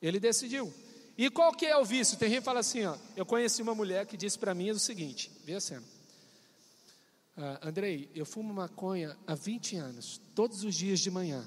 Ele 0.00 0.18
decidiu. 0.18 0.72
E 1.16 1.28
qual 1.28 1.52
que 1.52 1.66
é 1.66 1.76
o 1.76 1.84
vício? 1.84 2.16
Tem 2.16 2.30
gente 2.30 2.38
que 2.38 2.44
fala 2.44 2.60
assim, 2.60 2.84
ó, 2.86 2.96
eu 3.14 3.26
conheci 3.26 3.60
uma 3.60 3.74
mulher 3.74 4.06
que 4.06 4.16
disse 4.16 4.38
para 4.38 4.54
mim 4.54 4.70
o 4.70 4.78
seguinte, 4.78 5.30
vê 5.44 5.54
a 5.54 5.60
cena. 5.60 5.84
Ah, 7.36 7.68
Andrei, 7.68 8.10
eu 8.14 8.24
fumo 8.24 8.54
maconha 8.54 9.16
há 9.26 9.34
20 9.34 9.76
anos, 9.76 10.20
todos 10.34 10.64
os 10.64 10.74
dias 10.74 10.98
de 11.00 11.10
manhã, 11.10 11.46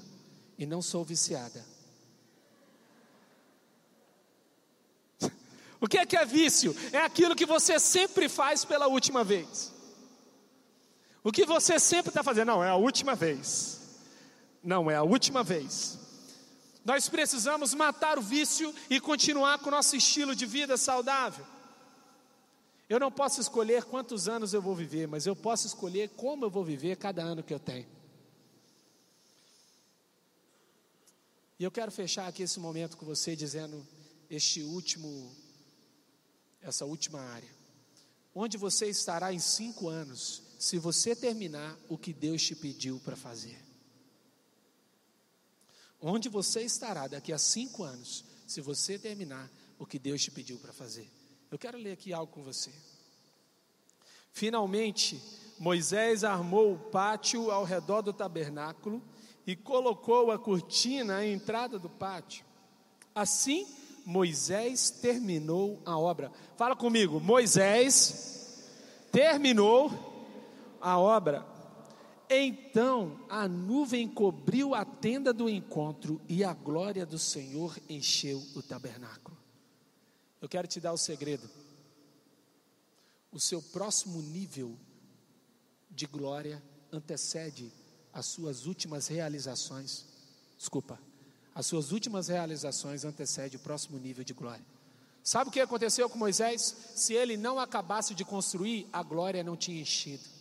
e 0.56 0.64
não 0.64 0.80
sou 0.80 1.04
viciada. 1.04 1.64
o 5.80 5.88
que 5.88 5.98
é 5.98 6.06
que 6.06 6.16
é 6.16 6.24
vício? 6.24 6.74
É 6.92 6.98
aquilo 6.98 7.34
que 7.34 7.46
você 7.46 7.80
sempre 7.80 8.28
faz 8.28 8.64
pela 8.64 8.86
última 8.86 9.24
vez. 9.24 9.72
O 11.24 11.32
que 11.32 11.44
você 11.44 11.80
sempre 11.80 12.10
está 12.10 12.22
fazendo? 12.22 12.48
Não, 12.48 12.62
é 12.62 12.68
a 12.68 12.76
última 12.76 13.14
vez. 13.14 13.80
Não, 14.62 14.90
é 14.90 14.94
a 14.94 15.02
última 15.02 15.42
vez. 15.42 15.98
Nós 16.84 17.08
precisamos 17.08 17.72
matar 17.72 18.18
o 18.18 18.22
vício 18.22 18.74
e 18.90 19.00
continuar 19.00 19.58
com 19.58 19.68
o 19.68 19.70
nosso 19.70 19.96
estilo 19.96 20.34
de 20.36 20.44
vida 20.44 20.76
saudável. 20.76 21.46
Eu 22.88 23.00
não 23.00 23.10
posso 23.10 23.40
escolher 23.40 23.84
quantos 23.84 24.28
anos 24.28 24.52
eu 24.52 24.60
vou 24.60 24.74
viver, 24.74 25.08
mas 25.08 25.24
eu 25.24 25.34
posso 25.34 25.66
escolher 25.66 26.10
como 26.10 26.44
eu 26.44 26.50
vou 26.50 26.62
viver 26.62 26.96
cada 26.96 27.22
ano 27.22 27.42
que 27.42 27.54
eu 27.54 27.58
tenho. 27.58 27.88
E 31.58 31.64
eu 31.64 31.70
quero 31.70 31.90
fechar 31.90 32.26
aqui 32.28 32.42
esse 32.42 32.60
momento 32.60 32.98
com 32.98 33.06
você 33.06 33.34
dizendo 33.34 33.86
este 34.28 34.62
último, 34.62 35.34
essa 36.60 36.84
última 36.84 37.20
área. 37.20 37.48
Onde 38.34 38.58
você 38.58 38.86
estará 38.88 39.32
em 39.32 39.38
cinco 39.38 39.88
anos, 39.88 40.42
se 40.58 40.78
você 40.78 41.16
terminar 41.16 41.78
o 41.88 41.96
que 41.96 42.12
Deus 42.12 42.42
te 42.42 42.54
pediu 42.54 43.00
para 43.00 43.16
fazer? 43.16 43.63
Onde 46.06 46.28
você 46.28 46.60
estará 46.60 47.06
daqui 47.06 47.32
a 47.32 47.38
cinco 47.38 47.82
anos, 47.82 48.26
se 48.46 48.60
você 48.60 48.98
terminar 48.98 49.50
o 49.78 49.86
que 49.86 49.98
Deus 49.98 50.22
te 50.22 50.30
pediu 50.30 50.58
para 50.58 50.70
fazer? 50.70 51.10
Eu 51.50 51.58
quero 51.58 51.78
ler 51.78 51.92
aqui 51.92 52.12
algo 52.12 52.30
com 52.30 52.42
você. 52.42 52.70
Finalmente, 54.30 55.18
Moisés 55.58 56.22
armou 56.22 56.74
o 56.74 56.78
pátio 56.78 57.50
ao 57.50 57.64
redor 57.64 58.02
do 58.02 58.12
tabernáculo 58.12 59.02
e 59.46 59.56
colocou 59.56 60.30
a 60.30 60.38
cortina 60.38 61.16
à 61.16 61.26
entrada 61.26 61.78
do 61.78 61.88
pátio. 61.88 62.44
Assim, 63.14 63.66
Moisés 64.04 64.90
terminou 64.90 65.80
a 65.86 65.98
obra. 65.98 66.30
Fala 66.58 66.76
comigo, 66.76 67.18
Moisés 67.18 68.62
terminou 69.10 69.90
a 70.82 70.98
obra. 70.98 71.53
Então 72.28 73.24
a 73.28 73.46
nuvem 73.46 74.08
cobriu 74.08 74.74
a 74.74 74.84
tenda 74.84 75.32
do 75.32 75.48
encontro 75.48 76.20
e 76.28 76.42
a 76.42 76.52
glória 76.52 77.04
do 77.04 77.18
Senhor 77.18 77.76
encheu 77.88 78.42
o 78.54 78.62
tabernáculo. 78.62 79.36
Eu 80.40 80.48
quero 80.48 80.66
te 80.66 80.80
dar 80.80 80.92
o 80.92 80.98
segredo. 80.98 81.48
O 83.32 83.40
seu 83.40 83.60
próximo 83.60 84.20
nível 84.22 84.76
de 85.90 86.06
glória 86.06 86.62
antecede 86.92 87.72
as 88.12 88.26
suas 88.26 88.66
últimas 88.66 89.06
realizações. 89.08 90.06
Desculpa. 90.56 90.98
As 91.54 91.66
suas 91.66 91.92
últimas 91.92 92.28
realizações 92.28 93.04
antecede 93.04 93.56
o 93.56 93.60
próximo 93.60 93.98
nível 93.98 94.24
de 94.24 94.32
glória. 94.32 94.64
Sabe 95.22 95.48
o 95.48 95.52
que 95.52 95.60
aconteceu 95.60 96.08
com 96.10 96.18
Moisés? 96.18 96.76
Se 96.94 97.14
ele 97.14 97.36
não 97.36 97.58
acabasse 97.58 98.14
de 98.14 98.24
construir, 98.24 98.86
a 98.92 99.02
glória 99.02 99.42
não 99.42 99.56
tinha 99.56 99.80
enchido. 99.80 100.33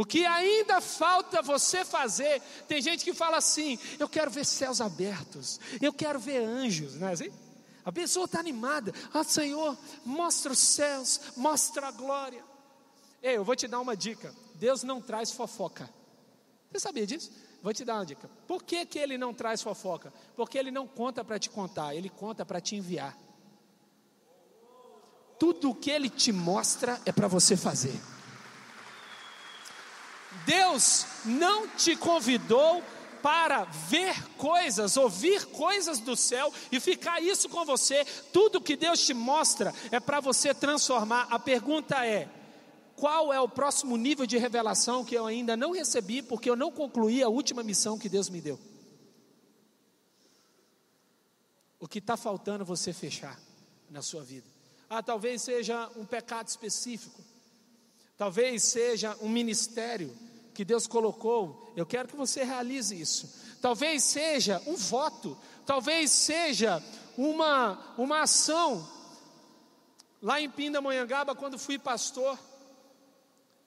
O 0.00 0.04
que 0.06 0.24
ainda 0.24 0.80
falta 0.80 1.42
você 1.42 1.84
fazer? 1.84 2.40
Tem 2.66 2.80
gente 2.80 3.04
que 3.04 3.12
fala 3.12 3.36
assim: 3.36 3.78
eu 3.98 4.08
quero 4.08 4.30
ver 4.30 4.46
céus 4.46 4.80
abertos, 4.80 5.60
eu 5.78 5.92
quero 5.92 6.18
ver 6.18 6.42
anjos, 6.42 6.94
não 6.94 7.08
é 7.08 7.12
assim? 7.12 7.30
A 7.84 7.92
pessoa 7.92 8.24
está 8.24 8.40
animada, 8.40 8.94
ah 9.12 9.22
Senhor, 9.22 9.76
mostra 10.02 10.52
os 10.52 10.58
céus, 10.58 11.20
mostra 11.36 11.88
a 11.88 11.90
glória. 11.90 12.42
Ei, 13.22 13.36
eu 13.36 13.44
vou 13.44 13.54
te 13.54 13.68
dar 13.68 13.78
uma 13.78 13.94
dica: 13.94 14.34
Deus 14.54 14.82
não 14.82 15.02
traz 15.02 15.32
fofoca. 15.32 15.86
Você 16.72 16.80
sabia 16.80 17.06
disso? 17.06 17.30
Vou 17.62 17.74
te 17.74 17.84
dar 17.84 17.96
uma 17.96 18.06
dica. 18.06 18.30
Por 18.48 18.62
que, 18.62 18.86
que 18.86 18.98
ele 18.98 19.18
não 19.18 19.34
traz 19.34 19.60
fofoca? 19.60 20.10
Porque 20.34 20.56
ele 20.56 20.70
não 20.70 20.86
conta 20.86 21.22
para 21.22 21.38
te 21.38 21.50
contar, 21.50 21.94
ele 21.94 22.08
conta 22.08 22.46
para 22.46 22.58
te 22.58 22.74
enviar. 22.74 23.14
Tudo 25.38 25.72
o 25.72 25.74
que 25.74 25.90
ele 25.90 26.08
te 26.08 26.32
mostra 26.32 26.98
é 27.04 27.12
para 27.12 27.28
você 27.28 27.54
fazer. 27.54 28.00
Deus 30.46 31.06
não 31.24 31.68
te 31.68 31.96
convidou 31.96 32.82
para 33.22 33.64
ver 33.64 34.28
coisas, 34.36 34.96
ouvir 34.96 35.44
coisas 35.46 35.98
do 36.00 36.16
céu 36.16 36.52
e 36.72 36.80
ficar 36.80 37.22
isso 37.22 37.48
com 37.48 37.64
você. 37.64 38.04
Tudo 38.32 38.60
que 38.60 38.76
Deus 38.76 39.04
te 39.04 39.14
mostra 39.14 39.74
é 39.90 40.00
para 40.00 40.20
você 40.20 40.54
transformar. 40.54 41.26
A 41.30 41.38
pergunta 41.38 42.04
é: 42.06 42.28
qual 42.96 43.32
é 43.32 43.40
o 43.40 43.48
próximo 43.48 43.96
nível 43.96 44.26
de 44.26 44.38
revelação 44.38 45.04
que 45.04 45.14
eu 45.14 45.26
ainda 45.26 45.56
não 45.56 45.72
recebi 45.72 46.22
porque 46.22 46.48
eu 46.48 46.56
não 46.56 46.70
concluí 46.70 47.22
a 47.22 47.28
última 47.28 47.62
missão 47.62 47.98
que 47.98 48.08
Deus 48.08 48.28
me 48.28 48.40
deu? 48.40 48.58
O 51.78 51.88
que 51.88 51.98
está 51.98 52.16
faltando 52.16 52.64
você 52.64 52.92
fechar 52.92 53.40
na 53.88 54.02
sua 54.02 54.22
vida? 54.22 54.46
Ah, 54.88 55.02
talvez 55.02 55.42
seja 55.42 55.88
um 55.96 56.04
pecado 56.04 56.48
específico, 56.48 57.22
talvez 58.20 58.64
seja 58.64 59.16
um 59.22 59.30
ministério 59.30 60.14
que 60.52 60.62
Deus 60.62 60.86
colocou, 60.86 61.72
eu 61.74 61.86
quero 61.86 62.06
que 62.06 62.14
você 62.14 62.44
realize 62.44 62.94
isso. 62.94 63.34
Talvez 63.62 64.02
seja 64.02 64.62
um 64.66 64.76
voto, 64.76 65.38
talvez 65.64 66.10
seja 66.10 66.84
uma, 67.16 67.94
uma 67.96 68.20
ação. 68.20 68.86
Lá 70.20 70.38
em 70.38 70.50
Pindamonhangaba, 70.50 71.34
quando 71.34 71.58
fui 71.58 71.78
pastor 71.78 72.38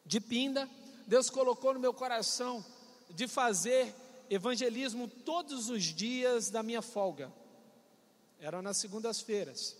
de 0.05 0.21
Pinda, 0.21 0.69
Deus 1.07 1.31
colocou 1.31 1.73
no 1.73 1.79
meu 1.79 1.91
coração 1.91 2.63
de 3.09 3.27
fazer 3.27 3.91
evangelismo 4.29 5.07
todos 5.07 5.67
os 5.67 5.81
dias 5.81 6.51
da 6.51 6.61
minha 6.61 6.83
folga. 6.83 7.33
Era 8.39 8.61
nas 8.61 8.77
segundas-feiras. 8.77 9.75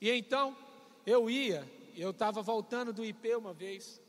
E 0.00 0.08
então 0.08 0.56
eu 1.04 1.28
ia, 1.28 1.68
eu 1.96 2.10
estava 2.10 2.42
voltando 2.42 2.92
do 2.92 3.04
IP 3.04 3.34
uma 3.34 3.52
vez, 3.52 4.03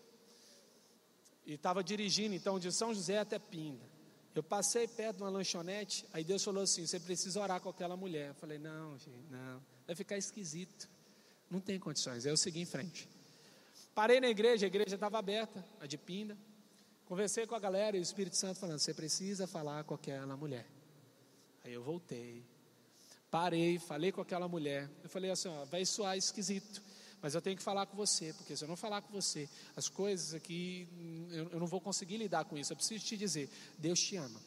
e 1.46 1.54
estava 1.54 1.84
dirigindo 1.84 2.34
então 2.34 2.60
de 2.60 2.72
São 2.72 2.94
José 2.94 3.20
até 3.20 3.38
Pinda. 3.38 3.86
Eu 4.34 4.44
passei 4.44 4.88
perto 4.88 5.18
de 5.18 5.24
uma 5.24 5.30
lanchonete, 5.30 6.06
aí 6.12 6.24
Deus 6.24 6.44
falou 6.44 6.64
assim: 6.64 6.86
você 6.86 7.00
precisa 7.00 7.40
orar 7.40 7.62
com 7.62 7.70
aquela 7.70 7.96
mulher. 7.96 8.30
Eu 8.30 8.36
falei: 8.36 8.58
não, 8.58 8.98
gente, 8.98 9.26
não, 9.30 9.62
vai 9.88 9.96
ficar 9.96 10.18
esquisito, 10.18 10.90
não 11.50 11.62
tem 11.62 11.80
condições. 11.80 12.26
Aí 12.26 12.32
eu 12.32 12.38
segui 12.38 12.60
em 12.60 12.66
frente. 12.66 13.08
Parei 13.94 14.20
na 14.20 14.28
igreja, 14.28 14.66
a 14.66 14.68
igreja 14.68 14.96
estava 14.96 15.18
aberta, 15.18 15.64
a 15.80 15.86
de 15.86 15.98
Pinda. 15.98 16.38
Conversei 17.06 17.46
com 17.46 17.56
a 17.56 17.60
galera 17.60 17.96
e 17.96 18.00
o 18.00 18.04
Espírito 18.04 18.36
Santo 18.36 18.60
falando: 18.60 18.80
você 18.80 18.94
precisa 18.94 19.48
falar 19.48 19.84
com 19.86 19.94
aquela 19.94 20.36
mulher. 20.36 20.68
Aí 21.64 21.72
eu 21.72 21.82
voltei, 21.82 22.44
parei, 23.32 23.80
falei 23.80 24.12
com 24.12 24.20
aquela 24.20 24.50
mulher. 24.50 24.90
Eu 25.02 25.10
falei 25.10 25.32
assim: 25.32 25.48
ó, 25.48 25.64
vai 25.66 25.86
soar 25.86 26.18
esquisito 26.18 26.82
mas 27.22 27.34
eu 27.34 27.42
tenho 27.42 27.58
que 27.58 27.64
falar 27.64 27.86
com 27.86 27.98
você, 27.98 28.34
porque 28.34 28.56
se 28.56 28.64
eu 28.64 28.68
não 28.68 28.76
falar 28.76 29.02
com 29.02 29.12
você, 29.12 29.50
as 29.76 29.90
coisas 29.90 30.34
aqui, 30.34 30.88
eu, 31.32 31.50
eu 31.50 31.60
não 31.60 31.68
vou 31.68 31.82
conseguir 31.82 32.18
lidar 32.18 32.46
com 32.46 32.58
isso. 32.58 32.72
Eu 32.72 32.78
preciso 32.78 33.04
te 33.04 33.18
dizer: 33.18 33.50
Deus 33.78 34.00
te 34.00 34.16
ama. 34.16 34.40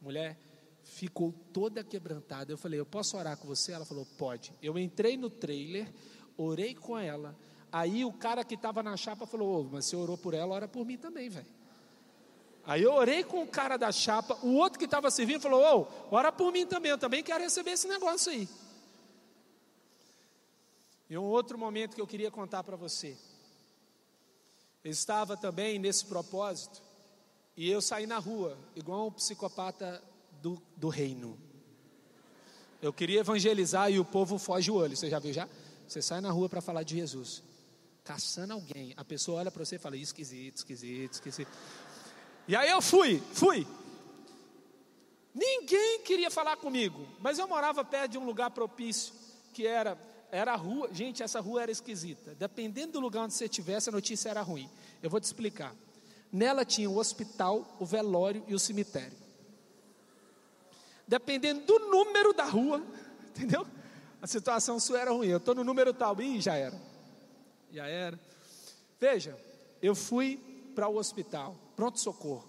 Mulher 0.00 0.38
ficou 0.82 1.32
toda 1.52 1.84
quebrantada. 1.84 2.52
Eu 2.52 2.58
falei: 2.58 2.80
Eu 2.80 2.86
posso 2.86 3.16
orar 3.16 3.36
com 3.36 3.46
você? 3.46 3.72
Ela 3.72 3.84
falou: 3.84 4.06
Pode. 4.16 4.52
Eu 4.62 4.78
entrei 4.78 5.16
no 5.16 5.28
trailer, 5.28 5.92
orei 6.36 6.74
com 6.74 6.98
ela. 6.98 7.36
Aí 7.70 8.04
o 8.04 8.12
cara 8.12 8.42
que 8.44 8.54
estava 8.54 8.82
na 8.82 8.96
chapa 8.96 9.26
falou: 9.26 9.60
Ô, 9.60 9.64
mas 9.64 9.86
você 9.86 9.96
orou 9.96 10.16
por 10.16 10.34
ela, 10.34 10.54
ora 10.54 10.68
por 10.68 10.84
mim 10.86 10.96
também, 10.96 11.28
velho. 11.28 11.46
Aí 12.64 12.82
eu 12.82 12.92
orei 12.92 13.24
com 13.24 13.42
o 13.42 13.46
cara 13.46 13.76
da 13.76 13.90
chapa, 13.90 14.38
o 14.42 14.54
outro 14.54 14.78
que 14.78 14.84
estava 14.84 15.10
servindo 15.10 15.40
falou: 15.40 15.62
Ô, 15.80 15.86
ora 16.14 16.32
por 16.32 16.52
mim 16.52 16.66
também, 16.66 16.90
eu 16.90 16.98
também 16.98 17.22
quero 17.22 17.42
receber 17.42 17.72
esse 17.72 17.88
negócio 17.88 18.32
aí. 18.32 18.48
E 21.08 21.16
um 21.16 21.24
outro 21.24 21.56
momento 21.56 21.94
que 21.94 22.00
eu 22.00 22.06
queria 22.06 22.30
contar 22.30 22.62
para 22.62 22.76
você. 22.76 23.16
Eu 24.84 24.90
estava 24.90 25.36
também 25.36 25.78
nesse 25.78 26.04
propósito, 26.04 26.82
e 27.56 27.68
eu 27.68 27.80
saí 27.80 28.06
na 28.06 28.18
rua, 28.18 28.56
igual 28.76 29.08
um 29.08 29.12
psicopata 29.12 30.02
do, 30.40 30.62
do 30.76 30.88
reino. 30.88 31.38
Eu 32.80 32.92
queria 32.92 33.20
evangelizar 33.20 33.90
e 33.90 33.98
o 33.98 34.04
povo 34.04 34.38
foge 34.38 34.70
o 34.70 34.74
olho. 34.74 34.96
Você 34.96 35.10
já 35.10 35.18
viu 35.18 35.32
já? 35.32 35.48
Você 35.86 36.00
sai 36.00 36.20
na 36.20 36.30
rua 36.30 36.48
para 36.48 36.60
falar 36.60 36.84
de 36.84 36.94
Jesus, 36.94 37.42
caçando 38.04 38.52
alguém. 38.52 38.94
A 38.96 39.04
pessoa 39.04 39.40
olha 39.40 39.50
para 39.50 39.64
você 39.64 39.76
e 39.76 39.78
fala: 39.78 39.96
esquisito, 39.96 40.58
esquisito, 40.58 41.14
esquisito. 41.14 41.50
E 42.46 42.54
aí 42.54 42.70
eu 42.70 42.80
fui, 42.80 43.20
fui. 43.32 43.66
Ninguém 45.34 46.02
queria 46.02 46.30
falar 46.30 46.56
comigo, 46.56 47.06
mas 47.20 47.38
eu 47.38 47.48
morava 47.48 47.84
perto 47.84 48.12
de 48.12 48.18
um 48.18 48.24
lugar 48.24 48.50
propício, 48.50 49.12
que 49.52 49.66
era 49.66 49.98
era 50.30 50.52
a 50.52 50.56
rua, 50.56 50.88
gente, 50.92 51.22
essa 51.22 51.40
rua 51.40 51.62
era 51.62 51.70
esquisita. 51.70 52.34
Dependendo 52.34 52.92
do 52.92 53.00
lugar 53.00 53.24
onde 53.24 53.34
você 53.34 53.44
estivesse, 53.44 53.88
a 53.88 53.92
notícia 53.92 54.28
era 54.28 54.42
ruim. 54.42 54.68
Eu 55.02 55.10
vou 55.10 55.20
te 55.20 55.24
explicar. 55.24 55.74
Nela 56.32 56.64
tinha 56.64 56.88
o 56.88 56.98
hospital, 56.98 57.76
o 57.78 57.86
velório 57.86 58.44
e 58.46 58.54
o 58.54 58.58
cemitério. 58.58 59.16
Dependendo 61.06 61.64
do 61.64 61.78
número 61.90 62.34
da 62.34 62.44
rua, 62.44 62.82
entendeu? 63.30 63.66
A 64.20 64.26
situação 64.26 64.78
sua 64.78 65.00
era 65.00 65.10
ruim. 65.10 65.28
Eu 65.28 65.38
estou 65.38 65.54
no 65.54 65.64
número 65.64 65.94
tal, 65.94 66.20
e 66.20 66.40
já 66.40 66.54
era. 66.54 66.78
Já 67.72 67.86
era. 67.86 68.18
Veja, 69.00 69.38
eu 69.80 69.94
fui 69.94 70.36
para 70.74 70.88
o 70.88 70.96
hospital, 70.96 71.56
pronto-socorro. 71.74 72.48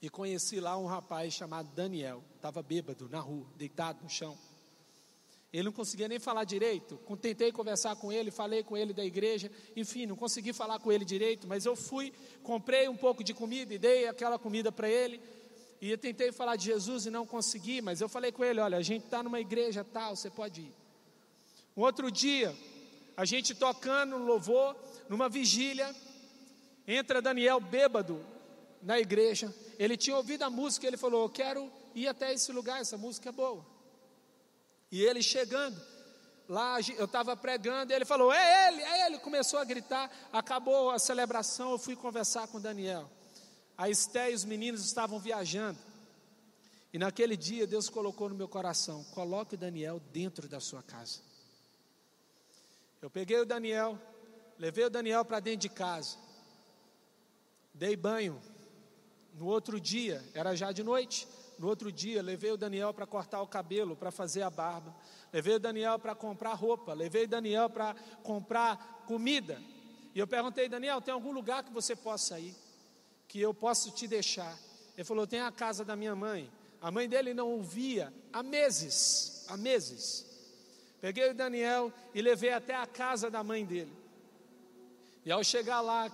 E 0.00 0.08
conheci 0.08 0.60
lá 0.60 0.76
um 0.76 0.86
rapaz 0.86 1.32
chamado 1.32 1.70
Daniel. 1.74 2.22
Estava 2.36 2.62
bêbado 2.62 3.08
na 3.08 3.20
rua, 3.20 3.46
deitado 3.56 4.02
no 4.02 4.08
chão. 4.08 4.36
Ele 5.54 5.62
não 5.62 5.72
conseguia 5.72 6.08
nem 6.08 6.18
falar 6.18 6.42
direito. 6.42 6.98
Tentei 7.22 7.52
conversar 7.52 7.94
com 7.94 8.10
ele, 8.10 8.32
falei 8.32 8.64
com 8.64 8.76
ele 8.76 8.92
da 8.92 9.04
igreja, 9.04 9.48
enfim, 9.76 10.04
não 10.04 10.16
consegui 10.16 10.52
falar 10.52 10.80
com 10.80 10.90
ele 10.90 11.04
direito, 11.04 11.46
mas 11.46 11.64
eu 11.64 11.76
fui, 11.76 12.12
comprei 12.42 12.88
um 12.88 12.96
pouco 12.96 13.22
de 13.22 13.32
comida 13.32 13.72
e 13.72 13.78
dei 13.78 14.08
aquela 14.08 14.36
comida 14.36 14.72
para 14.72 14.88
ele. 14.88 15.20
E 15.80 15.92
eu 15.92 15.96
tentei 15.96 16.32
falar 16.32 16.56
de 16.56 16.64
Jesus 16.64 17.06
e 17.06 17.10
não 17.10 17.24
consegui, 17.24 17.80
mas 17.80 18.00
eu 18.00 18.08
falei 18.08 18.32
com 18.32 18.44
ele: 18.44 18.58
olha, 18.58 18.76
a 18.76 18.82
gente 18.82 19.04
está 19.04 19.22
numa 19.22 19.38
igreja 19.38 19.84
tal, 19.84 20.16
você 20.16 20.28
pode 20.28 20.62
ir. 20.62 20.72
Um 21.76 21.82
outro 21.82 22.10
dia, 22.10 22.52
a 23.16 23.24
gente 23.24 23.54
tocando 23.54 24.18
louvor, 24.18 24.74
numa 25.08 25.28
vigília, 25.28 25.94
entra 26.84 27.22
Daniel 27.22 27.60
bêbado 27.60 28.20
na 28.82 28.98
igreja. 28.98 29.54
Ele 29.78 29.96
tinha 29.96 30.16
ouvido 30.16 30.42
a 30.42 30.50
música, 30.50 30.84
ele 30.84 30.96
falou: 30.96 31.22
Eu 31.22 31.30
quero 31.30 31.70
ir 31.94 32.08
até 32.08 32.32
esse 32.32 32.50
lugar, 32.50 32.80
essa 32.80 32.98
música 32.98 33.28
é 33.28 33.32
boa. 33.32 33.73
E 34.94 35.02
ele 35.02 35.20
chegando, 35.24 35.76
lá 36.48 36.78
eu 36.96 37.06
estava 37.06 37.36
pregando, 37.36 37.92
e 37.92 37.96
ele 37.96 38.04
falou: 38.04 38.32
É 38.32 38.68
ele, 38.68 38.80
é 38.80 39.06
ele. 39.06 39.18
Começou 39.18 39.58
a 39.58 39.64
gritar. 39.64 40.08
Acabou 40.32 40.88
a 40.92 41.00
celebração, 41.00 41.72
eu 41.72 41.78
fui 41.80 41.96
conversar 41.96 42.46
com 42.46 42.60
Daniel. 42.60 43.10
A 43.76 43.90
Esté 43.90 44.30
e 44.30 44.34
os 44.34 44.44
meninos 44.44 44.84
estavam 44.84 45.18
viajando. 45.18 45.80
E 46.92 46.96
naquele 46.96 47.36
dia 47.36 47.66
Deus 47.66 47.88
colocou 47.88 48.28
no 48.28 48.36
meu 48.36 48.46
coração: 48.46 49.02
coloque 49.12 49.56
o 49.56 49.58
Daniel 49.58 50.00
dentro 50.12 50.46
da 50.46 50.60
sua 50.60 50.80
casa. 50.80 51.18
Eu 53.02 53.10
peguei 53.10 53.40
o 53.40 53.44
Daniel, 53.44 53.98
levei 54.60 54.84
o 54.84 54.90
Daniel 54.90 55.24
para 55.24 55.40
dentro 55.40 55.62
de 55.62 55.70
casa, 55.70 56.16
dei 57.74 57.96
banho. 57.96 58.40
No 59.34 59.46
outro 59.46 59.80
dia, 59.80 60.24
era 60.34 60.54
já 60.54 60.70
de 60.70 60.84
noite, 60.84 61.26
no 61.58 61.68
outro 61.68 61.92
dia, 61.92 62.22
levei 62.22 62.50
o 62.50 62.56
Daniel 62.56 62.92
para 62.92 63.06
cortar 63.06 63.40
o 63.40 63.46
cabelo, 63.46 63.94
para 63.94 64.10
fazer 64.10 64.42
a 64.42 64.50
barba. 64.50 64.94
Levei 65.32 65.54
o 65.54 65.60
Daniel 65.60 65.98
para 65.98 66.14
comprar 66.14 66.54
roupa. 66.54 66.92
Levei 66.92 67.24
o 67.24 67.28
Daniel 67.28 67.70
para 67.70 67.94
comprar 68.22 69.04
comida. 69.06 69.60
E 70.14 70.18
eu 70.18 70.26
perguntei, 70.26 70.68
Daniel, 70.68 71.00
tem 71.00 71.14
algum 71.14 71.32
lugar 71.32 71.62
que 71.62 71.72
você 71.72 71.94
possa 71.94 72.38
ir? 72.40 72.54
Que 73.28 73.40
eu 73.40 73.54
possa 73.54 73.90
te 73.90 74.06
deixar? 74.08 74.56
Ele 74.96 75.04
falou, 75.04 75.26
tem 75.26 75.40
a 75.40 75.52
casa 75.52 75.84
da 75.84 75.94
minha 75.94 76.14
mãe. 76.14 76.50
A 76.80 76.90
mãe 76.90 77.08
dele 77.08 77.32
não 77.32 77.48
ouvia 77.48 78.12
há 78.32 78.42
meses, 78.42 79.44
há 79.48 79.56
meses. 79.56 80.26
Peguei 81.00 81.30
o 81.30 81.34
Daniel 81.34 81.92
e 82.14 82.20
levei 82.20 82.52
até 82.52 82.74
a 82.74 82.86
casa 82.86 83.30
da 83.30 83.42
mãe 83.44 83.64
dele. 83.64 83.92
E 85.24 85.30
ao 85.30 85.42
chegar 85.42 85.80
lá, 85.80 86.10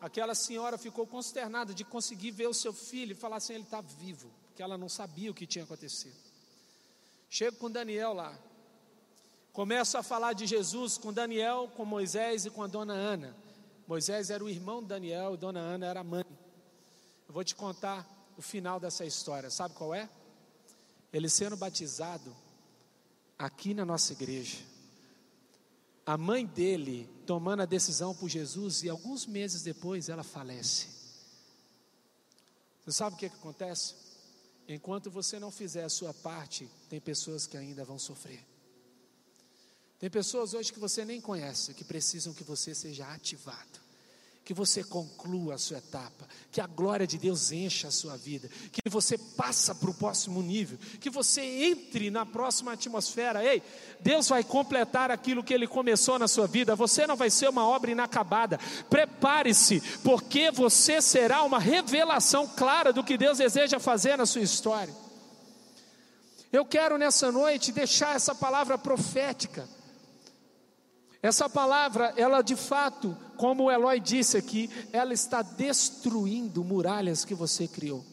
aquela 0.00 0.34
senhora 0.34 0.78
ficou 0.78 1.06
consternada 1.06 1.74
de 1.74 1.84
conseguir 1.84 2.30
ver 2.30 2.46
o 2.48 2.54
seu 2.54 2.72
filho 2.72 3.12
e 3.12 3.14
falar 3.14 3.36
assim: 3.36 3.54
ele 3.54 3.64
está 3.64 3.80
vivo 3.80 4.30
que 4.54 4.62
ela 4.62 4.78
não 4.78 4.88
sabia 4.88 5.30
o 5.30 5.34
que 5.34 5.46
tinha 5.46 5.64
acontecido. 5.64 6.16
Chego 7.28 7.56
com 7.56 7.70
Daniel 7.70 8.12
lá. 8.12 8.38
Começo 9.52 9.98
a 9.98 10.02
falar 10.02 10.32
de 10.32 10.46
Jesus 10.46 10.98
com 10.98 11.12
Daniel, 11.12 11.70
com 11.76 11.84
Moisés 11.84 12.46
e 12.46 12.50
com 12.50 12.62
a 12.62 12.66
dona 12.66 12.94
Ana. 12.94 13.36
Moisés 13.86 14.30
era 14.30 14.42
o 14.42 14.48
irmão 14.48 14.82
de 14.82 14.88
Daniel, 14.88 15.34
e 15.34 15.36
dona 15.36 15.60
Ana 15.60 15.86
era 15.86 16.00
a 16.00 16.04
mãe. 16.04 16.26
Eu 17.28 17.34
vou 17.34 17.44
te 17.44 17.54
contar 17.54 18.08
o 18.36 18.42
final 18.42 18.80
dessa 18.80 19.04
história. 19.04 19.50
Sabe 19.50 19.74
qual 19.74 19.94
é? 19.94 20.08
Ele 21.12 21.28
sendo 21.28 21.56
batizado 21.56 22.34
aqui 23.38 23.74
na 23.74 23.84
nossa 23.84 24.12
igreja. 24.12 24.58
A 26.06 26.18
mãe 26.18 26.44
dele 26.44 27.08
tomando 27.26 27.62
a 27.62 27.66
decisão 27.66 28.14
por 28.14 28.28
Jesus 28.28 28.82
e 28.82 28.88
alguns 28.88 29.26
meses 29.26 29.62
depois 29.62 30.08
ela 30.08 30.22
falece. 30.22 30.88
Você 32.84 32.92
sabe 32.92 33.16
o 33.16 33.18
que, 33.18 33.28
que 33.28 33.36
acontece? 33.36 34.03
Enquanto 34.66 35.10
você 35.10 35.38
não 35.38 35.50
fizer 35.50 35.84
a 35.84 35.90
sua 35.90 36.14
parte, 36.14 36.68
tem 36.88 37.00
pessoas 37.00 37.46
que 37.46 37.56
ainda 37.56 37.84
vão 37.84 37.98
sofrer. 37.98 38.44
Tem 39.98 40.10
pessoas 40.10 40.54
hoje 40.54 40.72
que 40.72 40.78
você 40.78 41.04
nem 41.04 41.20
conhece, 41.20 41.74
que 41.74 41.84
precisam 41.84 42.32
que 42.34 42.44
você 42.44 42.74
seja 42.74 43.06
ativado 43.12 43.83
que 44.44 44.52
você 44.52 44.84
conclua 44.84 45.54
a 45.54 45.58
sua 45.58 45.78
etapa, 45.78 46.28
que 46.52 46.60
a 46.60 46.66
glória 46.66 47.06
de 47.06 47.16
Deus 47.16 47.50
encha 47.50 47.88
a 47.88 47.90
sua 47.90 48.14
vida, 48.16 48.48
que 48.70 48.90
você 48.90 49.16
passa 49.16 49.74
para 49.74 49.88
o 49.88 49.94
próximo 49.94 50.42
nível, 50.42 50.78
que 51.00 51.08
você 51.08 51.40
entre 51.40 52.10
na 52.10 52.26
próxima 52.26 52.72
atmosfera. 52.72 53.42
Ei, 53.42 53.62
Deus 54.00 54.28
vai 54.28 54.44
completar 54.44 55.10
aquilo 55.10 55.42
que 55.42 55.54
Ele 55.54 55.66
começou 55.66 56.18
na 56.18 56.28
sua 56.28 56.46
vida. 56.46 56.76
Você 56.76 57.06
não 57.06 57.16
vai 57.16 57.30
ser 57.30 57.48
uma 57.48 57.66
obra 57.66 57.90
inacabada. 57.90 58.60
Prepare-se, 58.90 59.80
porque 60.02 60.50
você 60.50 61.00
será 61.00 61.42
uma 61.42 61.58
revelação 61.58 62.46
clara 62.46 62.92
do 62.92 63.02
que 63.02 63.16
Deus 63.16 63.38
deseja 63.38 63.80
fazer 63.80 64.18
na 64.18 64.26
sua 64.26 64.42
história. 64.42 64.94
Eu 66.52 66.66
quero 66.66 66.98
nessa 66.98 67.32
noite 67.32 67.72
deixar 67.72 68.14
essa 68.14 68.34
palavra 68.34 68.76
profética 68.76 69.66
essa 71.24 71.48
palavra, 71.48 72.12
ela 72.18 72.42
de 72.42 72.54
fato, 72.54 73.16
como 73.38 73.64
o 73.64 73.70
Eloy 73.70 73.98
disse 73.98 74.36
aqui, 74.36 74.68
ela 74.92 75.14
está 75.14 75.40
destruindo 75.40 76.62
muralhas 76.62 77.24
que 77.24 77.34
você 77.34 77.66
criou. 77.66 78.04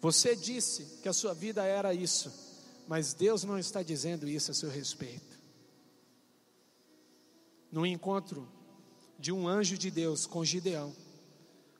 Você 0.00 0.36
disse 0.36 1.00
que 1.02 1.08
a 1.08 1.12
sua 1.12 1.34
vida 1.34 1.64
era 1.64 1.92
isso, 1.92 2.32
mas 2.86 3.12
Deus 3.12 3.42
não 3.42 3.58
está 3.58 3.82
dizendo 3.82 4.28
isso 4.28 4.52
a 4.52 4.54
seu 4.54 4.70
respeito. 4.70 5.36
No 7.72 7.84
encontro 7.84 8.46
de 9.18 9.32
um 9.32 9.48
anjo 9.48 9.76
de 9.76 9.90
Deus 9.90 10.26
com 10.26 10.44
Gideão, 10.44 10.94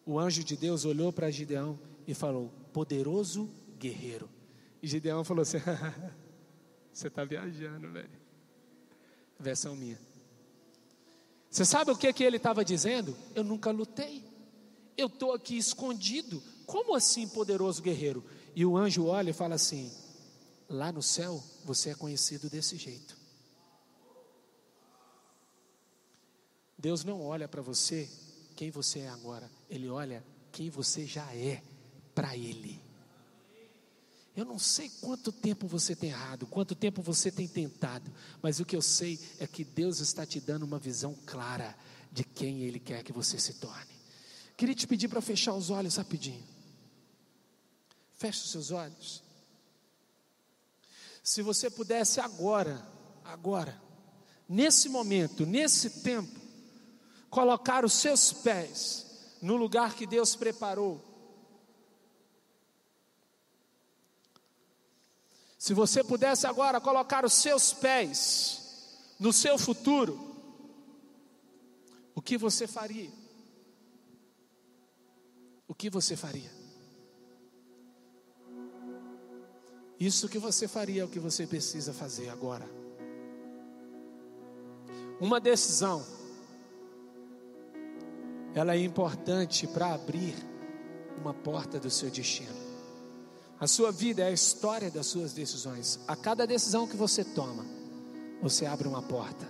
o 0.04 0.18
anjo 0.18 0.42
de 0.42 0.56
Deus 0.56 0.84
olhou 0.84 1.12
para 1.12 1.30
Gideão 1.30 1.78
e 2.04 2.14
falou: 2.14 2.52
Poderoso 2.72 3.48
guerreiro. 3.78 4.28
E 4.82 4.88
Gideão 4.88 5.22
falou 5.22 5.42
assim: 5.42 5.58
Você 6.92 7.06
está 7.06 7.24
viajando, 7.24 7.92
velho 7.92 8.21
versão 9.42 9.76
minha. 9.76 10.00
Você 11.50 11.64
sabe 11.64 11.90
o 11.90 11.96
que, 11.96 12.10
que 12.12 12.24
ele 12.24 12.38
estava 12.38 12.64
dizendo? 12.64 13.16
Eu 13.34 13.44
nunca 13.44 13.70
lutei. 13.70 14.24
Eu 14.96 15.08
estou 15.08 15.32
aqui 15.32 15.56
escondido. 15.56 16.42
Como 16.64 16.94
assim, 16.94 17.28
poderoso 17.28 17.82
guerreiro? 17.82 18.24
E 18.54 18.64
o 18.64 18.76
anjo 18.76 19.04
olha 19.06 19.30
e 19.30 19.34
fala 19.34 19.56
assim: 19.56 19.92
Lá 20.68 20.90
no 20.90 21.02
céu 21.02 21.42
você 21.64 21.90
é 21.90 21.94
conhecido 21.94 22.48
desse 22.48 22.76
jeito. 22.76 23.20
Deus 26.78 27.04
não 27.04 27.22
olha 27.22 27.46
para 27.46 27.62
você 27.62 28.08
quem 28.56 28.70
você 28.70 29.00
é 29.00 29.08
agora, 29.08 29.50
Ele 29.68 29.88
olha 29.88 30.24
quem 30.50 30.70
você 30.70 31.06
já 31.06 31.34
é 31.34 31.62
para 32.14 32.36
Ele. 32.36 32.82
Eu 34.34 34.46
não 34.46 34.58
sei 34.58 34.90
quanto 35.00 35.30
tempo 35.30 35.66
você 35.66 35.94
tem 35.94 36.10
errado, 36.10 36.46
quanto 36.46 36.74
tempo 36.74 37.02
você 37.02 37.30
tem 37.30 37.46
tentado, 37.46 38.10
mas 38.40 38.60
o 38.60 38.64
que 38.64 38.74
eu 38.74 38.80
sei 38.80 39.20
é 39.38 39.46
que 39.46 39.62
Deus 39.62 40.00
está 40.00 40.24
te 40.24 40.40
dando 40.40 40.62
uma 40.62 40.78
visão 40.78 41.14
clara 41.26 41.76
de 42.10 42.24
quem 42.24 42.62
Ele 42.62 42.80
quer 42.80 43.02
que 43.02 43.12
você 43.12 43.38
se 43.38 43.54
torne. 43.54 43.92
Queria 44.56 44.74
te 44.74 44.86
pedir 44.86 45.08
para 45.08 45.20
fechar 45.20 45.52
os 45.52 45.68
olhos 45.68 45.96
rapidinho. 45.96 46.42
Feche 48.14 48.44
os 48.44 48.50
seus 48.50 48.70
olhos. 48.70 49.22
Se 51.22 51.42
você 51.42 51.68
pudesse 51.68 52.18
agora, 52.18 52.86
agora, 53.24 53.80
nesse 54.48 54.88
momento, 54.88 55.44
nesse 55.44 56.02
tempo, 56.02 56.40
colocar 57.28 57.84
os 57.84 57.92
seus 57.92 58.32
pés 58.32 59.06
no 59.42 59.56
lugar 59.56 59.94
que 59.94 60.06
Deus 60.06 60.34
preparou. 60.34 61.11
Se 65.62 65.74
você 65.74 66.02
pudesse 66.02 66.44
agora 66.44 66.80
colocar 66.80 67.24
os 67.24 67.34
seus 67.34 67.72
pés 67.72 68.98
no 69.16 69.32
seu 69.32 69.56
futuro, 69.56 70.18
o 72.16 72.20
que 72.20 72.36
você 72.36 72.66
faria? 72.66 73.12
O 75.68 75.72
que 75.72 75.88
você 75.88 76.16
faria? 76.16 76.50
Isso 80.00 80.28
que 80.28 80.36
você 80.36 80.66
faria 80.66 81.02
é 81.02 81.04
o 81.04 81.08
que 81.08 81.20
você 81.20 81.46
precisa 81.46 81.92
fazer 81.92 82.28
agora. 82.28 82.68
Uma 85.20 85.38
decisão, 85.38 86.04
ela 88.52 88.74
é 88.74 88.80
importante 88.80 89.68
para 89.68 89.94
abrir 89.94 90.34
uma 91.16 91.32
porta 91.32 91.78
do 91.78 91.88
seu 91.88 92.10
destino. 92.10 92.61
A 93.62 93.68
sua 93.68 93.92
vida 93.92 94.22
é 94.22 94.26
a 94.26 94.32
história 94.32 94.90
das 94.90 95.06
suas 95.06 95.32
decisões. 95.32 96.00
A 96.08 96.16
cada 96.16 96.44
decisão 96.44 96.84
que 96.84 96.96
você 96.96 97.22
toma, 97.22 97.64
você 98.42 98.66
abre 98.66 98.88
uma 98.88 99.00
porta. 99.00 99.46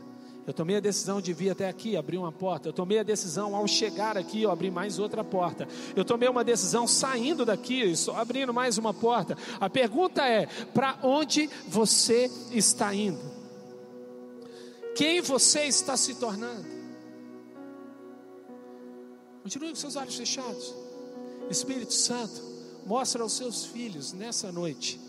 Eu 0.47 0.53
tomei 0.53 0.77
a 0.77 0.81
decisão 0.81 1.19
de 1.19 1.33
vir 1.33 1.49
até 1.49 1.67
aqui, 1.67 1.97
abrir 1.97 2.19
uma 2.19 2.31
porta. 2.31 2.69
Eu 2.69 2.75
tomei 2.75 2.99
a 2.99 3.03
decisão 3.03 3.57
ao 3.57 3.67
chegar 3.67 4.19
aqui, 4.19 4.43
eu 4.43 4.51
abri 4.51 4.71
mais 4.71 4.99
outra 4.99 5.25
porta. 5.25 5.67
Eu 5.97 6.05
tomei 6.05 6.29
uma 6.29 6.45
decisão 6.45 6.87
saindo 6.87 7.47
daqui, 7.47 7.97
só 7.97 8.15
abrindo 8.17 8.53
mais 8.53 8.77
uma 8.77 8.93
porta. 8.93 9.35
A 9.59 9.71
pergunta 9.71 10.29
é: 10.29 10.45
para 10.75 10.99
onde 11.03 11.49
você 11.67 12.31
está 12.51 12.95
indo? 12.95 13.23
Quem 14.95 15.23
você 15.23 15.65
está 15.65 15.97
se 15.97 16.17
tornando? 16.17 16.67
Continue 19.43 19.71
com 19.71 19.77
seus 19.77 19.97
olhos 19.97 20.15
fechados. 20.15 20.75
Espírito 21.49 21.95
Santo, 21.95 22.52
mostra 22.87 23.23
aos 23.23 23.33
seus 23.33 23.65
filhos 23.65 24.13
nessa 24.13 24.51
noite 24.51 25.01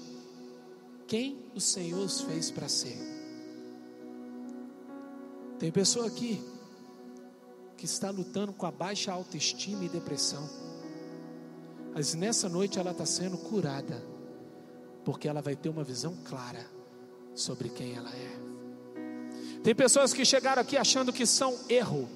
quem 1.07 1.37
o 1.53 1.59
Senhor 1.59 1.99
os 1.99 2.21
fez 2.21 2.49
para 2.49 2.67
ser. 2.67 2.97
Tem 5.59 5.71
pessoa 5.71 6.07
aqui 6.07 6.43
que 7.77 7.85
está 7.85 8.09
lutando 8.09 8.53
com 8.53 8.65
a 8.65 8.71
baixa 8.71 9.11
autoestima 9.11 9.83
e 9.83 9.89
depressão. 9.89 10.49
Mas 11.93 12.13
nessa 12.13 12.49
noite 12.49 12.79
ela 12.79 12.91
está 12.91 13.05
sendo 13.05 13.37
curada, 13.37 14.03
porque 15.05 15.27
ela 15.27 15.41
vai 15.41 15.55
ter 15.55 15.69
uma 15.69 15.83
visão 15.83 16.17
clara 16.25 16.65
sobre 17.35 17.69
quem 17.69 17.93
ela 17.93 18.09
é. 18.09 19.59
Tem 19.63 19.75
pessoas 19.75 20.13
que 20.13 20.25
chegaram 20.25 20.61
aqui 20.61 20.75
achando 20.75 21.13
que 21.13 21.25
são 21.25 21.57
erro, 21.69 22.09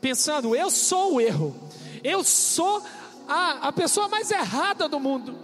pensando, 0.00 0.56
eu 0.56 0.70
sou 0.70 1.14
o 1.14 1.20
erro, 1.20 1.54
eu 2.02 2.24
sou 2.24 2.82
a, 3.32 3.68
a 3.68 3.72
pessoa 3.72 4.08
mais 4.08 4.30
errada 4.30 4.88
do 4.88 5.00
mundo. 5.00 5.38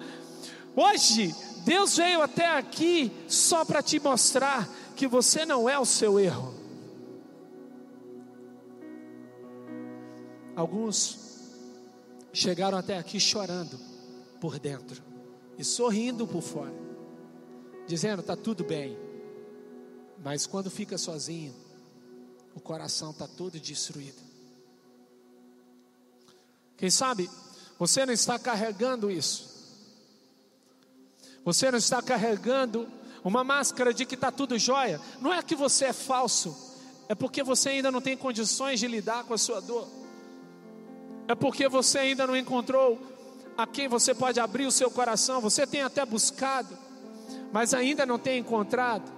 Hoje, 0.77 1.35
Deus 1.65 1.97
veio 1.97 2.21
até 2.21 2.47
aqui 2.47 3.11
só 3.27 3.65
para 3.65 3.83
te 3.83 3.99
mostrar 3.99 4.69
que 4.95 5.07
você 5.07 5.47
não 5.47 5.69
é 5.69 5.79
o 5.79 5.87
seu 5.87 6.21
erro. 6.21 6.55
Alguns 10.55 11.19
chegaram 12.33 12.77
até 12.77 12.99
aqui 12.99 13.19
chorando 13.19 13.79
por 14.41 14.59
dentro 14.59 15.03
e 15.57 15.65
sorrindo 15.65 16.27
por 16.27 16.43
fora, 16.43 16.75
dizendo: 17.87 18.21
está 18.21 18.37
tudo 18.37 18.65
bem, 18.65 18.99
mas 20.23 20.47
quando 20.47 20.71
fica 20.71 20.99
sozinho, 20.99 21.55
o 22.55 22.61
coração 22.61 23.11
está 23.11 23.27
todo 23.27 23.59
destruído. 23.59 24.29
Quem 26.77 26.91
sabe 26.91 27.29
você 27.79 28.05
não 28.05 28.13
está 28.13 28.39
carregando 28.39 29.11
isso, 29.11 29.49
você 31.45 31.71
não 31.71 31.79
está 31.79 32.03
carregando 32.03 32.89
uma 33.25 33.45
máscara 33.45 33.93
de 33.95 34.05
que 34.05 34.15
está 34.15 34.31
tudo 34.31 34.59
jóia, 34.59 35.01
não 35.21 35.33
é 35.33 35.43
que 35.43 35.55
você 35.55 35.87
é 35.87 35.93
falso, 35.93 36.57
é 37.09 37.15
porque 37.15 37.43
você 37.43 37.71
ainda 37.71 37.91
não 37.91 38.01
tem 38.01 38.17
condições 38.17 38.81
de 38.81 38.87
lidar 38.87 39.25
com 39.25 39.35
a 39.35 39.39
sua 39.39 39.61
dor 39.61 39.89
é 41.29 41.35
porque 41.35 41.69
você 41.69 41.99
ainda 41.99 42.27
não 42.27 42.35
encontrou 42.35 42.99
a 43.55 43.67
quem 43.67 43.87
você 43.87 44.15
pode 44.15 44.41
abrir 44.41 44.67
o 44.67 44.73
seu 44.73 44.91
coração. 44.91 45.43
Você 45.43 45.67
tem 45.67 45.83
até 45.83 46.05
buscado, 46.05 46.77
mas 47.53 47.75
ainda 47.75 48.07
não 48.07 48.19
tem 48.19 48.41
encontrado. 48.41 49.13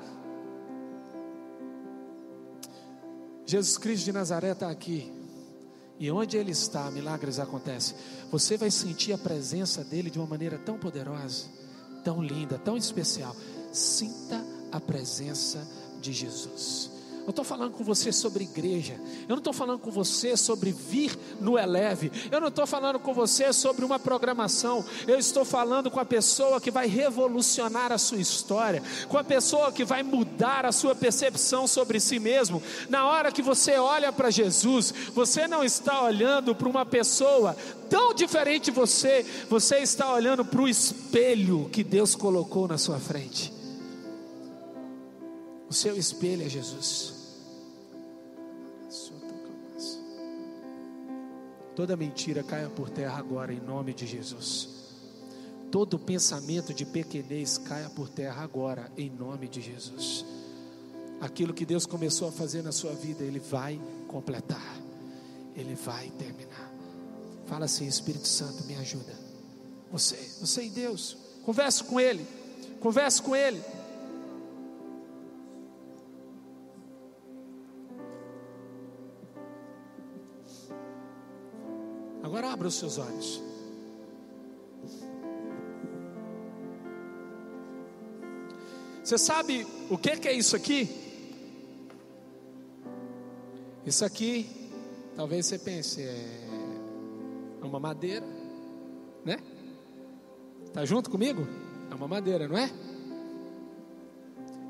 Jesus 3.47 3.79
Cristo 3.79 4.07
de 4.07 4.13
Nazaré 4.13 4.51
está 4.51 4.69
aqui. 4.69 5.11
E 6.01 6.11
onde 6.11 6.37
Ele 6.37 6.51
está, 6.51 6.91
milagres 6.91 7.39
acontecem. 7.39 7.97
Você 8.31 8.57
vai 8.57 8.71
sentir 8.71 9.13
a 9.13 9.19
presença 9.19 9.83
dEle 9.83 10.11
de 10.11 10.19
uma 10.19 10.27
maneira 10.27 10.59
tão 10.59 10.79
poderosa, 10.79 11.47
tão 12.05 12.23
linda, 12.23 12.59
tão 12.59 12.77
especial. 12.77 13.35
Sinta 13.73 14.45
a 14.71 14.81
presença 14.81 15.67
de 16.01 16.13
Jesus. 16.13 17.00
Eu 17.31 17.33
estou 17.33 17.45
falando 17.45 17.71
com 17.75 17.85
você 17.85 18.11
sobre 18.11 18.43
igreja. 18.43 19.01
Eu 19.23 19.37
não 19.37 19.39
estou 19.39 19.53
falando 19.53 19.79
com 19.79 19.89
você 19.89 20.37
sobre 20.37 20.73
vir 20.73 21.17
no 21.41 21.57
Eleve. 21.57 22.11
Eu 22.29 22.41
não 22.41 22.49
estou 22.49 22.67
falando 22.67 22.99
com 22.99 23.15
você 23.15 23.53
sobre 23.53 23.85
uma 23.85 24.01
programação. 24.01 24.85
Eu 25.07 25.17
estou 25.17 25.45
falando 25.45 25.93
com 25.93 26.01
a 26.01 26.05
pessoa 26.05 26.61
que 26.61 26.73
vai 26.73 26.89
revolucionar 26.89 27.93
a 27.93 27.99
sua 27.99 28.19
história, 28.19 28.83
com 29.09 29.17
a 29.17 29.23
pessoa 29.23 29.71
que 29.71 29.85
vai 29.85 30.03
mudar 30.03 30.67
a 30.67 30.73
sua 30.73 30.93
percepção 30.93 31.69
sobre 31.69 32.01
si 32.01 32.19
mesmo. 32.19 32.61
Na 32.89 33.07
hora 33.07 33.31
que 33.31 33.43
você 33.43 33.79
olha 33.79 34.13
para 34.13 34.29
Jesus, 34.29 34.93
você 35.15 35.47
não 35.47 35.63
está 35.63 36.03
olhando 36.03 36.53
para 36.53 36.69
uma 36.69 36.85
pessoa 36.85 37.57
tão 37.89 38.13
diferente 38.13 38.65
de 38.65 38.71
você, 38.73 39.25
você 39.49 39.79
está 39.79 40.13
olhando 40.13 40.45
para 40.45 40.63
o 40.63 40.69
espelho 40.69 41.71
que 41.71 41.85
Deus 41.85 42.17
colocou 42.17 42.67
na 42.67 42.77
sua 42.77 42.99
frente. 42.99 43.53
O 45.69 45.73
seu 45.73 45.97
espelho 45.97 46.45
é 46.45 46.49
Jesus. 46.49 47.20
Toda 51.81 51.97
mentira 51.97 52.43
caia 52.43 52.69
por 52.69 52.91
terra 52.91 53.17
agora, 53.17 53.55
em 53.55 53.59
nome 53.59 53.95
de 53.95 54.07
Jesus. 54.07 54.69
Todo 55.71 55.99
pensamento 55.99 56.75
de 56.75 56.85
pequenez 56.85 57.57
caia 57.57 57.89
por 57.89 58.07
terra 58.07 58.43
agora, 58.43 58.93
em 58.99 59.09
nome 59.09 59.49
de 59.49 59.63
Jesus. 59.63 60.27
Aquilo 61.23 61.55
que 61.55 61.65
Deus 61.65 61.87
começou 61.87 62.29
a 62.29 62.33
fazer 62.33 62.63
na 62.63 62.71
sua 62.71 62.93
vida, 62.93 63.25
Ele 63.25 63.39
vai 63.39 63.81
completar, 64.09 64.79
Ele 65.57 65.75
vai 65.75 66.11
terminar. 66.19 66.71
Fala 67.47 67.65
assim: 67.65 67.87
Espírito 67.87 68.29
Santo, 68.29 68.63
me 68.65 68.77
ajuda. 68.77 69.15
Você, 69.91 70.17
você 70.39 70.65
e 70.65 70.69
Deus, 70.69 71.17
converse 71.47 71.83
com 71.83 71.99
Ele, 71.99 72.27
converse 72.79 73.23
com 73.23 73.35
Ele. 73.35 73.63
Agora 82.31 82.53
abra 82.53 82.69
os 82.69 82.77
seus 82.77 82.97
olhos. 82.97 83.43
Você 89.03 89.19
sabe 89.19 89.67
o 89.91 89.99
que 89.99 90.29
é 90.29 90.33
isso 90.33 90.55
aqui? 90.55 90.89
Isso 93.85 94.05
aqui, 94.05 94.49
talvez 95.17 95.47
você 95.47 95.59
pense, 95.59 96.03
é 96.03 97.65
uma 97.65 97.81
madeira, 97.81 98.25
né? 99.25 99.37
Tá 100.73 100.85
junto 100.85 101.11
comigo? 101.11 101.49
É 101.91 101.95
uma 101.97 102.07
madeira, 102.07 102.47
não 102.47 102.57
é? 102.57 102.71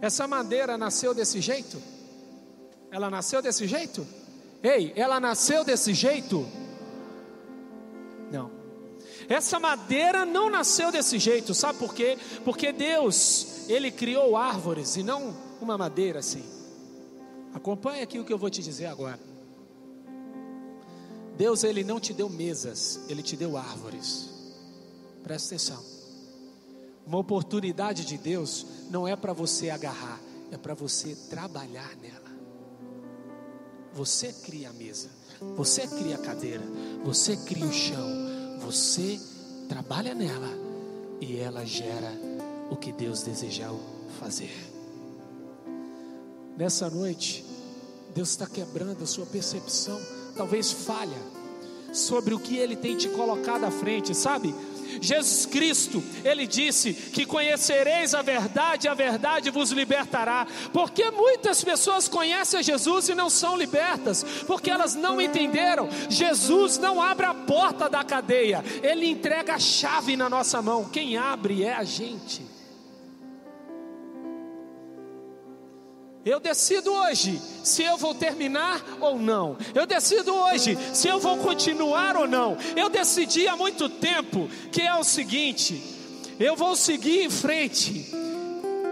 Essa 0.01 0.27
madeira 0.27 0.79
nasceu 0.79 1.13
desse 1.13 1.43
jeito? 1.43 1.77
Ela 2.91 3.11
nasceu 3.11 3.43
desse 3.43 3.67
jeito? 3.67 4.07
Ei, 4.63 4.95
ela 4.97 5.21
nasceu 5.21 5.63
desse 5.63 5.93
jeito? 5.93 6.49
Essa 9.31 9.61
madeira 9.61 10.25
não 10.25 10.51
nasceu 10.51 10.91
desse 10.91 11.17
jeito, 11.17 11.55
sabe 11.55 11.79
por 11.79 11.95
quê? 11.95 12.19
Porque 12.45 12.73
Deus, 12.73 13.69
Ele 13.69 13.89
criou 13.89 14.37
árvores 14.37 14.97
e 14.97 15.05
não 15.05 15.33
uma 15.61 15.79
madeira 15.79 16.19
assim. 16.19 16.43
Acompanhe 17.55 18.03
aqui 18.03 18.19
o 18.19 18.25
que 18.25 18.33
eu 18.33 18.39
vou 18.39 18.51
te 18.51 18.61
dizer 18.61 18.87
agora. 18.87 19.21
Deus, 21.37 21.63
Ele 21.63 21.85
não 21.85 22.01
te 22.01 22.13
deu 22.13 22.29
mesas, 22.29 23.03
Ele 23.09 23.23
te 23.23 23.37
deu 23.37 23.57
árvores. 23.57 24.31
Presta 25.23 25.55
atenção. 25.55 25.81
Uma 27.07 27.19
oportunidade 27.19 28.05
de 28.05 28.19
Deus 28.19 28.67
não 28.91 29.07
é 29.07 29.15
para 29.15 29.33
você 29.33 29.71
agarrar, 29.71 30.21
é 30.51 30.57
para 30.57 30.75
você 30.75 31.15
trabalhar 31.31 31.97
nela. 32.03 32.31
Você 33.93 34.33
cria 34.33 34.71
a 34.71 34.73
mesa, 34.73 35.09
você 35.57 35.87
cria 35.87 36.17
a 36.17 36.19
cadeira, 36.19 36.65
você 37.05 37.37
cria 37.37 37.67
o 37.67 37.73
chão, 37.73 38.30
você 38.71 39.19
trabalha 39.69 40.15
nela 40.15 40.49
e 41.21 41.37
ela 41.39 41.67
gera 41.67 42.13
o 42.71 42.77
que 42.77 42.93
Deus 42.93 43.21
desejou 43.21 43.81
fazer. 44.21 44.55
Nessa 46.57 46.89
noite, 46.89 47.45
Deus 48.15 48.31
está 48.31 48.47
quebrando 48.47 49.03
a 49.03 49.07
sua 49.07 49.27
percepção, 49.27 50.01
talvez 50.37 50.71
falha, 50.71 51.19
sobre 51.93 52.33
o 52.33 52.39
que 52.39 52.59
Ele 52.59 52.77
tem 52.77 52.97
te 52.97 53.09
colocado 53.09 53.65
à 53.65 53.73
frente, 53.73 54.15
sabe? 54.15 54.55
Jesus 55.01 55.47
Cristo, 55.47 56.03
ele 56.25 56.47
disse 56.47 56.93
que 56.93 57.27
conhecereis 57.27 58.15
a 58.15 58.23
verdade, 58.23 58.89
a 58.89 58.95
verdade 58.95 59.51
vos 59.51 59.71
libertará. 59.71 60.47
Porque 60.73 61.11
muitas 61.11 61.63
pessoas 61.63 62.09
conhecem 62.09 62.63
Jesus 62.63 63.09
e 63.09 63.15
não 63.15 63.29
são 63.29 63.57
libertas, 63.57 64.25
porque 64.47 64.71
elas 64.71 64.95
não 64.95 65.21
entenderam. 65.21 65.89
Jesus 66.09 66.79
não 66.79 67.01
abre 67.01 67.27
a 67.27 67.35
porta 67.35 67.89
da 67.89 68.05
cadeia, 68.05 68.65
ele 68.83 69.07
entrega 69.07 69.55
a 69.55 69.59
chave 69.59 70.17
na 70.17 70.29
nossa 70.29 70.63
mão. 70.63 70.85
Quem 70.85 71.17
abre 71.17 71.63
é 71.65 71.73
a 71.73 71.85
gente. 71.85 72.60
Eu 76.25 76.39
decido 76.39 76.93
hoje 76.93 77.41
se 77.65 77.83
eu 77.83 77.97
vou 77.97 78.15
terminar 78.15 78.85
ou 79.01 79.19
não. 79.19 79.57
Eu 79.75 79.87
decido 79.87 80.35
hoje 80.35 80.77
se 80.93 81.09
eu 81.09 81.19
vou 81.19 81.39
continuar 81.39 82.17
ou 82.17 82.29
não. 82.29 82.59
Eu 82.77 82.91
decidi 82.91 83.49
há 83.49 83.57
muito 83.57 83.89
tempo 83.89 84.49
que 84.71 84.83
é 84.83 84.95
o 84.95 85.05
seguinte: 85.05 85.83
eu 86.39 86.55
vou 86.55 86.77
seguir 86.77 87.25
em 87.25 87.31
frente. 87.31 88.30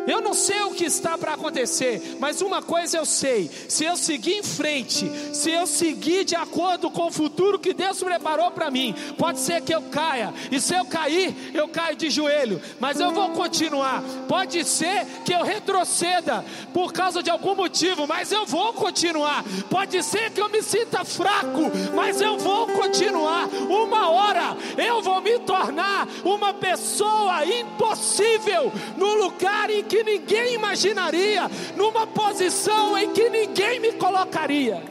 Eu 0.09 0.23
não 0.23 0.33
sei 0.33 0.63
o 0.63 0.71
que 0.71 0.87
está 0.87 1.19
para 1.19 1.35
acontecer, 1.35 2.17
mas 2.19 2.41
uma 2.41 2.63
coisa 2.63 2.97
eu 2.97 3.05
sei: 3.05 3.51
se 3.69 3.85
eu 3.85 3.95
seguir 3.95 4.39
em 4.39 4.43
frente, 4.43 5.11
se 5.35 5.51
eu 5.51 5.67
seguir 5.67 6.25
de 6.25 6.35
acordo 6.35 6.91
com 6.91 7.09
o 7.09 7.13
futuro 7.13 7.59
que 7.59 7.75
Deus 7.75 8.03
preparou 8.03 8.51
para 8.51 8.71
mim, 8.71 8.95
pode 9.19 9.39
ser 9.39 9.61
que 9.61 9.75
eu 9.75 9.83
caia, 9.83 10.33
e 10.51 10.59
se 10.59 10.75
eu 10.75 10.87
cair, 10.87 11.53
eu 11.53 11.69
caio 11.69 11.95
de 11.95 12.09
joelho, 12.09 12.61
mas 12.81 12.99
eu 12.99 13.13
vou 13.13 13.31
continuar. 13.31 14.03
Pode 14.27 14.65
ser 14.65 15.05
que 15.27 15.35
eu 15.35 15.43
retroceda 15.43 16.43
por 16.73 16.93
causa 16.93 17.23
de 17.23 17.31
algum 17.31 17.55
motivo, 17.55 18.07
mas 18.07 18.33
eu 18.33 18.47
vou 18.47 18.73
continuar. 18.73 19.45
Pode 19.69 20.03
ser 20.03 20.31
que 20.31 20.41
eu 20.41 20.49
me 20.49 20.63
sinta 20.63 21.05
fraco, 21.05 21.71
mas 21.95 22.21
eu 22.21 22.39
vou 22.39 22.67
continuar. 22.69 23.47
Uma 23.69 24.11
hora 24.11 24.57
eu 24.79 25.03
vou 25.03 25.21
me 25.21 25.39
tornar 25.41 26.09
uma 26.25 26.55
pessoa 26.55 27.45
impossível 27.45 28.73
no 28.97 29.15
lugar 29.15 29.69
em 29.69 29.83
que 29.85 29.98
que 29.99 30.05
ninguém 30.05 30.55
imaginaria, 30.55 31.51
numa 31.77 32.07
posição 32.07 32.97
em 32.97 33.13
que 33.13 33.29
ninguém 33.29 33.81
me 33.81 33.93
colocaria. 33.93 34.83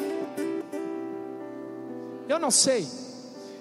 Eu 2.28 2.40
não 2.40 2.52
sei. 2.52 2.86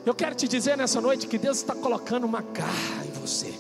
Eu 0.05 0.15
quero 0.15 0.35
te 0.35 0.49
dizer 0.49 0.77
nessa 0.77 1.01
noite 1.01 1.27
que 1.27 1.39
Deus 1.39 1.59
está 1.59 1.75
colocando 1.75 2.25
uma 2.25 2.43
garra 2.43 3.05
em 3.07 3.13
você. 3.21 3.55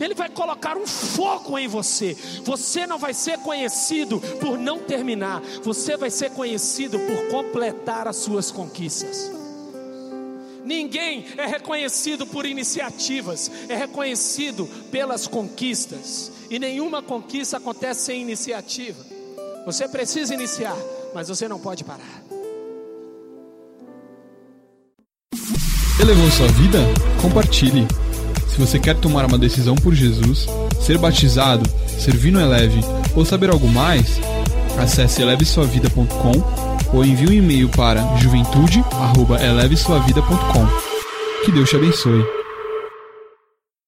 Ele 0.00 0.14
vai 0.14 0.28
colocar 0.28 0.76
um 0.76 0.86
fogo 0.86 1.58
em 1.58 1.68
você. 1.68 2.16
Você 2.44 2.86
não 2.86 2.98
vai 2.98 3.12
ser 3.12 3.38
conhecido 3.38 4.20
por 4.40 4.56
não 4.56 4.78
terminar, 4.78 5.42
você 5.62 5.96
vai 5.96 6.10
ser 6.10 6.30
conhecido 6.30 6.98
por 6.98 7.28
completar 7.28 8.06
as 8.06 8.16
suas 8.16 8.50
conquistas. 8.50 9.30
Ninguém 10.64 11.26
é 11.36 11.46
reconhecido 11.46 12.26
por 12.26 12.46
iniciativas, 12.46 13.50
é 13.68 13.74
reconhecido 13.74 14.68
pelas 14.90 15.26
conquistas. 15.26 16.29
E 16.50 16.58
nenhuma 16.58 17.00
conquista 17.00 17.58
acontece 17.58 18.06
sem 18.06 18.20
iniciativa. 18.20 18.98
Você 19.64 19.86
precisa 19.86 20.34
iniciar, 20.34 20.76
mas 21.14 21.28
você 21.28 21.46
não 21.46 21.60
pode 21.60 21.84
parar. 21.84 22.24
Elevou 26.00 26.28
sua 26.30 26.48
vida? 26.48 26.80
Compartilhe. 27.22 27.86
Se 28.48 28.58
você 28.58 28.80
quer 28.80 28.96
tomar 28.96 29.26
uma 29.26 29.38
decisão 29.38 29.76
por 29.76 29.94
Jesus, 29.94 30.48
ser 30.80 30.98
batizado, 30.98 31.62
servir 31.86 32.32
no 32.32 32.40
Eleve 32.40 32.80
ou 33.14 33.24
saber 33.24 33.50
algo 33.50 33.68
mais, 33.68 34.18
acesse 34.76 35.22
elevesuavida.com 35.22 36.32
ou 36.92 37.04
envie 37.04 37.28
um 37.28 37.32
e-mail 37.32 37.68
para 37.68 38.16
juventude@elevesuavida.com. 38.16 40.66
Que 41.44 41.52
Deus 41.52 41.70
te 41.70 41.76
abençoe. 41.76 42.39